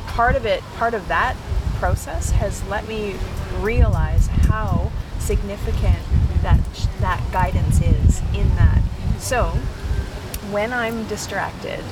part 0.07 0.36
of 0.36 0.45
it 0.47 0.61
part 0.76 0.95
of 0.95 1.09
that 1.09 1.34
process 1.80 2.30
has 2.30 2.62
let 2.68 2.86
me 2.86 3.16
realize 3.59 4.26
how 4.51 4.93
significant 5.18 5.97
mm-hmm. 5.97 6.43
that 6.43 6.61
that 7.01 7.20
guidance 7.32 7.80
is 7.80 8.20
in 8.34 8.49
that. 8.57 8.82
So 9.18 9.53
when 10.51 10.72
i'm 10.72 11.07
distracted 11.07 11.84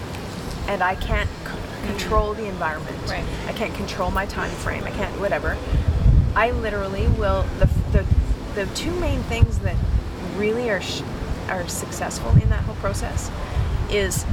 and 0.67 0.83
i 0.83 0.95
can't 0.97 1.31
c- 1.31 1.87
control 1.87 2.35
the 2.35 2.47
environment 2.47 2.97
Right. 3.07 3.25
i 3.47 3.53
can't 3.53 3.75
control 3.75 4.11
my 4.11 4.27
time 4.27 4.51
frame 4.51 4.85
i 4.85 4.91
can't 4.91 5.13
whatever 5.21 5.57
i 6.35 6.51
literally 6.51 7.07
will 7.09 7.45
the 7.61 7.67
the, 7.93 8.05
the 8.59 8.67
two 8.75 8.91
main 8.99 9.23
things 9.25 9.61
that 9.61 9.77
really 10.35 10.69
are 10.69 10.81
sh- 10.81 11.03
are 11.49 11.69
successful 11.69 12.33
in 12.43 12.49
that 12.51 12.65
whole 12.65 12.75
process 12.77 13.31
is 13.89 14.27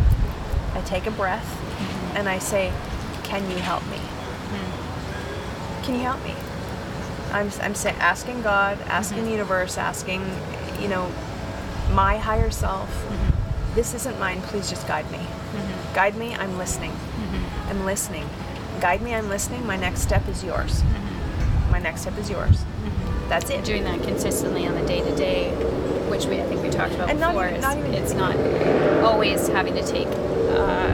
i 0.73 0.82
take 0.82 1.05
a 1.05 1.11
breath 1.11 1.45
mm-hmm. 1.45 2.17
and 2.17 2.28
i 2.28 2.39
say 2.39 2.73
can 3.23 3.49
you 3.49 3.57
help 3.57 3.82
me? 3.88 3.97
Hmm. 3.97 5.84
Can 5.84 5.95
you 5.95 6.01
help 6.01 6.23
me? 6.23 6.36
I'm, 7.32 7.51
I'm 7.61 7.76
say, 7.76 7.91
asking 7.99 8.41
god 8.41 8.80
asking 8.88 9.19
mm-hmm. 9.19 9.26
the 9.26 9.32
universe 9.32 9.78
asking 9.78 10.21
you 10.82 10.88
know 10.88 11.11
my 11.91 12.17
higher 12.17 12.49
self 12.49 12.89
mm-hmm. 12.89 13.76
this 13.76 13.93
isn't 13.93 14.19
mine 14.19 14.41
please 14.41 14.71
just 14.71 14.88
guide 14.88 15.09
me. 15.11 15.19
Guide 15.93 16.15
me 16.15 16.34
i'm 16.34 16.57
listening. 16.57 16.93
I'm 17.67 17.86
listening. 17.86 18.28
Guide 18.82 19.03
me 19.03 19.13
i'm 19.13 19.30
listening 19.30 19.67
my 19.67 19.76
next 19.76 20.01
step 20.01 20.28
is 20.28 20.43
yours. 20.43 20.84
My 21.69 21.80
next 21.80 22.01
step 22.01 22.17
is 22.17 22.30
yours 22.30 22.65
that's 23.30 23.49
it 23.49 23.63
Doing 23.65 23.84
that 23.86 24.01
consistently 24.03 24.65
on 24.67 24.76
the 24.76 24.86
day 24.86 25.01
to 25.01 25.15
day, 25.15 25.49
which 26.09 26.26
we 26.26 26.39
I 26.39 26.45
think 26.45 26.61
we 26.63 26.69
talked 26.69 26.93
about 26.93 27.09
And 27.09 27.19
not 27.19 27.34
before. 27.34 27.47
even- 27.47 27.55
is 27.57 27.63
not 27.63 27.78
even- 27.78 27.93
it's 27.93 28.13
not 28.13 29.03
always 29.03 29.47
having 29.47 29.73
to 29.76 29.84
take 29.84 30.07
uh, 30.07 30.93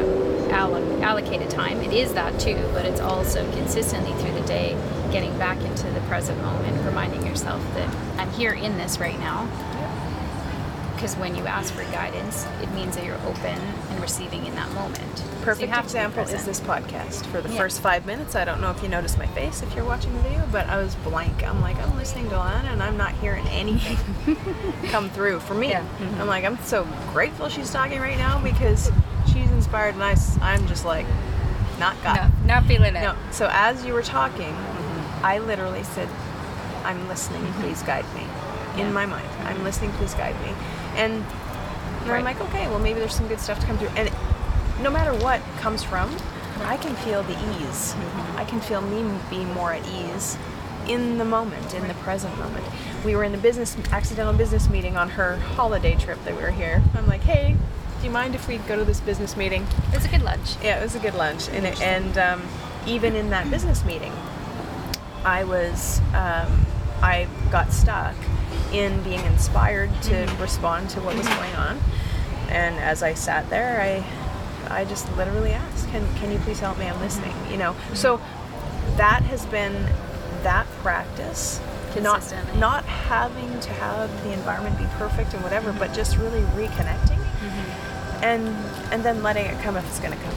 allo- 0.51 0.99
allocated 1.01 1.49
time. 1.49 1.81
It 1.81 1.93
is 1.93 2.13
that 2.13 2.39
too, 2.39 2.57
but 2.73 2.85
it's 2.85 2.99
also 3.01 3.45
consistently 3.51 4.11
through 4.23 4.33
the 4.39 4.47
day 4.47 4.75
getting 5.11 5.37
back 5.37 5.57
into 5.61 5.87
the 5.91 5.99
present 6.01 6.41
moment, 6.41 6.83
reminding 6.85 7.25
yourself 7.25 7.61
that 7.75 7.87
I'm 8.17 8.29
here 8.31 8.51
in 8.53 8.77
this 8.77 8.99
right 8.99 9.19
now. 9.19 9.47
Because 11.01 11.15
when 11.17 11.35
you 11.35 11.47
ask 11.47 11.73
for 11.73 11.81
guidance, 11.85 12.45
it 12.61 12.69
means 12.73 12.95
that 12.95 13.03
you're 13.03 13.19
open 13.25 13.57
and 13.89 13.99
receiving 13.99 14.45
in 14.45 14.53
that 14.53 14.71
moment. 14.73 15.23
Perfect 15.41 15.73
be 15.73 15.79
example 15.79 16.21
is 16.25 16.45
this 16.45 16.59
podcast. 16.59 17.25
For 17.31 17.41
the 17.41 17.49
Yeah. 17.49 17.57
first 17.57 17.81
five 17.81 18.05
minutes, 18.05 18.35
I 18.35 18.45
don't 18.45 18.61
know 18.61 18.69
if 18.69 18.83
you 18.83 18.87
noticed 18.87 19.17
my 19.17 19.25
face 19.25 19.63
if 19.63 19.73
you're 19.75 19.83
watching 19.83 20.13
the 20.13 20.19
video, 20.19 20.43
but 20.51 20.69
I 20.69 20.77
was 20.77 20.93
blank. 20.97 21.43
I'm 21.43 21.59
like, 21.59 21.75
I'm 21.81 21.97
listening 21.97 22.29
to 22.29 22.37
Lana 22.37 22.69
and 22.69 22.83
I'm 22.83 22.97
not 22.97 23.13
hearing 23.13 23.47
anything 23.47 23.97
come 24.91 25.09
through 25.09 25.39
for 25.39 25.55
me. 25.55 25.69
Yeah. 25.69 25.81
Mhm. 25.99 26.19
I'm 26.21 26.27
like, 26.27 26.45
I'm 26.45 26.59
so 26.65 26.87
grateful 27.13 27.49
she's 27.49 27.71
talking 27.71 27.99
right 27.99 28.19
now 28.19 28.37
because 28.37 28.91
she's 29.25 29.49
inspired 29.49 29.95
and 29.95 30.03
I'm 30.43 30.67
just 30.67 30.85
like, 30.85 31.07
not 31.79 31.95
got 32.03 32.15
No, 32.15 32.29
not 32.45 32.65
feeling 32.65 32.95
it. 32.95 33.01
No. 33.01 33.15
So 33.31 33.49
as 33.51 33.83
you 33.83 33.93
were 33.93 34.03
talking, 34.03 34.55
I 35.23 35.39
literally 35.39 35.81
said, 35.81 36.07
"I'm 36.85 37.07
listening. 37.07 37.41
Please 37.53 37.81
guide 37.81 38.05
me." 38.13 38.21
Yeah. 38.77 38.85
In 38.85 38.93
my 38.93 39.07
mind, 39.07 39.27
I'm 39.45 39.63
listening. 39.63 39.91
Please 39.93 40.13
guide 40.13 40.39
me. 40.41 40.53
And, 40.95 41.13
and 41.13 42.09
Right. 42.09 42.17
I'm 42.17 42.23
like, 42.23 42.41
okay, 42.41 42.67
well 42.67 42.79
maybe 42.79 42.99
there's 42.99 43.15
some 43.15 43.27
good 43.27 43.39
stuff 43.39 43.59
to 43.59 43.65
come 43.65 43.77
through. 43.77 43.89
And 43.89 44.11
no 44.81 44.89
matter 44.89 45.13
what 45.23 45.41
comes 45.59 45.83
from, 45.83 46.15
I 46.63 46.77
can 46.77 46.95
feel 46.95 47.23
the 47.23 47.37
ease. 47.59 47.95
I 48.35 48.45
can 48.45 48.59
feel 48.59 48.81
me 48.81 49.17
being 49.29 49.51
more 49.53 49.73
at 49.73 49.87
ease 49.87 50.37
in 50.87 51.17
the 51.17 51.25
moment, 51.25 51.73
in 51.73 51.87
the 51.87 51.93
present 51.95 52.37
moment. 52.37 52.65
We 53.05 53.15
were 53.15 53.23
in 53.23 53.31
the 53.31 53.37
business 53.37 53.77
accidental 53.91 54.33
business 54.33 54.69
meeting 54.69 54.97
on 54.97 55.09
her 55.09 55.37
holiday 55.37 55.95
trip 55.95 56.23
that 56.25 56.35
we 56.35 56.41
were 56.41 56.51
here. 56.51 56.81
I'm 56.95 57.07
like, 57.07 57.21
hey, 57.21 57.55
do 57.99 58.05
you 58.05 58.11
mind 58.11 58.33
if 58.33 58.47
we 58.47 58.57
go 58.57 58.75
to 58.75 58.83
this 58.83 58.99
business 58.99 59.37
meeting? 59.37 59.65
It 59.91 59.95
was 59.95 60.05
a 60.05 60.09
good 60.09 60.23
lunch. 60.23 60.55
Yeah, 60.63 60.79
it 60.79 60.83
was 60.83 60.95
a 60.95 60.99
good 60.99 61.13
lunch, 61.13 61.49
and 61.49 61.65
it, 61.67 61.79
and 61.81 62.17
um, 62.17 62.41
even 62.87 63.15
in 63.15 63.29
that 63.29 63.49
business 63.51 63.85
meeting, 63.85 64.11
I 65.23 65.43
was 65.43 65.99
um, 66.15 66.65
I 67.03 67.27
got 67.51 67.71
stuck 67.71 68.15
in 68.73 69.01
being 69.03 69.23
inspired 69.25 69.89
to 70.03 70.11
Mm-hmm. 70.11 70.41
respond 70.41 70.89
to 70.91 71.01
what 71.01 71.15
was 71.15 71.25
mm-hmm. 71.25 71.39
going 71.41 71.55
on, 71.55 71.79
and 72.49 72.75
as 72.79 73.03
I 73.03 73.13
sat 73.13 73.49
there, 73.49 73.81
I 73.81 74.03
I 74.73 74.85
just 74.85 75.11
literally 75.17 75.51
asked, 75.51 75.89
"Can 75.89 76.05
can 76.15 76.31
you 76.31 76.39
please 76.39 76.59
help 76.59 76.77
me? 76.77 76.85
I'm 76.85 76.93
mm-hmm. 76.93 77.03
listening." 77.03 77.33
You 77.51 77.57
know, 77.57 77.75
so 77.93 78.19
that 78.97 79.23
has 79.23 79.45
been 79.47 79.73
that 80.43 80.65
practice. 80.83 81.59
Not, 81.99 82.23
not 82.55 82.85
having 82.85 83.59
to 83.59 83.69
have 83.73 84.23
the 84.23 84.31
environment 84.31 84.77
be 84.77 84.85
perfect 84.97 85.33
and 85.33 85.43
whatever, 85.43 85.73
but 85.73 85.87
mm-hmm. 85.87 85.95
just 85.95 86.15
really 86.15 86.39
reconnecting 86.55 87.19
and 88.21 88.47
and 88.91 89.03
then 89.03 89.23
letting 89.23 89.45
it 89.45 89.59
come 89.61 89.75
if 89.75 89.85
it's 89.87 89.99
going 89.99 90.17
to 90.17 90.23
come. 90.23 90.35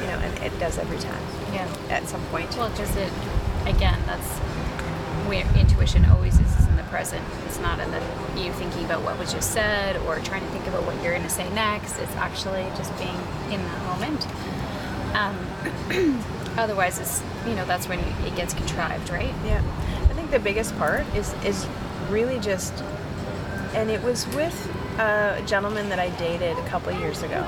You 0.00 0.06
know, 0.08 0.18
and 0.18 0.42
it 0.44 0.58
does 0.58 0.78
every 0.78 0.98
time 0.98 1.22
Yeah. 1.52 1.68
at 1.90 2.08
some 2.08 2.22
point. 2.26 2.54
Well, 2.56 2.70
because 2.70 2.94
it, 2.96 3.12
again, 3.66 3.98
that's 4.06 4.28
where 5.28 5.46
intuition 5.56 6.04
always 6.06 6.38
present. 6.94 7.26
It's 7.46 7.58
not 7.58 7.80
in 7.80 7.90
the 7.90 8.00
you 8.40 8.52
thinking 8.52 8.84
about 8.84 9.02
what 9.02 9.18
was 9.18 9.32
just 9.32 9.50
said 9.50 9.96
or 10.06 10.20
trying 10.20 10.42
to 10.42 10.50
think 10.52 10.64
about 10.68 10.84
what 10.86 10.94
you're 11.02 11.10
going 11.10 11.24
to 11.24 11.28
say 11.28 11.52
next. 11.52 11.98
It's 11.98 12.14
actually 12.14 12.62
just 12.76 12.96
being 12.98 13.18
in 13.50 13.60
that 13.60 13.82
moment. 13.90 14.24
Um, 15.12 16.22
otherwise, 16.56 17.00
it's 17.00 17.20
you 17.48 17.56
know 17.56 17.64
that's 17.64 17.88
when 17.88 17.98
it 17.98 18.36
gets 18.36 18.54
contrived, 18.54 19.10
right? 19.10 19.34
yeah, 19.44 19.60
I 20.08 20.14
think 20.14 20.30
the 20.30 20.38
biggest 20.38 20.78
part 20.78 21.04
is 21.16 21.34
is 21.44 21.66
really 22.10 22.38
just, 22.38 22.72
and 23.74 23.90
it 23.90 24.00
was 24.04 24.28
with 24.28 24.56
a 25.00 25.42
gentleman 25.46 25.88
that 25.88 25.98
I 25.98 26.10
dated 26.10 26.56
a 26.58 26.66
couple 26.68 26.92
years 26.92 27.24
ago. 27.24 27.44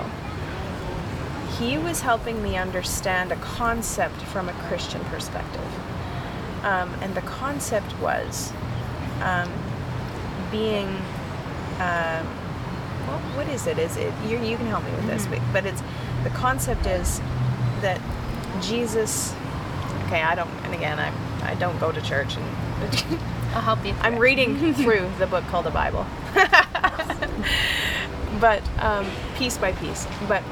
He 1.57 1.78
was 1.78 2.01
helping 2.01 2.42
me 2.42 2.57
understand 2.57 3.30
a 3.30 3.36
concept 3.36 4.20
from 4.22 4.49
a 4.49 4.53
Christian 4.66 5.05
perspective, 5.05 5.70
um, 6.64 6.92
and 7.01 7.14
the 7.14 7.22
concept 7.22 7.97
was 8.01 8.53
um, 9.23 9.51
being. 10.51 10.89
Um, 11.79 12.27
well, 13.07 13.21
what 13.37 13.47
is 13.49 13.67
it? 13.67 13.79
Is 13.79 13.97
it 13.97 14.12
you? 14.27 14.39
You 14.39 14.57
can 14.57 14.67
help 14.67 14.85
me 14.85 14.91
with 14.93 15.07
this, 15.07 15.27
but, 15.27 15.41
but 15.53 15.64
it's 15.67 15.83
the 16.25 16.31
concept 16.31 16.87
is 16.87 17.21
that 17.83 18.01
Jesus. 18.62 19.35
Okay, 20.07 20.23
I 20.23 20.35
don't, 20.35 20.51
and 20.64 20.75
again, 20.75 20.99
I 20.99 21.12
I 21.43 21.55
don't 21.55 21.79
go 21.79 21.93
to 21.93 22.01
church, 22.03 22.37
and 22.37 22.45
I'll 23.55 23.62
help 23.62 23.85
you. 23.85 23.95
I'm 24.01 24.14
it. 24.14 24.21
reading 24.21 24.75
through 24.75 25.09
the 25.19 25.27
book 25.27 25.45
called 25.47 25.67
the 25.67 25.71
Bible, 25.71 26.07
but 28.41 28.62
um, 28.81 29.07
piece 29.37 29.57
by 29.59 29.73
piece. 29.73 30.07
But 30.29 30.43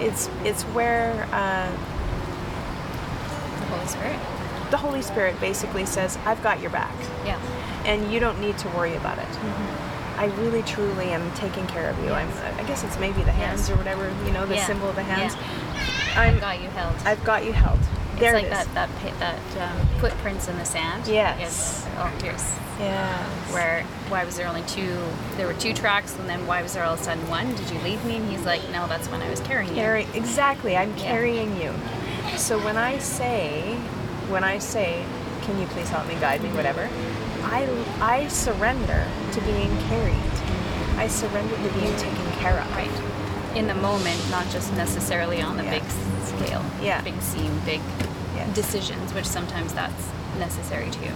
it's 0.00 0.28
it's 0.44 0.62
where 0.64 1.28
uh, 1.32 1.70
the 3.60 3.66
Holy 3.66 3.86
Spirit. 3.86 4.18
the 4.70 4.76
Holy 4.76 5.02
Spirit 5.02 5.38
basically 5.40 5.86
says, 5.86 6.18
"I've 6.24 6.42
got 6.42 6.60
your 6.60 6.70
back." 6.70 6.94
Yeah. 7.24 7.38
And 7.84 8.12
you 8.12 8.20
don't 8.20 8.40
need 8.40 8.56
to 8.58 8.68
worry 8.70 8.94
about 8.96 9.18
it. 9.18 9.28
I 10.16 10.26
really 10.38 10.62
truly 10.62 11.06
am 11.10 11.30
taking 11.34 11.66
care 11.66 11.90
of 11.90 11.98
you. 12.04 12.10
I'm, 12.12 12.28
I 12.58 12.62
guess 12.64 12.84
it's 12.84 12.98
maybe 12.98 13.22
the 13.22 13.32
hands 13.32 13.62
Yes. 13.68 13.70
or 13.70 13.76
whatever, 13.76 14.08
you 14.24 14.32
know, 14.32 14.46
the 14.46 14.54
Yeah. 14.54 14.66
symbol 14.66 14.88
of 14.88 14.94
the 14.96 15.02
hands. 15.02 15.34
Yeah. 15.34 16.20
I'm, 16.20 16.34
I've 16.34 16.40
got 16.40 16.62
you 16.62 16.68
held. 16.68 16.94
I've 17.04 17.24
got 17.24 17.44
you 17.44 17.52
held. 17.52 17.78
There 18.18 18.36
it's 18.36 18.46
it 18.46 18.50
like 18.52 18.60
is. 18.68 18.74
that 18.74 18.88
that 19.18 19.18
that 19.56 19.70
um, 19.80 19.86
footprints 19.98 20.46
in 20.46 20.56
the 20.56 20.64
sand. 20.64 21.08
Yes. 21.08 21.84
Oh, 21.98 22.06
here's 22.22 22.44
Yeah. 22.78 23.18
where 23.52 23.82
why 24.08 24.24
was 24.24 24.36
there 24.36 24.46
only 24.46 24.62
two? 24.62 24.96
There 25.36 25.48
were 25.48 25.54
two 25.54 25.72
tracks, 25.74 26.16
and 26.20 26.28
then 26.28 26.46
why 26.46 26.62
was 26.62 26.74
there 26.74 26.84
all 26.84 26.94
of 26.94 27.00
a 27.00 27.02
sudden 27.02 27.28
one? 27.28 27.52
Did 27.56 27.68
you 27.70 27.80
leave 27.80 28.04
me? 28.04 28.16
And 28.18 28.30
he's 28.30 28.44
like, 28.46 28.62
no, 28.70 28.86
that's 28.86 29.08
when 29.08 29.20
I 29.20 29.28
was 29.28 29.40
carrying 29.40 29.70
you. 29.70 29.74
Carry 29.74 30.06
exactly. 30.14 30.76
I'm 30.76 30.90
Yeah. 30.96 31.02
carrying 31.02 31.60
you. 31.60 31.74
So 32.36 32.56
when 32.64 32.76
I 32.76 32.98
say, 32.98 33.74
when 34.28 34.44
I 34.44 34.58
say, 34.58 35.04
can 35.42 35.58
you 35.58 35.66
please 35.66 35.88
help 35.88 36.06
me, 36.06 36.14
guide 36.20 36.40
me, 36.40 36.50
whatever, 36.50 36.88
I 37.44 37.68
I 38.00 38.28
surrender 38.28 39.06
to 39.32 39.40
being 39.42 39.76
carried. 39.88 40.32
I 40.96 41.06
surrender 41.08 41.56
to 41.56 41.68
being 41.78 41.94
taken 41.96 42.30
care 42.38 42.58
of. 42.58 42.70
Right. 42.76 42.90
In 43.56 43.66
the 43.68 43.74
moment, 43.74 44.18
not 44.30 44.48
just 44.50 44.72
necessarily 44.74 45.40
on 45.40 45.56
the 45.56 45.64
Yeah. 45.64 45.78
big 45.78 45.84
scale. 46.24 46.62
Yeah. 46.82 47.00
Big 47.02 47.20
scene, 47.22 47.60
big 47.64 47.80
decisions, 48.52 49.12
which 49.14 49.26
sometimes 49.26 49.72
that's 49.72 50.04
necessary 50.38 50.90
too. 50.90 51.10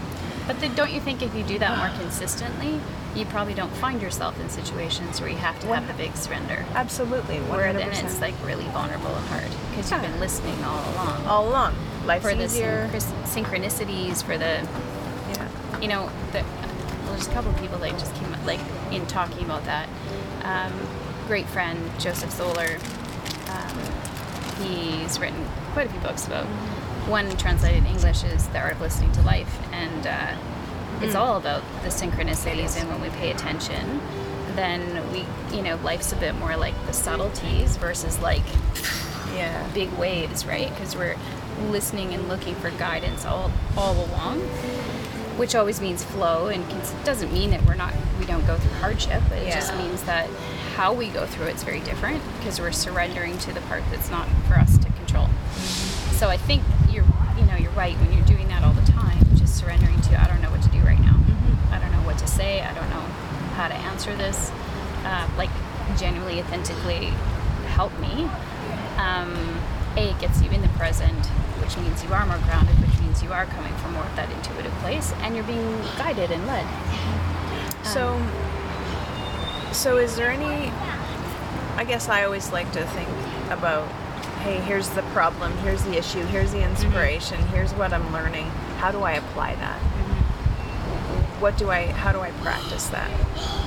But 0.46 0.60
then 0.60 0.74
don't 0.74 0.90
you 0.90 1.00
think 1.00 1.20
if 1.22 1.34
you 1.34 1.42
do 1.42 1.58
that 1.58 1.76
more 1.78 1.90
consistently, 2.00 2.80
you 3.14 3.26
probably 3.26 3.54
don't 3.54 3.72
find 3.76 4.00
yourself 4.00 4.38
in 4.40 4.48
situations 4.48 5.20
where 5.20 5.28
you 5.28 5.36
have 5.36 5.58
to 5.60 5.66
have 5.68 5.86
the 5.88 5.94
big 5.94 6.16
surrender. 6.16 6.64
Absolutely. 6.74 7.38
One 7.40 7.58
Where 7.58 7.72
then 7.72 7.88
it's 7.90 8.20
like 8.20 8.34
really 8.44 8.64
vulnerable 8.66 9.14
and 9.14 9.26
hard 9.28 9.48
because 9.70 9.90
you've 9.90 10.02
been 10.02 10.20
listening 10.20 10.62
all 10.64 10.82
along. 10.94 11.26
all 11.26 11.48
along. 11.48 11.74
Life's 12.06 12.24
for 12.24 12.34
the 12.34 12.44
easier. 12.44 12.88
synchro- 12.92 13.44
synchronicities, 13.44 14.22
for 14.22 14.38
the 14.38 14.60
Yeah. 14.62 14.66
You 15.80 15.88
know, 15.88 16.10
the, 16.32 16.42
well, 16.42 17.12
there's 17.12 17.26
a 17.28 17.30
couple 17.32 17.50
of 17.50 17.56
people 17.60 17.78
that 17.78 17.90
just 17.92 18.14
came 18.16 18.32
up, 18.34 18.44
like 18.44 18.60
in 18.90 19.06
talking 19.06 19.44
about 19.44 19.64
that. 19.64 19.88
Um, 20.42 20.72
great 21.26 21.46
friend 21.46 21.78
Joseph 21.98 22.30
Solar. 22.30 22.78
Um, 23.50 23.78
he's 24.66 25.18
written 25.18 25.44
quite 25.72 25.86
a 25.86 25.90
few 25.90 26.00
books 26.00 26.26
about. 26.26 26.46
One 27.08 27.34
translated 27.36 27.78
in 27.78 27.86
English 27.86 28.24
is 28.24 28.46
The 28.48 28.58
Art 28.58 28.72
of 28.74 28.80
Listening 28.80 29.12
to 29.12 29.22
Life, 29.22 29.58
and 29.72 30.06
uh, 30.06 30.34
it's 31.00 31.14
Mm. 31.14 31.20
all 31.20 31.36
about 31.36 31.62
the 31.82 31.88
synchronicities 31.88 32.78
and 32.78 32.88
when 32.90 33.00
we 33.00 33.08
pay 33.10 33.30
attention. 33.30 34.00
Then 34.56 34.80
we, 35.12 35.24
you 35.56 35.62
know, 35.62 35.76
life's 35.84 36.12
a 36.12 36.16
bit 36.16 36.34
more 36.34 36.56
like 36.56 36.74
the 36.86 36.92
subtleties 36.92 37.76
versus 37.76 38.18
like 38.18 38.42
Yeah. 39.34 39.64
big 39.72 39.90
waves, 39.92 40.44
right? 40.44 40.68
Because 40.70 40.96
we're 40.96 41.16
listening 41.70 42.12
and 42.14 42.28
looking 42.28 42.54
for 42.56 42.70
guidance 42.72 43.24
all 43.24 43.50
all 43.76 43.94
along, 44.06 44.40
which 45.38 45.54
always 45.54 45.80
means 45.80 46.04
flow, 46.04 46.48
and 46.48 46.64
doesn't 47.04 47.32
mean 47.32 47.50
that 47.50 47.64
we're 47.64 47.74
not 47.74 47.94
we 48.18 48.26
don't 48.26 48.46
go 48.46 48.56
through 48.56 48.72
hardship. 48.78 49.22
But 49.28 49.38
it 49.38 49.52
just 49.52 49.74
means 49.76 50.02
that 50.04 50.28
how 50.74 50.92
we 50.92 51.08
go 51.08 51.26
through 51.26 51.46
it's 51.46 51.62
very 51.62 51.80
different 51.80 52.22
because 52.38 52.60
we're 52.60 52.72
surrendering 52.72 53.38
to 53.38 53.52
the 53.52 53.60
part 53.62 53.82
that's 53.90 54.10
not 54.10 54.28
for 54.46 54.54
us 54.54 54.76
to 54.78 54.90
control. 54.92 55.28
So 56.12 56.28
I 56.28 56.36
think 56.36 56.62
you're 56.90 57.06
you 57.38 57.44
know 57.46 57.56
you're 57.56 57.72
right 57.72 57.96
when 57.98 58.12
you're 58.12 58.26
doing 58.26 58.48
that 58.48 58.64
all 58.64 58.72
the 58.72 58.90
time, 58.90 59.18
just 59.36 59.56
surrendering 59.56 60.00
to 60.02 60.20
I 60.20 60.26
don't 60.26 60.42
know 60.42 60.50
what 60.50 60.62
to 60.62 60.68
do 60.70 60.80
right 60.80 61.00
now. 61.00 61.18
I 61.70 61.78
don't 61.78 61.92
know 61.92 62.06
what 62.06 62.18
to 62.18 62.26
say. 62.26 62.60
I 62.60 62.74
don't 62.74 62.90
know 62.90 63.06
how 63.54 63.68
to 63.68 63.74
answer 63.74 64.14
this. 64.16 64.50
Uh, 65.04 65.28
like 65.38 65.50
genuinely, 65.96 66.40
authentically 66.40 67.06
help 67.78 67.96
me. 68.00 68.28
Um, 68.98 69.60
a 69.98 70.10
it 70.10 70.18
gets 70.18 70.40
you 70.42 70.50
in 70.50 70.62
the 70.62 70.68
present, 70.70 71.26
which 71.60 71.76
means 71.76 72.02
you 72.04 72.12
are 72.12 72.24
more 72.26 72.38
grounded, 72.38 72.74
which 72.80 73.00
means 73.00 73.22
you 73.22 73.32
are 73.32 73.46
coming 73.46 73.74
from 73.76 73.92
more 73.94 74.04
of 74.04 74.16
that 74.16 74.30
intuitive 74.30 74.72
place, 74.74 75.12
and 75.22 75.34
you're 75.34 75.44
being 75.44 75.80
guided 75.98 76.30
and 76.30 76.46
led. 76.46 76.66
So, 77.84 78.08
um, 78.08 78.30
so 79.72 79.96
is 79.96 80.16
there 80.16 80.30
any? 80.30 80.70
I 81.76 81.84
guess 81.84 82.08
I 82.08 82.24
always 82.24 82.52
like 82.52 82.70
to 82.72 82.84
think 82.86 83.08
about, 83.50 83.86
hey, 84.42 84.60
here's 84.60 84.88
the 84.90 85.02
problem, 85.14 85.56
here's 85.58 85.82
the 85.84 85.96
issue, 85.96 86.24
here's 86.26 86.52
the 86.52 86.58
mm-hmm. 86.58 86.70
inspiration, 86.70 87.38
here's 87.48 87.72
what 87.74 87.92
I'm 87.92 88.12
learning. 88.12 88.50
How 88.78 88.90
do 88.90 89.02
I 89.02 89.12
apply 89.12 89.54
that? 89.56 89.80
Mm-hmm. 89.80 90.07
What 91.40 91.56
do 91.56 91.70
I? 91.70 91.86
How 91.86 92.12
do 92.12 92.20
I 92.20 92.30
practice 92.42 92.86
that? 92.88 93.10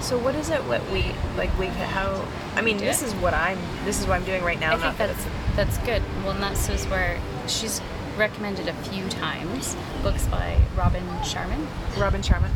So, 0.01 0.17
what 0.17 0.35
is 0.35 0.49
it? 0.49 0.61
What 0.65 0.81
we 0.91 1.13
like? 1.37 1.57
We 1.57 1.67
how? 1.67 2.25
I 2.55 2.61
mean, 2.61 2.77
this 2.77 3.01
is 3.01 3.13
what 3.15 3.33
I'm. 3.33 3.57
This 3.85 3.99
is 3.99 4.07
what 4.07 4.15
I'm 4.15 4.25
doing 4.25 4.43
right 4.43 4.59
now. 4.59 4.73
I 4.73 4.77
not 4.77 4.95
think 4.95 4.97
that 4.97 5.07
that's 5.07 5.25
it's 5.25 5.55
that's 5.55 5.77
good. 5.79 6.01
Well, 6.23 6.31
and 6.31 6.43
that's 6.43 6.67
is 6.69 6.85
where 6.87 7.19
she's 7.47 7.81
recommended 8.17 8.67
a 8.67 8.73
few 8.73 9.07
times 9.09 9.75
books 10.03 10.25
by 10.27 10.59
Robin 10.75 11.03
Sharman. 11.23 11.67
Robin 11.97 12.21
Sharma. 12.21 12.49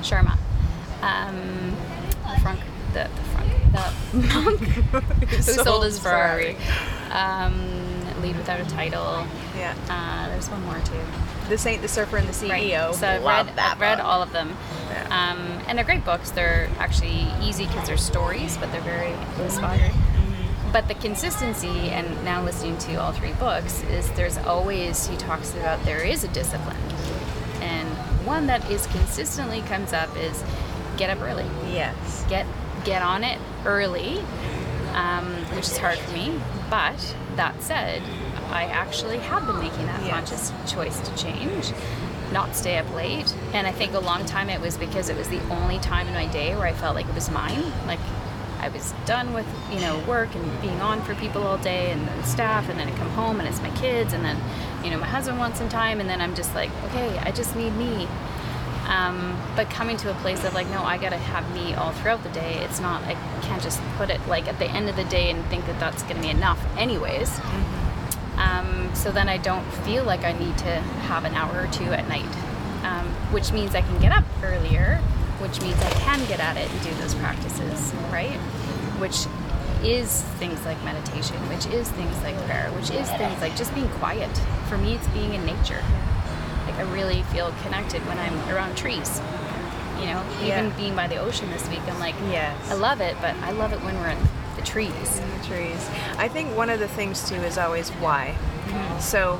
Sharma. 0.00 0.38
Um, 1.02 1.76
Frank, 2.42 2.60
the, 2.92 3.08
the 3.14 3.22
Frank, 3.32 3.52
the 3.72 4.18
monk 4.42 4.60
who 5.28 5.42
sold 5.42 5.84
his 5.84 5.98
Ferrari. 5.98 6.56
Um, 7.10 7.88
Lead 8.22 8.36
Without 8.36 8.60
a 8.60 8.64
Title. 8.66 9.26
Yeah. 9.56 9.74
Uh, 9.88 10.28
there's 10.28 10.48
one 10.50 10.62
more 10.64 10.78
too. 10.80 11.00
The 11.48 11.58
Saint 11.58 11.82
the 11.82 11.88
surfer 11.88 12.16
and 12.18 12.28
the 12.28 12.32
CEO. 12.32 12.86
Right. 12.88 12.94
So 12.94 13.06
I've 13.06 13.22
Love 13.22 13.46
read, 13.46 13.56
that. 13.56 13.72
I've 13.74 13.80
read 13.80 14.00
all 14.00 14.22
of 14.22 14.32
them. 14.32 14.56
Yeah. 14.90 15.04
Um, 15.32 15.38
and 15.66 15.78
they're 15.78 15.84
great 15.84 16.04
books. 16.04 16.30
They're 16.30 16.68
actually 16.78 17.26
easy 17.42 17.66
because 17.66 17.86
they're 17.86 17.96
stories, 17.96 18.56
but 18.58 18.70
they're 18.72 18.80
very 18.82 19.12
inspiring. 19.42 19.92
Mm-hmm. 19.92 20.72
But 20.72 20.88
the 20.88 20.94
consistency, 20.94 21.90
and 21.90 22.24
now 22.24 22.42
listening 22.44 22.76
to 22.78 22.96
all 22.96 23.12
three 23.12 23.32
books, 23.34 23.82
is 23.84 24.10
there's 24.12 24.36
always, 24.38 25.06
he 25.06 25.16
talks 25.16 25.52
about 25.54 25.82
there 25.84 26.02
is 26.04 26.24
a 26.24 26.28
discipline. 26.28 26.76
And 27.60 27.88
one 28.26 28.46
that 28.46 28.70
is 28.70 28.86
consistently 28.88 29.62
comes 29.62 29.92
up 29.92 30.14
is 30.16 30.44
get 30.98 31.08
up 31.10 31.22
early. 31.22 31.46
Yes. 31.72 32.24
Get 32.28 32.46
get 32.84 33.02
on 33.02 33.24
it 33.24 33.38
early, 33.64 34.18
um, 34.92 35.26
which 35.54 35.66
is 35.66 35.78
hard 35.78 35.98
for 35.98 36.12
me. 36.12 36.38
But 36.70 37.16
that 37.36 37.62
said, 37.62 38.02
I 38.50 38.64
actually 38.64 39.18
have 39.18 39.46
been 39.46 39.58
making 39.58 39.86
that 39.86 40.00
Yes. 40.02 40.10
conscious 40.10 40.52
choice 40.72 40.98
to 41.00 41.14
change, 41.16 41.72
not 42.32 42.54
stay 42.54 42.78
up 42.78 42.92
late. 42.94 43.34
And 43.52 43.66
I 43.66 43.72
think 43.72 43.94
a 43.94 43.98
long 44.00 44.24
time 44.26 44.48
it 44.50 44.60
was 44.60 44.76
because 44.76 45.08
it 45.08 45.16
was 45.16 45.28
the 45.28 45.40
only 45.50 45.78
time 45.78 46.06
in 46.08 46.14
my 46.14 46.26
day 46.26 46.54
where 46.54 46.66
I 46.66 46.72
felt 46.72 46.94
like 46.94 47.06
it 47.08 47.14
was 47.14 47.30
mine. 47.30 47.62
Like 47.86 48.00
I 48.60 48.68
was 48.70 48.92
done 49.06 49.32
with 49.34 49.46
you 49.72 49.80
know 49.80 49.98
work 50.08 50.34
and 50.34 50.60
being 50.60 50.80
on 50.80 51.00
for 51.02 51.14
people 51.14 51.42
all 51.42 51.58
day 51.58 51.90
and, 51.92 52.08
and 52.08 52.24
staff, 52.24 52.68
and 52.68 52.78
then 52.78 52.88
I 52.88 52.96
come 52.96 53.10
home 53.10 53.38
and 53.40 53.48
it's 53.48 53.60
my 53.62 53.70
kids, 53.76 54.12
and 54.12 54.24
then 54.24 54.36
you 54.82 54.90
know 54.90 54.98
my 54.98 55.06
husband 55.06 55.38
wants 55.38 55.58
some 55.58 55.68
time, 55.68 56.00
and 56.00 56.08
then 56.10 56.20
I'm 56.20 56.34
just 56.34 56.54
like, 56.54 56.70
okay, 56.86 57.18
I 57.18 57.30
just 57.30 57.54
need 57.54 57.74
me. 57.76 58.08
Um, 58.88 59.38
but 59.54 59.68
coming 59.68 59.98
to 59.98 60.10
a 60.10 60.14
place 60.14 60.42
of 60.44 60.54
like, 60.54 60.66
no, 60.70 60.82
I 60.82 60.96
gotta 60.96 61.18
have 61.18 61.44
me 61.54 61.74
all 61.74 61.92
throughout 61.92 62.22
the 62.22 62.30
day. 62.30 62.54
It's 62.64 62.80
not, 62.80 63.02
I 63.04 63.14
can't 63.42 63.62
just 63.62 63.80
put 63.98 64.08
it 64.08 64.18
like 64.26 64.48
at 64.48 64.58
the 64.58 64.64
end 64.64 64.88
of 64.88 64.96
the 64.96 65.04
day 65.04 65.30
and 65.30 65.44
think 65.50 65.66
that 65.66 65.78
that's 65.78 66.02
gonna 66.04 66.22
be 66.22 66.30
enough, 66.30 66.58
anyways. 66.78 67.38
Um, 68.38 68.90
so 68.94 69.10
then 69.10 69.28
I 69.28 69.36
don't 69.38 69.64
feel 69.84 70.04
like 70.04 70.24
I 70.24 70.32
need 70.32 70.56
to 70.58 70.80
have 71.10 71.24
an 71.24 71.34
hour 71.34 71.62
or 71.64 71.66
two 71.72 71.92
at 71.92 72.08
night, 72.08 72.24
um, 72.84 73.06
which 73.32 73.52
means 73.52 73.74
I 73.74 73.80
can 73.82 73.98
get 74.00 74.12
up 74.12 74.24
earlier, 74.42 74.96
which 75.40 75.60
means 75.60 75.80
I 75.82 75.90
can 75.90 76.24
get 76.28 76.40
at 76.40 76.56
it 76.56 76.70
and 76.70 76.82
do 76.82 76.94
those 76.94 77.14
practices, 77.16 77.92
right? 78.12 78.38
Which 79.00 79.26
is 79.84 80.22
things 80.38 80.64
like 80.64 80.82
meditation, 80.84 81.36
which 81.48 81.66
is 81.66 81.88
things 81.90 82.16
like 82.22 82.36
prayer, 82.46 82.70
which 82.72 82.90
is 82.90 83.08
things 83.12 83.40
like 83.40 83.56
just 83.56 83.74
being 83.74 83.88
quiet. 84.00 84.30
For 84.68 84.78
me, 84.78 84.94
it's 84.94 85.06
being 85.08 85.34
in 85.34 85.44
nature. 85.44 85.82
Like 86.66 86.76
I 86.76 86.82
really 86.92 87.22
feel 87.24 87.52
connected 87.64 88.04
when 88.06 88.18
I'm 88.18 88.36
around 88.50 88.76
trees. 88.76 89.20
You 90.00 90.06
know, 90.06 90.22
even 90.42 90.66
Yeah. 90.66 90.76
being 90.76 90.94
by 90.94 91.08
the 91.08 91.16
ocean 91.16 91.50
this 91.50 91.68
week, 91.68 91.80
I'm 91.88 91.98
like, 91.98 92.14
Yes. 92.30 92.56
I 92.70 92.74
love 92.74 93.00
it, 93.00 93.16
but 93.20 93.34
I 93.42 93.50
love 93.50 93.72
it 93.72 93.80
when 93.82 93.96
we're 93.98 94.08
in 94.10 94.18
the 94.58 94.64
trees. 94.66 95.18
in 95.18 95.38
the 95.38 95.44
trees. 95.46 95.88
I 96.18 96.28
think 96.28 96.56
one 96.56 96.70
of 96.70 96.80
the 96.80 96.88
things 96.88 97.28
too 97.28 97.36
is 97.36 97.58
always 97.58 97.90
why. 97.90 98.34
Mm-hmm. 98.66 99.00
So, 99.00 99.36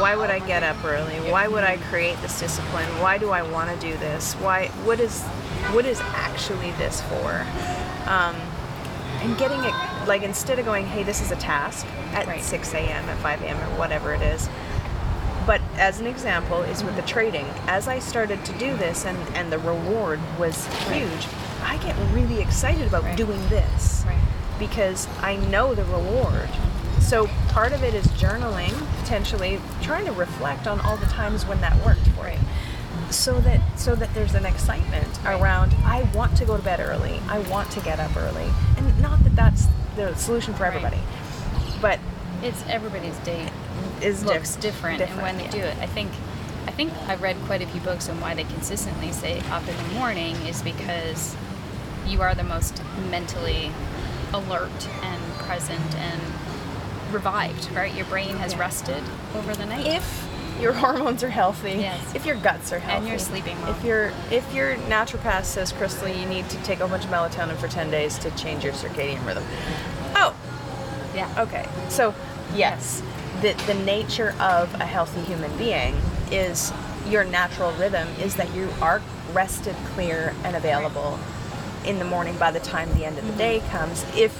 why 0.00 0.14
would 0.16 0.30
I 0.30 0.38
get 0.40 0.62
up 0.62 0.84
early? 0.84 1.16
Why 1.30 1.48
would 1.48 1.64
I 1.64 1.76
create 1.90 2.20
this 2.20 2.38
discipline? 2.38 2.86
Why 3.00 3.18
do 3.18 3.30
I 3.30 3.42
want 3.42 3.70
to 3.70 3.76
do 3.80 3.96
this? 3.98 4.34
Why? 4.34 4.66
What 4.84 5.00
is? 5.00 5.22
What 5.72 5.86
is 5.86 6.00
actually 6.00 6.70
this 6.72 7.00
for? 7.02 7.46
Um, 8.06 8.36
and 9.22 9.36
getting 9.38 9.62
it 9.64 9.74
like 10.06 10.22
instead 10.22 10.58
of 10.58 10.64
going, 10.64 10.86
hey, 10.86 11.02
this 11.02 11.20
is 11.20 11.30
a 11.32 11.36
task 11.36 11.86
at 12.12 12.26
Right. 12.26 12.40
6 12.42 12.74
a.m. 12.74 13.08
at 13.08 13.18
5 13.18 13.42
a.m. 13.42 13.56
or 13.58 13.78
whatever 13.78 14.12
it 14.14 14.22
is. 14.22 14.48
But 15.46 15.60
as 15.76 15.98
an 16.00 16.06
example 16.06 16.62
is 16.62 16.84
with 16.84 16.94
the 16.96 17.02
trading. 17.02 17.46
As 17.66 17.88
I 17.88 17.98
started 17.98 18.44
to 18.44 18.52
do 18.58 18.76
this 18.76 19.04
and 19.06 19.18
and 19.34 19.50
the 19.50 19.58
reward 19.58 20.20
was 20.38 20.68
Right. 20.88 21.02
huge, 21.02 21.26
I 21.64 21.76
get 21.78 21.96
really 22.12 22.40
excited 22.40 22.86
about 22.86 23.04
Right. 23.04 23.16
doing 23.16 23.40
this 23.48 24.04
Right. 24.06 24.16
Because 24.58 25.06
I 25.20 25.36
know 25.36 25.74
the 25.74 25.84
reward. 25.84 26.48
So 27.00 27.26
part 27.48 27.72
of 27.72 27.82
it 27.82 27.94
is 27.94 28.06
journaling, 28.08 28.72
potentially 29.00 29.60
trying 29.82 30.04
to 30.06 30.12
reflect 30.12 30.66
on 30.66 30.80
all 30.80 30.96
the 30.96 31.06
times 31.06 31.46
when 31.46 31.60
that 31.60 31.76
worked 31.84 32.06
for 32.08 32.28
you. 32.28 32.38
So 33.10 33.40
that 33.40 33.60
so 33.78 33.94
that 33.94 34.12
there's 34.14 34.34
an 34.34 34.44
excitement 34.44 35.06
Right. 35.24 35.40
around 35.40 35.74
I 35.84 36.02
want 36.14 36.36
to 36.38 36.44
go 36.44 36.56
to 36.56 36.62
bed 36.62 36.80
early. 36.80 37.20
I 37.28 37.38
want 37.38 37.70
to 37.72 37.80
get 37.80 37.98
up 38.00 38.14
early. 38.16 38.50
And 38.76 39.00
not 39.00 39.22
that 39.24 39.34
that's 39.36 39.66
the 39.96 40.14
solution 40.16 40.52
for 40.54 40.64
Right. 40.64 40.74
everybody. 40.74 40.98
But 41.80 41.98
It's 42.42 42.62
everybody's 42.68 43.16
day 43.18 43.48
is 44.00 44.24
looks 44.24 44.54
diff- 44.54 44.62
different, 44.74 45.00
and 45.00 45.22
when 45.22 45.38
they 45.38 45.44
yeah. 45.44 45.50
do 45.50 45.58
it. 45.60 45.76
I 45.80 45.86
think 45.86 46.10
I 46.66 46.70
think 46.70 46.92
I've 47.08 47.22
read 47.22 47.36
quite 47.46 47.62
a 47.62 47.66
few 47.66 47.80
books 47.80 48.08
on 48.10 48.20
why 48.20 48.34
they 48.34 48.44
consistently 48.44 49.10
say 49.10 49.40
up 49.50 49.66
in 49.66 49.76
the 49.76 49.94
morning 49.94 50.36
is 50.46 50.60
because 50.62 51.34
you 52.06 52.20
are 52.22 52.34
the 52.34 52.44
most 52.44 52.82
mentally 53.10 53.72
alert 54.34 54.88
and 55.02 55.22
present 55.38 55.94
and 55.96 56.20
revived, 57.12 57.70
right? 57.72 57.94
Your 57.94 58.04
brain 58.06 58.36
has 58.36 58.52
Yeah. 58.52 58.60
rested 58.60 59.02
over 59.36 59.54
the 59.54 59.66
night. 59.66 59.86
if 59.86 60.26
your 60.60 60.72
hormones 60.72 61.22
are 61.22 61.30
healthy, 61.30 61.72
Yes. 61.80 62.00
if 62.14 62.26
your 62.26 62.34
guts 62.36 62.72
are 62.72 62.78
healthy, 62.80 62.98
And 62.98 63.08
you're 63.08 63.18
sleeping 63.18 63.60
well. 63.62 63.70
If 63.70 63.84
your 63.84 64.12
if 64.30 64.52
your 64.52 64.76
naturopath 64.88 65.44
says, 65.44 65.72
Krisstael, 65.72 66.18
you 66.18 66.26
need 66.26 66.48
to 66.50 66.56
take 66.58 66.80
a 66.80 66.86
bunch 66.88 67.04
of 67.04 67.10
melatonin 67.10 67.56
for 67.56 67.68
ten 67.68 67.90
days 67.90 68.18
to 68.18 68.30
change 68.32 68.64
your 68.64 68.72
circadian 68.72 69.24
rhythm. 69.26 69.44
Oh, 70.16 70.34
yeah. 71.14 71.28
okay. 71.38 71.66
So 71.88 72.12
yes, 72.54 73.02
the 73.40 73.54
the 73.66 73.74
nature 73.74 74.34
of 74.40 74.74
a 74.74 74.84
healthy 74.84 75.20
human 75.22 75.56
being 75.56 75.94
is 76.30 76.72
your 77.08 77.24
natural 77.24 77.70
rhythm 77.72 78.06
is 78.20 78.34
that 78.36 78.52
you 78.54 78.68
are 78.82 79.00
rested, 79.32 79.76
clear, 79.94 80.34
and 80.44 80.56
available 80.56 81.18
in 81.84 81.98
the 81.98 82.04
morning 82.04 82.36
by 82.38 82.50
the 82.50 82.60
time 82.60 82.92
the 82.94 83.04
end 83.04 83.18
of 83.18 83.26
the 83.26 83.32
day 83.34 83.60
mm-hmm. 83.60 83.76
comes. 83.76 84.04
If 84.16 84.36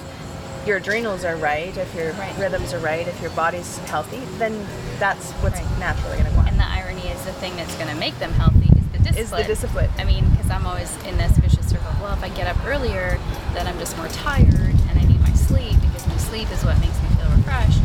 your 0.65 0.77
adrenals 0.77 1.23
are 1.23 1.35
right, 1.37 1.75
if 1.75 1.93
your 1.95 2.11
Right. 2.13 2.37
rhythms 2.37 2.73
are 2.73 2.79
right, 2.79 3.07
if 3.07 3.19
your 3.21 3.31
body's 3.31 3.77
healthy, 3.89 4.19
then 4.37 4.67
that's 4.99 5.31
what's 5.41 5.59
Right. 5.59 5.79
naturally 5.79 6.17
going 6.17 6.29
to 6.29 6.31
go 6.31 6.39
on. 6.39 6.47
And 6.49 6.59
the 6.59 6.67
irony 6.67 7.07
is 7.07 7.23
the 7.25 7.33
thing 7.33 7.55
that's 7.55 7.73
going 7.75 7.89
to 7.89 7.95
make 7.95 8.17
them 8.19 8.33
healthy 8.33 8.69
is 8.77 8.85
the 8.91 8.99
discipline. 8.99 9.17
Is 9.23 9.29
the 9.29 9.43
discipline. 9.43 9.89
I 9.97 10.03
mean, 10.03 10.29
because 10.31 10.51
I'm 10.51 10.65
always 10.65 10.95
in 11.05 11.17
this 11.17 11.31
vicious 11.37 11.67
circle. 11.69 11.91
Well, 12.01 12.13
if 12.13 12.23
I 12.23 12.29
get 12.29 12.47
up 12.47 12.63
earlier, 12.65 13.17
then 13.53 13.67
I'm 13.67 13.79
just 13.79 13.95
more 13.97 14.09
tired 14.09 14.53
and 14.53 14.99
I 14.99 15.03
need 15.05 15.19
my 15.21 15.33
sleep 15.33 15.79
because 15.81 16.05
my 16.07 16.17
sleep 16.17 16.51
is 16.51 16.63
what 16.63 16.79
makes 16.79 17.01
me 17.01 17.09
feel 17.17 17.29
refreshed. 17.35 17.81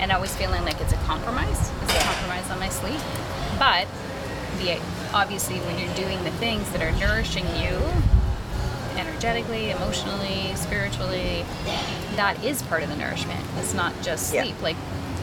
And 0.00 0.10
always 0.12 0.34
feeling 0.34 0.64
like 0.64 0.80
it's 0.80 0.92
a 0.92 0.96
compromise. 1.04 1.70
It's 1.82 1.94
a 1.94 2.00
compromise 2.00 2.50
on 2.50 2.58
my 2.58 2.68
sleep. 2.68 3.00
But 3.58 3.86
the 4.58 4.80
obviously 5.12 5.58
when 5.60 5.78
you're 5.78 5.94
doing 5.94 6.22
the 6.24 6.30
things 6.32 6.70
that 6.72 6.82
are 6.82 6.92
nourishing 6.98 7.44
you 7.56 7.78
energetically, 8.98 9.70
emotionally, 9.70 10.54
spiritually, 10.54 11.44
that 12.16 12.42
is 12.44 12.62
part 12.62 12.82
of 12.82 12.88
the 12.88 12.96
nourishment. 12.96 13.40
It's 13.58 13.74
not 13.74 13.92
just 14.02 14.32
Yeah. 14.32 14.42
sleep. 14.42 14.60
Like, 14.62 14.76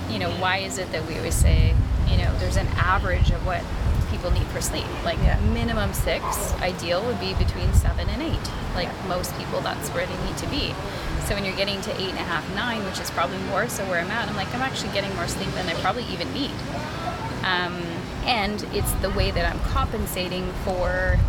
you 0.09 0.19
know, 0.19 0.29
why 0.31 0.57
is 0.57 0.77
it 0.77 0.91
that 0.91 1.05
we 1.07 1.17
always 1.17 1.35
say, 1.35 1.73
you 2.07 2.17
know, 2.17 2.31
there's 2.39 2.57
an 2.57 2.67
average 2.77 3.29
of 3.31 3.45
what 3.45 3.61
people 4.11 4.31
need 4.31 4.47
for 4.47 4.61
sleep? 4.61 4.85
Like, 5.05 5.19
Yeah. 5.23 5.37
minimum 5.53 5.93
six, 5.93 6.23
ideal 6.61 7.01
would 7.03 7.19
be 7.19 7.33
between 7.35 7.71
seven 7.73 8.09
and 8.09 8.21
eight. 8.21 8.49
Like, 8.75 8.89
most 9.07 9.37
people, 9.37 9.61
that's 9.61 9.89
where 9.89 10.05
they 10.05 10.17
need 10.25 10.37
to 10.37 10.47
be. 10.47 10.73
So 11.27 11.35
when 11.35 11.45
you're 11.45 11.55
getting 11.55 11.79
to 11.81 11.91
eight 12.01 12.09
and 12.09 12.17
a 12.17 12.23
half, 12.23 12.43
nine, 12.55 12.83
which 12.85 12.99
is 12.99 13.11
probably 13.11 13.37
more 13.49 13.69
so 13.69 13.85
where 13.85 13.99
I'm 13.99 14.09
at, 14.09 14.27
I'm 14.27 14.35
like, 14.35 14.53
I'm 14.55 14.61
actually 14.63 14.91
getting 14.93 15.13
more 15.15 15.27
sleep 15.27 15.51
than 15.53 15.67
I 15.69 15.73
probably 15.75 16.05
even 16.05 16.33
need. 16.33 16.51
Um, 17.43 17.83
and 18.25 18.63
it's 18.73 18.91
the 18.93 19.11
way 19.11 19.29
that 19.31 19.45
I'm 19.51 19.59
compensating 19.71 20.51
for 20.65 21.19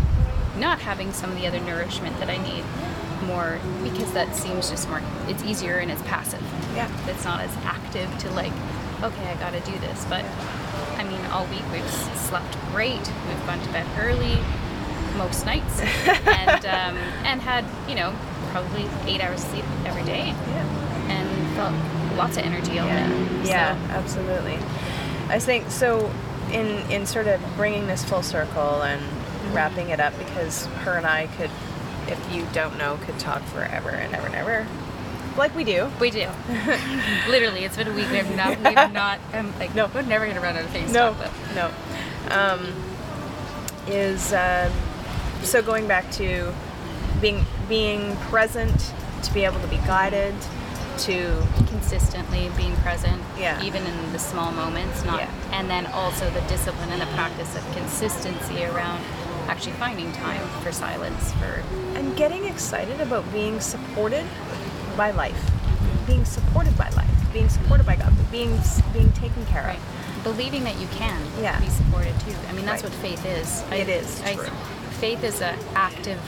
not 0.56 0.78
having 0.80 1.12
some 1.12 1.30
of 1.30 1.36
the 1.36 1.46
other 1.46 1.60
nourishment 1.60 2.18
that 2.18 2.28
I 2.30 2.36
need 2.38 2.64
more 3.26 3.58
because 3.82 4.12
that 4.12 4.34
seems 4.34 4.70
just 4.70 4.88
more, 4.88 5.02
it's 5.28 5.42
easier 5.44 5.78
and 5.78 5.90
it's 5.90 6.02
passive. 6.02 6.42
Yeah. 6.74 6.88
It's 7.08 7.24
not 7.24 7.40
as 7.40 7.54
active 7.64 8.08
to 8.20 8.30
like, 8.32 8.52
okay, 9.02 9.26
I 9.30 9.34
gotta 9.38 9.60
do 9.60 9.78
this. 9.78 10.04
But 10.06 10.24
I 10.96 11.04
mean, 11.04 11.20
all 11.26 11.46
week 11.46 11.62
we've 11.72 11.90
slept 11.90 12.56
great. 12.72 12.98
We've 13.28 13.46
gone 13.46 13.60
to 13.60 13.72
bed 13.72 13.86
early 13.98 14.38
most 15.16 15.44
nights 15.44 15.80
and, 16.26 16.64
um, 16.66 16.96
and 17.24 17.40
had, 17.40 17.64
you 17.88 17.94
know, 17.94 18.14
probably 18.52 18.86
eight 19.06 19.20
hours 19.20 19.42
of 19.44 19.50
sleep 19.50 19.64
every 19.84 20.04
day 20.04 20.28
Yeah. 20.28 21.10
and 21.10 21.56
felt 21.56 22.16
lots 22.18 22.36
of 22.36 22.44
energy 22.44 22.78
all 22.78 22.86
Yeah, 22.86 23.08
day. 23.08 23.48
yeah, 23.48 23.76
So, 23.88 23.92
absolutely. 23.94 24.58
I 25.28 25.38
think 25.38 25.70
so. 25.70 26.10
In 26.50 26.66
in 26.90 27.06
sort 27.06 27.28
of 27.28 27.40
bringing 27.56 27.86
this 27.86 28.04
full 28.04 28.22
circle 28.22 28.82
and. 28.82 29.00
Wrapping 29.52 29.90
it 29.90 30.00
up, 30.00 30.16
because 30.18 30.66
her 30.84 30.96
and 30.96 31.06
I 31.06 31.26
could, 31.38 31.50
if 32.08 32.34
you 32.34 32.46
don't 32.52 32.76
know, 32.78 32.98
could 33.02 33.18
talk 33.18 33.42
forever 33.44 33.90
and 33.90 34.14
ever 34.14 34.26
and 34.26 34.34
ever, 34.34 34.66
like 35.36 35.54
we 35.54 35.64
do. 35.64 35.90
We 36.00 36.10
do. 36.10 36.28
Literally, 37.28 37.64
it's 37.64 37.76
been 37.76 37.88
a 37.88 37.92
week. 37.94 38.10
We 38.10 38.16
have 38.16 38.34
not. 38.36 38.58
We 38.58 38.74
have 38.74 38.92
not. 38.92 39.20
I'm 39.32 39.56
like, 39.58 39.74
No. 39.74 39.90
we're 39.94 40.02
never 40.02 40.26
gonna 40.26 40.40
run 40.40 40.56
out 40.56 40.64
of 40.64 40.70
things. 40.70 40.92
No, 40.92 41.14
To 41.14 41.54
no. 41.54 41.70
Um, 42.30 42.72
is 43.86 44.32
uh, 44.32 44.70
so 45.42 45.62
going 45.62 45.86
back 45.86 46.10
to 46.12 46.52
being 47.20 47.44
being 47.68 48.16
present, 48.16 48.92
to 49.22 49.32
be 49.32 49.44
able 49.44 49.60
to 49.60 49.66
be 49.68 49.78
guided, 49.78 50.34
to 50.98 51.42
Consistently 51.68 52.50
being 52.56 52.76
present. 52.76 53.20
Yeah. 53.38 53.60
Even 53.62 53.84
in 53.84 54.12
the 54.12 54.18
small 54.18 54.52
moments, 54.52 55.04
not. 55.04 55.18
Yeah. 55.20 55.30
And 55.52 55.68
then 55.70 55.86
also 55.86 56.28
the 56.30 56.40
discipline 56.42 56.90
and 56.92 57.00
the 57.00 57.06
practice 57.06 57.56
of 57.56 57.64
consistency 57.72 58.64
around 58.64 59.02
actually 59.48 59.72
finding 59.72 60.10
time 60.12 60.40
for 60.62 60.72
silence. 60.72 61.32
For 61.32 61.62
and 61.96 62.16
getting 62.16 62.44
excited 62.44 63.00
about 63.00 63.30
being 63.32 63.60
supported 63.60 64.24
by 64.96 65.10
life, 65.12 65.50
being 66.06 66.24
supported 66.24 66.76
by 66.76 66.88
life, 66.90 67.10
being 67.32 67.48
supported 67.48 67.86
by 67.86 67.96
God, 67.96 68.12
being 68.30 68.58
being 68.92 69.12
taken 69.12 69.44
care 69.46 69.62
right. 69.64 69.78
of. 69.78 70.24
Believing 70.24 70.64
that 70.64 70.76
you 70.78 70.86
can 70.88 71.20
Yeah. 71.40 71.58
be 71.60 71.68
supported 71.68 72.18
too. 72.20 72.34
I 72.48 72.52
mean, 72.52 72.66
that's 72.66 72.82
Right. 72.82 72.92
what 72.92 73.00
faith 73.00 73.24
is. 73.24 73.62
It 73.72 73.88
is 73.88 74.20
I, 74.22 74.34
true. 74.34 74.48
faith 75.00 75.24
is 75.24 75.40
an 75.40 75.56
active 75.74 76.20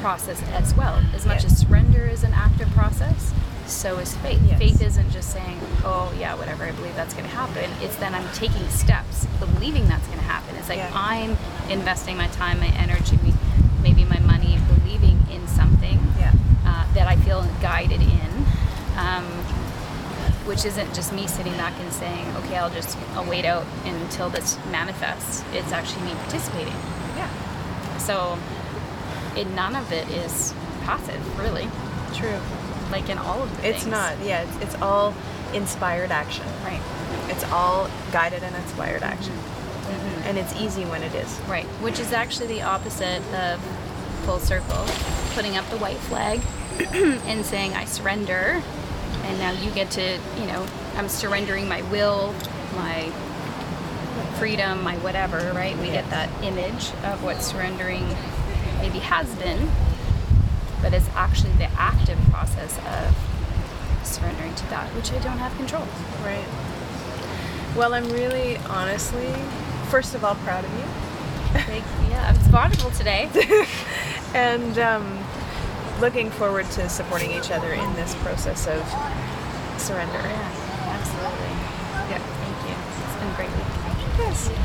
process 0.00 0.40
as 0.54 0.74
well. 0.74 1.00
As 1.14 1.26
much 1.26 1.42
Yes. 1.42 1.52
as 1.52 1.58
surrender 1.58 2.04
is 2.06 2.22
an 2.24 2.32
active 2.34 2.70
process, 2.74 3.32
so 3.66 3.98
is 3.98 4.14
faith. 4.16 4.40
Yes. 4.46 4.58
Faith 4.58 4.82
isn't 4.82 5.10
just 5.12 5.30
saying, 5.32 5.58
"Oh 5.84 6.12
yeah, 6.18 6.34
whatever, 6.34 6.64
I 6.64 6.72
believe 6.72 6.94
that's 6.96 7.14
going 7.14 7.28
to 7.28 7.34
happen." 7.34 7.70
It's 7.80 7.96
then 7.96 8.14
I'm 8.14 8.28
taking 8.34 8.68
steps, 8.68 9.26
believing 9.40 9.88
that's 9.88 10.06
going 10.06 10.18
to 10.18 10.24
happen. 10.24 10.56
It's 10.56 10.68
like 10.68 10.78
Yeah. 10.78 10.90
I'm 10.94 11.36
investing 11.70 12.16
my 12.16 12.26
time, 12.28 12.60
my 12.60 12.72
energy, 12.78 13.18
maybe 13.82 14.04
my 14.04 14.18
money, 14.20 14.58
believing 14.68 15.18
in 15.30 15.46
something 15.48 15.98
Yeah. 16.18 16.32
uh, 16.66 16.92
that 16.94 17.06
I 17.06 17.16
feel 17.16 17.42
guided 17.60 18.00
in, 18.00 18.46
um, 18.96 19.24
which 20.44 20.64
isn't 20.64 20.94
just 20.94 21.12
me 21.12 21.26
sitting 21.26 21.52
back 21.54 21.72
and 21.80 21.92
saying, 21.92 22.26
okay, 22.38 22.56
I'll 22.56 22.70
just 22.70 22.96
I'll 23.14 23.24
wait 23.28 23.44
out 23.44 23.64
until 23.84 24.28
this 24.28 24.58
manifests. 24.70 25.42
It's 25.52 25.72
actually 25.72 26.02
me 26.06 26.14
participating. 26.14 26.74
Yeah. 27.16 27.28
So, 27.98 28.38
it, 29.36 29.48
none 29.50 29.76
of 29.76 29.92
it 29.92 30.08
is 30.10 30.52
passive, 30.82 31.38
really. 31.38 31.68
True. 32.14 32.38
Like 32.90 33.08
in 33.08 33.16
all 33.18 33.42
of 33.42 33.56
the 33.62 33.68
It's 33.68 33.84
things. 33.84 33.90
not. 33.92 34.16
Yeah. 34.24 34.42
It's, 34.42 34.56
it's 34.74 34.82
all 34.82 35.14
inspired 35.54 36.10
action. 36.10 36.44
right, 36.64 36.80
It's 37.28 37.44
all 37.44 37.88
guided 38.10 38.42
and 38.42 38.54
inspired 38.56 39.02
action, 39.02 39.32
Mhm. 39.92 40.26
and 40.26 40.38
it's 40.38 40.54
easy 40.60 40.84
when 40.84 41.02
it 41.02 41.14
is. 41.14 41.38
right. 41.48 41.66
Which 41.80 41.98
is 41.98 42.12
actually 42.12 42.46
the 42.48 42.62
opposite 42.62 43.22
of 43.34 43.60
full 44.24 44.38
circle, 44.38 44.84
putting 45.34 45.56
up 45.56 45.68
the 45.70 45.78
white 45.78 45.98
flag 45.98 46.40
and 47.26 47.44
saying 47.44 47.74
I 47.74 47.84
surrender, 47.84 48.62
and 49.24 49.38
now 49.38 49.50
you 49.52 49.70
get 49.72 49.90
to, 49.92 50.18
you 50.38 50.46
know, 50.46 50.64
I'm 50.96 51.08
surrendering 51.08 51.68
my 51.68 51.82
will, 51.82 52.34
my 52.76 53.10
freedom, 54.38 54.82
my 54.82 54.96
whatever, 54.98 55.52
right? 55.54 55.76
We 55.78 55.86
get 55.86 56.08
that 56.10 56.28
image 56.42 56.90
of 57.04 57.22
what 57.22 57.42
surrendering 57.42 58.06
maybe 58.78 58.98
has 59.00 59.28
been, 59.36 59.70
but 60.82 60.92
it's 60.92 61.08
actually 61.14 61.52
the 61.52 61.68
active 61.78 62.18
process 62.30 62.76
of 62.78 63.16
surrendering 64.06 64.54
to 64.54 64.66
that, 64.70 64.88
which 64.94 65.12
I 65.12 65.18
don't 65.18 65.38
have 65.38 65.54
control. 65.56 65.86
Right. 66.24 66.44
Well, 67.76 67.94
I'm 67.94 68.08
really, 68.10 68.56
honestly, 68.68 69.32
first 69.92 70.14
of 70.14 70.24
all, 70.24 70.34
proud 70.36 70.64
of 70.64 70.70
you. 70.72 70.86
Like, 71.52 71.84
Yeah, 72.08 72.30
I'm 72.30 72.36
vulnerable 72.50 72.90
today. 72.92 73.28
and 74.34 74.78
um, 74.78 75.22
looking 76.00 76.30
forward 76.30 76.64
to 76.70 76.88
supporting 76.88 77.30
each 77.30 77.50
other 77.50 77.74
in 77.74 77.92
this 77.94 78.14
process 78.24 78.66
of 78.66 78.80
surrender. 79.78 80.14
Yeah, 80.14 80.96
absolutely. 80.96 81.52
Yeah. 82.08 82.18
Thank 82.40 82.58
you. 82.70 82.76
It's 83.04 83.16
been 83.20 83.28
a 83.28 83.36
great 83.36 83.50
week. 83.50 84.18
Yes. 84.18 84.50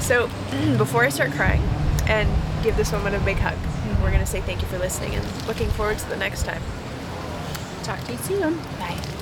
So, 0.00 0.28
before 0.78 1.04
I 1.04 1.10
start 1.10 1.30
crying 1.32 1.62
and 2.08 2.26
give 2.64 2.76
this 2.76 2.90
woman 2.90 3.14
a 3.14 3.20
big 3.20 3.36
hug, 3.36 3.58
we're 4.02 4.10
going 4.10 4.24
to 4.24 4.26
say 4.26 4.40
thank 4.40 4.62
you 4.62 4.66
for 4.66 4.78
listening 4.78 5.14
and 5.14 5.46
looking 5.46 5.68
forward 5.68 5.98
to 5.98 6.08
the 6.08 6.16
next 6.16 6.44
time. 6.44 6.62
Talk 7.84 8.00
to 8.04 8.12
you 8.12 8.18
soon. 8.18 8.56
Bye. 8.78 9.19